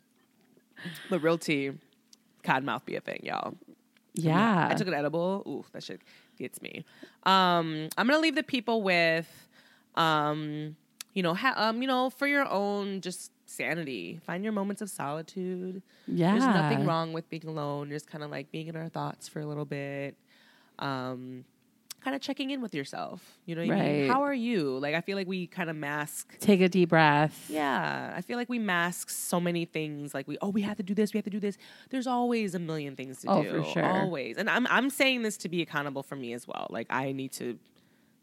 But 1.09 1.19
real 1.21 1.37
tea, 1.37 1.71
cottonmouth 2.43 2.83
be 2.85 2.95
a 2.95 3.01
thing, 3.01 3.21
y'all. 3.23 3.55
Yeah. 4.13 4.67
I 4.69 4.73
took 4.75 4.87
an 4.87 4.93
edible. 4.93 5.43
Ooh, 5.47 5.65
that 5.71 5.83
shit 5.83 6.01
gets 6.37 6.61
me. 6.61 6.83
Um, 7.23 7.89
I'm 7.97 8.07
gonna 8.07 8.19
leave 8.19 8.35
the 8.35 8.43
people 8.43 8.81
with, 8.81 9.47
um, 9.95 10.75
you 11.13 11.23
know, 11.23 11.33
ha- 11.33 11.53
um, 11.55 11.81
you 11.81 11.87
know, 11.87 12.09
for 12.09 12.27
your 12.27 12.47
own 12.49 12.99
just 13.01 13.31
sanity. 13.55 14.19
Find 14.25 14.43
your 14.43 14.53
moments 14.53 14.81
of 14.81 14.89
solitude. 14.89 15.81
yeah. 16.07 16.31
There's 16.31 16.43
nothing 16.43 16.85
wrong 16.85 17.13
with 17.13 17.29
being 17.29 17.45
alone. 17.47 17.89
Just 17.89 18.07
kind 18.09 18.23
of 18.23 18.29
like 18.31 18.51
being 18.51 18.67
in 18.67 18.75
our 18.75 18.89
thoughts 18.89 19.27
for 19.27 19.39
a 19.39 19.45
little 19.45 19.65
bit. 19.65 20.15
Um, 20.79 21.45
kind 22.03 22.15
of 22.15 22.21
checking 22.21 22.51
in 22.51 22.61
with 22.61 22.75
yourself. 22.75 23.39
You 23.47 23.55
know 23.55 23.65
what 23.65 23.77
I 23.77 23.83
mean? 23.91 24.07
How 24.09 24.21
are 24.23 24.33
you? 24.33 24.77
Like 24.77 24.93
I 24.93 25.01
feel 25.01 25.17
like 25.17 25.27
we 25.27 25.47
kind 25.47 25.69
of 25.69 25.75
mask 25.75 26.37
Take 26.39 26.61
a 26.61 26.69
deep 26.69 26.89
breath. 26.89 27.47
yeah, 27.49 28.13
I 28.15 28.21
feel 28.21 28.37
like 28.37 28.49
we 28.49 28.59
mask 28.59 29.09
so 29.09 29.39
many 29.39 29.65
things. 29.65 30.13
Like 30.13 30.27
we, 30.27 30.37
oh, 30.41 30.49
we 30.49 30.61
have 30.61 30.77
to 30.77 30.83
do 30.83 30.93
this, 30.93 31.13
we 31.13 31.17
have 31.17 31.23
to 31.25 31.31
do 31.31 31.39
this. 31.39 31.57
There's 31.89 32.05
always 32.07 32.53
a 32.53 32.59
million 32.59 32.95
things 32.95 33.21
to 33.21 33.27
Oh, 33.29 33.41
do. 33.43 33.63
for 33.63 33.69
sure. 33.71 33.85
always. 33.85 34.37
And 34.37 34.49
I'm 34.49 34.67
I'm 34.67 34.89
saying 34.91 35.23
this 35.23 35.37
to 35.37 35.49
be 35.49 35.61
accountable 35.63 36.03
for 36.03 36.15
me 36.15 36.33
as 36.33 36.47
well. 36.47 36.67
Like 36.69 36.87
I 36.91 37.11
need 37.11 37.31
to 37.33 37.57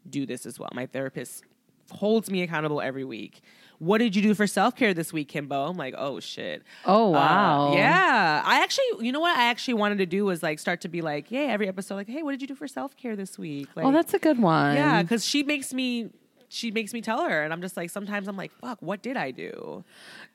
do 0.09 0.25
this 0.25 0.45
as 0.45 0.59
well. 0.59 0.69
My 0.73 0.85
therapist 0.85 1.43
holds 1.91 2.29
me 2.31 2.41
accountable 2.43 2.79
every 2.81 3.03
week. 3.03 3.41
What 3.83 3.97
did 3.97 4.15
you 4.15 4.21
do 4.21 4.33
for 4.33 4.47
self 4.47 4.75
care 4.75 4.93
this 4.93 5.11
week, 5.11 5.27
Kimbo? 5.29 5.65
I'm 5.65 5.77
like, 5.77 5.93
oh 5.97 6.19
shit. 6.19 6.63
Oh 6.85 7.07
Uh, 7.07 7.11
wow. 7.11 7.73
yeah. 7.75 8.41
I 8.45 8.61
actually, 8.63 9.05
you 9.05 9.11
know 9.11 9.19
what 9.19 9.37
I 9.37 9.43
actually 9.45 9.73
wanted 9.75 9.97
to 9.97 10.05
do 10.05 10.25
was 10.25 10.41
like 10.41 10.59
start 10.59 10.81
to 10.81 10.87
be 10.87 11.01
like, 11.01 11.31
yeah, 11.31 11.41
every 11.49 11.67
episode, 11.67 11.95
like, 11.95 12.07
hey, 12.07 12.23
what 12.23 12.31
did 12.31 12.41
you 12.41 12.47
do 12.47 12.55
for 12.55 12.67
self 12.67 12.95
care 12.95 13.15
this 13.15 13.37
week? 13.37 13.67
Like, 13.75 13.85
Oh, 13.85 13.91
that's 13.91 14.13
a 14.13 14.19
good 14.19 14.39
one. 14.39 14.75
yeah, 14.75 15.01
because 15.01 15.25
she 15.25 15.43
makes 15.43 15.73
me. 15.73 16.09
She 16.49 16.69
makes 16.69 16.93
me 16.93 17.01
tell 17.01 17.27
her, 17.27 17.43
and 17.43 17.51
I'm 17.51 17.61
just 17.63 17.75
like, 17.75 17.89
sometimes 17.89 18.27
I'm 18.27 18.37
like, 18.37 18.51
fuck, 18.61 18.79
what 18.79 19.01
did 19.01 19.17
I 19.17 19.31
do? 19.31 19.83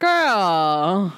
girl. 0.01 1.13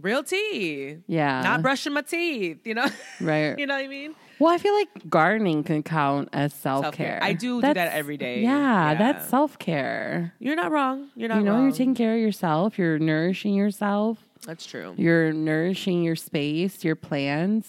Real 0.00 0.22
tea. 0.22 0.98
Yeah. 1.06 1.40
Not 1.42 1.62
brushing 1.62 1.92
my 1.94 2.02
teeth, 2.02 2.66
you 2.66 2.74
know? 2.74 2.86
Right. 3.20 3.54
you 3.58 3.66
know 3.66 3.74
what 3.76 3.84
I 3.84 3.88
mean? 3.88 4.14
Well, 4.40 4.52
I 4.52 4.58
feel 4.58 4.74
like 4.74 4.88
gardening 5.08 5.62
can 5.64 5.82
count 5.82 6.30
as 6.32 6.52
self 6.54 6.92
care. 6.94 7.18
I 7.22 7.34
do 7.34 7.60
do 7.60 7.74
that 7.74 7.76
every 7.92 8.16
day. 8.16 8.40
Yeah, 8.42 8.92
Yeah. 8.92 8.94
that's 8.98 9.28
self 9.28 9.58
care. 9.58 10.34
You're 10.40 10.56
not 10.56 10.72
wrong. 10.72 11.08
You're 11.14 11.28
not 11.28 11.38
You 11.38 11.44
know, 11.44 11.52
wrong. 11.52 11.62
you're 11.64 11.72
taking 11.72 11.94
care 11.94 12.14
of 12.14 12.20
yourself. 12.20 12.78
You're 12.78 12.98
nourishing 12.98 13.54
yourself. 13.54 14.18
That's 14.46 14.64
true. 14.64 14.94
You're 14.96 15.32
nourishing 15.34 16.02
your 16.02 16.16
space, 16.16 16.82
your 16.82 16.96
plants. 16.96 17.68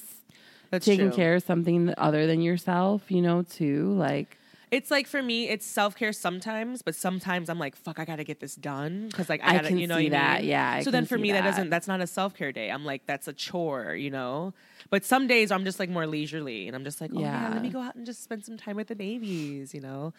That's 0.70 0.86
true. 0.86 0.94
taking 0.96 1.10
true. 1.10 1.16
care 1.18 1.36
of 1.36 1.44
something 1.44 1.94
other 1.98 2.26
than 2.26 2.42
yourself. 2.42 3.12
You 3.12 3.22
know, 3.22 3.42
too. 3.44 3.92
Like, 3.94 4.38
It's 4.72 4.90
like 4.90 5.06
for 5.06 5.22
me, 5.22 5.50
it's 5.50 5.66
self 5.66 5.96
care 5.98 6.14
sometimes, 6.14 6.82
but 6.82 6.96
sometimes 6.96 7.50
I'm 7.50 7.60
like, 7.60 7.76
fuck, 7.76 8.00
I 8.00 8.06
gotta 8.06 8.24
get 8.24 8.40
this 8.40 8.56
done 8.56 9.08
because 9.10 9.28
like 9.28 9.42
I 9.44 9.50
I 9.50 9.54
gotta, 9.58 9.68
can 9.68 9.78
you 9.80 9.86
know, 9.88 9.98
see 9.98 10.06
what 10.10 10.14
I 10.16 10.20
that. 10.20 10.42
mean? 10.42 10.50
Yeah, 10.50 10.72
I 10.72 10.84
so 10.84 10.92
then 10.92 11.06
for 11.06 11.18
me, 11.18 11.34
that 11.34 11.42
that. 11.44 11.50
doesn't. 11.50 11.70
That's 11.70 11.88
not 11.90 12.00
a 12.00 12.08
self 12.08 12.34
care 12.36 12.54
day. 12.54 12.72
I'm 12.72 12.86
like, 12.86 13.06
that's 13.06 13.28
a 13.28 13.34
chore, 13.34 13.96
you 13.96 14.10
know. 14.10 14.54
But 14.90 15.04
some 15.04 15.28
days 15.28 15.52
I'm 15.52 15.66
just 15.66 15.78
like 15.78 15.90
more 15.90 16.08
leisurely, 16.08 16.68
and 16.68 16.76
I'm 16.76 16.86
just 16.86 17.02
like, 17.02 17.12
oh 17.14 17.20
yeah, 17.20 17.48
Yeah. 17.50 17.54
let 17.54 17.62
me 17.62 17.70
go 17.70 17.82
out 17.82 17.96
and 17.96 18.06
just 18.06 18.24
spend 18.24 18.46
some 18.46 18.56
time 18.58 18.78
with 18.78 18.88
the 18.88 18.96
babies, 18.96 19.74
you 19.74 19.82
know. 19.82 20.14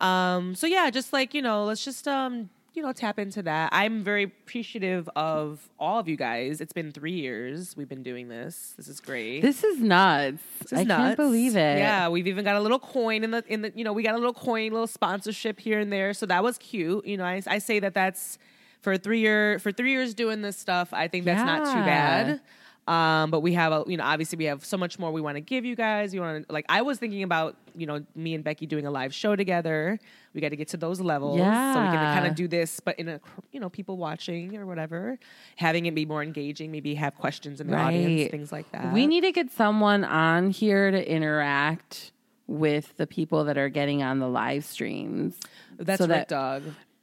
Um. 0.00 0.56
So 0.56 0.66
yeah, 0.66 0.90
just 0.90 1.12
like 1.12 1.32
you 1.32 1.40
know, 1.42 1.64
let's 1.64 1.84
just 1.84 2.08
um. 2.08 2.50
You 2.74 2.82
know, 2.82 2.92
tap 2.92 3.20
into 3.20 3.40
that. 3.42 3.68
I'm 3.72 4.02
very 4.02 4.24
appreciative 4.24 5.08
of 5.14 5.68
all 5.78 6.00
of 6.00 6.08
you 6.08 6.16
guys. 6.16 6.60
It's 6.60 6.72
been 6.72 6.90
three 6.90 7.12
years 7.12 7.76
we've 7.76 7.88
been 7.88 8.02
doing 8.02 8.26
this. 8.28 8.74
This 8.76 8.88
is 8.88 9.00
great. 9.00 9.42
this 9.42 9.62
is 9.62 9.78
nuts. 9.78 10.42
This 10.60 10.72
is 10.72 10.78
I 10.80 10.82
nuts. 10.82 11.00
can't 11.00 11.16
believe 11.16 11.54
it. 11.54 11.78
Yeah, 11.78 12.08
we've 12.08 12.26
even 12.26 12.44
got 12.44 12.56
a 12.56 12.60
little 12.60 12.80
coin 12.80 13.22
in 13.22 13.30
the 13.30 13.44
in 13.46 13.62
the 13.62 13.72
you 13.76 13.84
know 13.84 13.92
we 13.92 14.02
got 14.02 14.14
a 14.14 14.18
little 14.18 14.34
coin, 14.34 14.72
little 14.72 14.88
sponsorship 14.88 15.60
here 15.60 15.78
and 15.78 15.92
there. 15.92 16.12
So 16.14 16.26
that 16.26 16.42
was 16.42 16.58
cute. 16.58 17.06
You 17.06 17.16
know, 17.16 17.24
I, 17.24 17.40
I 17.46 17.58
say 17.58 17.78
that 17.78 17.94
that's 17.94 18.38
for 18.80 18.96
three 18.96 19.20
year 19.20 19.60
for 19.60 19.70
three 19.70 19.92
years 19.92 20.12
doing 20.12 20.42
this 20.42 20.56
stuff. 20.56 20.92
I 20.92 21.06
think 21.06 21.26
that's 21.26 21.44
not 21.44 21.64
too 21.66 21.80
bad. 21.84 22.40
Um, 22.86 23.30
but 23.30 23.40
we 23.40 23.54
have 23.54 23.72
a 23.72 23.84
you 23.86 23.96
know 23.96 24.04
obviously 24.04 24.36
we 24.36 24.44
have 24.44 24.64
so 24.64 24.76
much 24.76 24.98
more 24.98 25.10
we 25.10 25.20
want 25.20 25.36
to 25.36 25.40
give 25.40 25.64
you 25.64 25.74
guys. 25.74 26.12
You 26.12 26.20
want 26.20 26.46
to 26.46 26.52
like 26.52 26.66
I 26.68 26.82
was 26.82 26.98
thinking 26.98 27.22
about 27.22 27.56
you 27.74 27.86
know 27.86 28.04
me 28.14 28.34
and 28.34 28.44
Becky 28.44 28.66
doing 28.66 28.86
a 28.86 28.90
live 28.90 29.14
show 29.14 29.36
together. 29.36 29.98
We 30.34 30.40
got 30.40 30.50
to 30.50 30.56
get 30.56 30.68
to 30.68 30.76
those 30.76 31.00
levels 31.00 31.38
yeah. 31.38 31.74
so 31.74 31.80
we 31.80 31.86
can 31.86 32.14
kind 32.14 32.26
of 32.26 32.34
do 32.34 32.46
this, 32.46 32.80
but 32.80 32.98
in 32.98 33.08
a 33.08 33.20
you 33.52 33.60
know 33.60 33.70
people 33.70 33.96
watching 33.96 34.56
or 34.56 34.66
whatever, 34.66 35.18
having 35.56 35.86
it 35.86 35.94
be 35.94 36.04
more 36.04 36.22
engaging. 36.22 36.70
Maybe 36.70 36.94
have 36.94 37.14
questions 37.16 37.60
in 37.60 37.68
the 37.68 37.76
audience, 37.76 38.30
things 38.30 38.52
like 38.52 38.70
that. 38.72 38.92
We 38.92 39.06
need 39.06 39.22
to 39.22 39.32
get 39.32 39.50
someone 39.50 40.04
on 40.04 40.50
here 40.50 40.90
to 40.90 41.10
interact 41.10 42.12
with 42.46 42.94
the 42.98 43.06
people 43.06 43.44
that 43.44 43.56
are 43.56 43.70
getting 43.70 44.02
on 44.02 44.18
the 44.18 44.28
live 44.28 44.64
streams. 44.64 45.36
that's 45.78 45.98
so 45.98 46.06
Rick 46.06 46.16
that- 46.16 46.28
Dog. 46.28 46.62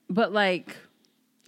But 0.09 0.33
like 0.33 0.75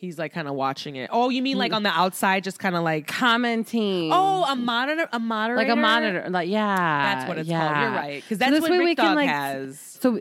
He's 0.04 0.20
like 0.20 0.34
kind 0.34 0.50
of 0.50 0.56
watching 0.56 0.98
it. 0.98 1.10
Oh, 1.14 1.30
you 1.30 1.42
mean 1.42 1.58
like 1.58 1.72
on 1.72 1.84
the 1.84 1.90
outside, 1.90 2.44
just 2.44 2.60
kind 2.60 2.76
of 2.76 2.84
like 2.84 3.08
commenting. 3.08 4.10
oh, 4.12 4.44
a 4.44 4.54
monitor, 4.54 5.08
a 5.14 5.18
moderator, 5.18 5.56
like 5.62 5.70
a 5.70 5.80
monitor. 5.80 6.26
Like 6.30 6.50
yeah. 6.50 7.16
That's 7.16 7.30
what 7.30 7.38
it's 7.38 7.48
yeah. 7.48 7.74
called. 7.74 7.84
You're 7.84 7.92
right, 7.92 8.16
because 8.22 8.38
So 8.38 8.40
that's 8.40 8.52
this 8.52 8.62
what 8.64 8.72
way 8.72 8.80
Rick 8.80 8.86
we 8.86 8.96
can, 8.96 9.06
Dog 9.06 9.16
like, 9.16 9.30
has. 9.30 9.80
So 10.02 10.20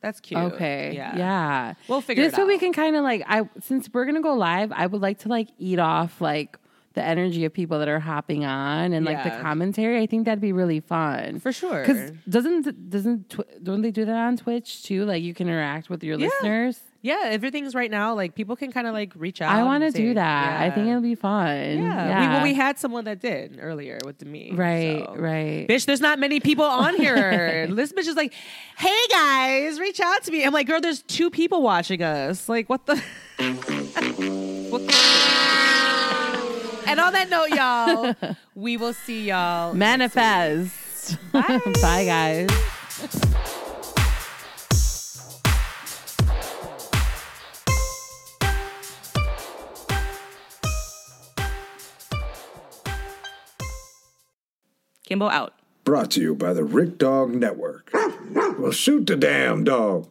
That's 0.00 0.18
cute. 0.18 0.40
okay, 0.40 0.94
yeah, 0.96 1.16
yeah. 1.16 1.74
We'll 1.86 2.00
figure 2.00 2.24
this 2.24 2.32
it 2.36 2.40
way 2.40 2.46
we 2.46 2.58
can 2.58 2.72
kind 2.72 2.96
of 2.96 3.04
like 3.04 3.22
I 3.28 3.48
since 3.62 3.88
we're 3.92 4.04
gonna 4.04 4.20
go 4.20 4.34
live, 4.34 4.72
I 4.72 4.86
would 4.88 5.00
like 5.00 5.20
to 5.20 5.28
like 5.28 5.46
eat 5.58 5.78
off 5.78 6.20
like 6.20 6.58
the 6.94 7.02
energy 7.04 7.44
of 7.44 7.52
people 7.52 7.78
that 7.78 7.86
are 7.86 8.00
hopping 8.00 8.44
on 8.44 8.92
and 8.92 9.06
like 9.06 9.22
the 9.22 9.30
commentary. 9.30 10.02
I 10.02 10.06
think 10.06 10.24
that'd 10.24 10.40
be 10.40 10.52
really 10.52 10.80
fun 10.80 11.38
for 11.38 11.52
sure. 11.52 11.82
Because 11.86 12.10
doesn't 12.28 12.90
doesn't 12.90 13.30
Tw- 13.30 13.62
don't 13.62 13.82
they 13.82 13.92
do 13.92 14.04
that 14.04 14.16
on 14.16 14.36
Twitch 14.36 14.82
too? 14.82 15.04
Like 15.04 15.22
you 15.22 15.34
can 15.34 15.46
interact 15.46 15.88
with 15.88 16.02
your 16.02 16.18
Yeah. 16.18 16.26
listeners. 16.26 16.80
Yeah, 17.00 17.20
everything's 17.24 17.74
right 17.74 17.90
now. 17.90 18.14
Like 18.14 18.34
people 18.34 18.56
can 18.56 18.72
kind 18.72 18.86
of 18.86 18.92
like 18.94 19.12
reach 19.14 19.40
out. 19.40 19.54
I 19.54 19.62
want 19.62 19.84
to 19.84 19.90
do 19.90 20.14
that. 20.14 20.60
I 20.60 20.70
think 20.70 20.88
it'll 20.88 21.00
be 21.00 21.14
fun. 21.14 21.78
Yeah, 21.78 22.20
We, 22.20 22.28
well, 22.28 22.42
we 22.42 22.54
had 22.54 22.78
someone 22.78 23.04
that 23.04 23.20
did 23.20 23.58
earlier 23.60 23.98
with 24.04 24.18
Demi. 24.18 24.52
right, 24.54 25.04
so. 25.06 25.14
right. 25.16 25.66
Bitch, 25.68 25.86
there's 25.86 26.00
not 26.00 26.18
many 26.18 26.40
people 26.40 26.64
on 26.64 26.96
here. 26.96 27.66
this 27.70 27.92
bitch 27.92 28.08
is 28.08 28.16
like, 28.16 28.34
hey 28.76 28.98
guys, 29.10 29.78
reach 29.78 30.00
out 30.00 30.22
to 30.24 30.32
me. 30.32 30.44
I'm 30.44 30.52
like, 30.52 30.66
girl, 30.66 30.80
there's 30.80 31.02
two 31.02 31.30
people 31.30 31.62
watching 31.62 32.02
us. 32.02 32.48
Like, 32.48 32.68
what 32.68 32.86
the? 32.86 32.96
what 34.70 34.86
the- 34.86 34.94
and 36.88 36.98
on 37.00 37.12
that 37.12 37.28
note, 37.30 37.50
y'all, 37.50 38.34
we 38.54 38.76
will 38.76 38.92
see 38.94 39.28
y'all. 39.28 39.72
Manifest. 39.74 41.16
Bye. 41.32 41.60
Bye, 41.80 42.04
guys. 42.04 43.34
Kimbo 55.08 55.30
out. 55.30 55.54
Brought 55.84 56.10
to 56.12 56.20
you 56.20 56.34
by 56.34 56.52
the 56.52 56.64
Rick 56.64 56.98
Dog 56.98 57.34
Network. 57.34 57.90
well, 58.58 58.72
shoot 58.72 59.06
the 59.06 59.16
damn 59.16 59.64
dog. 59.64 60.06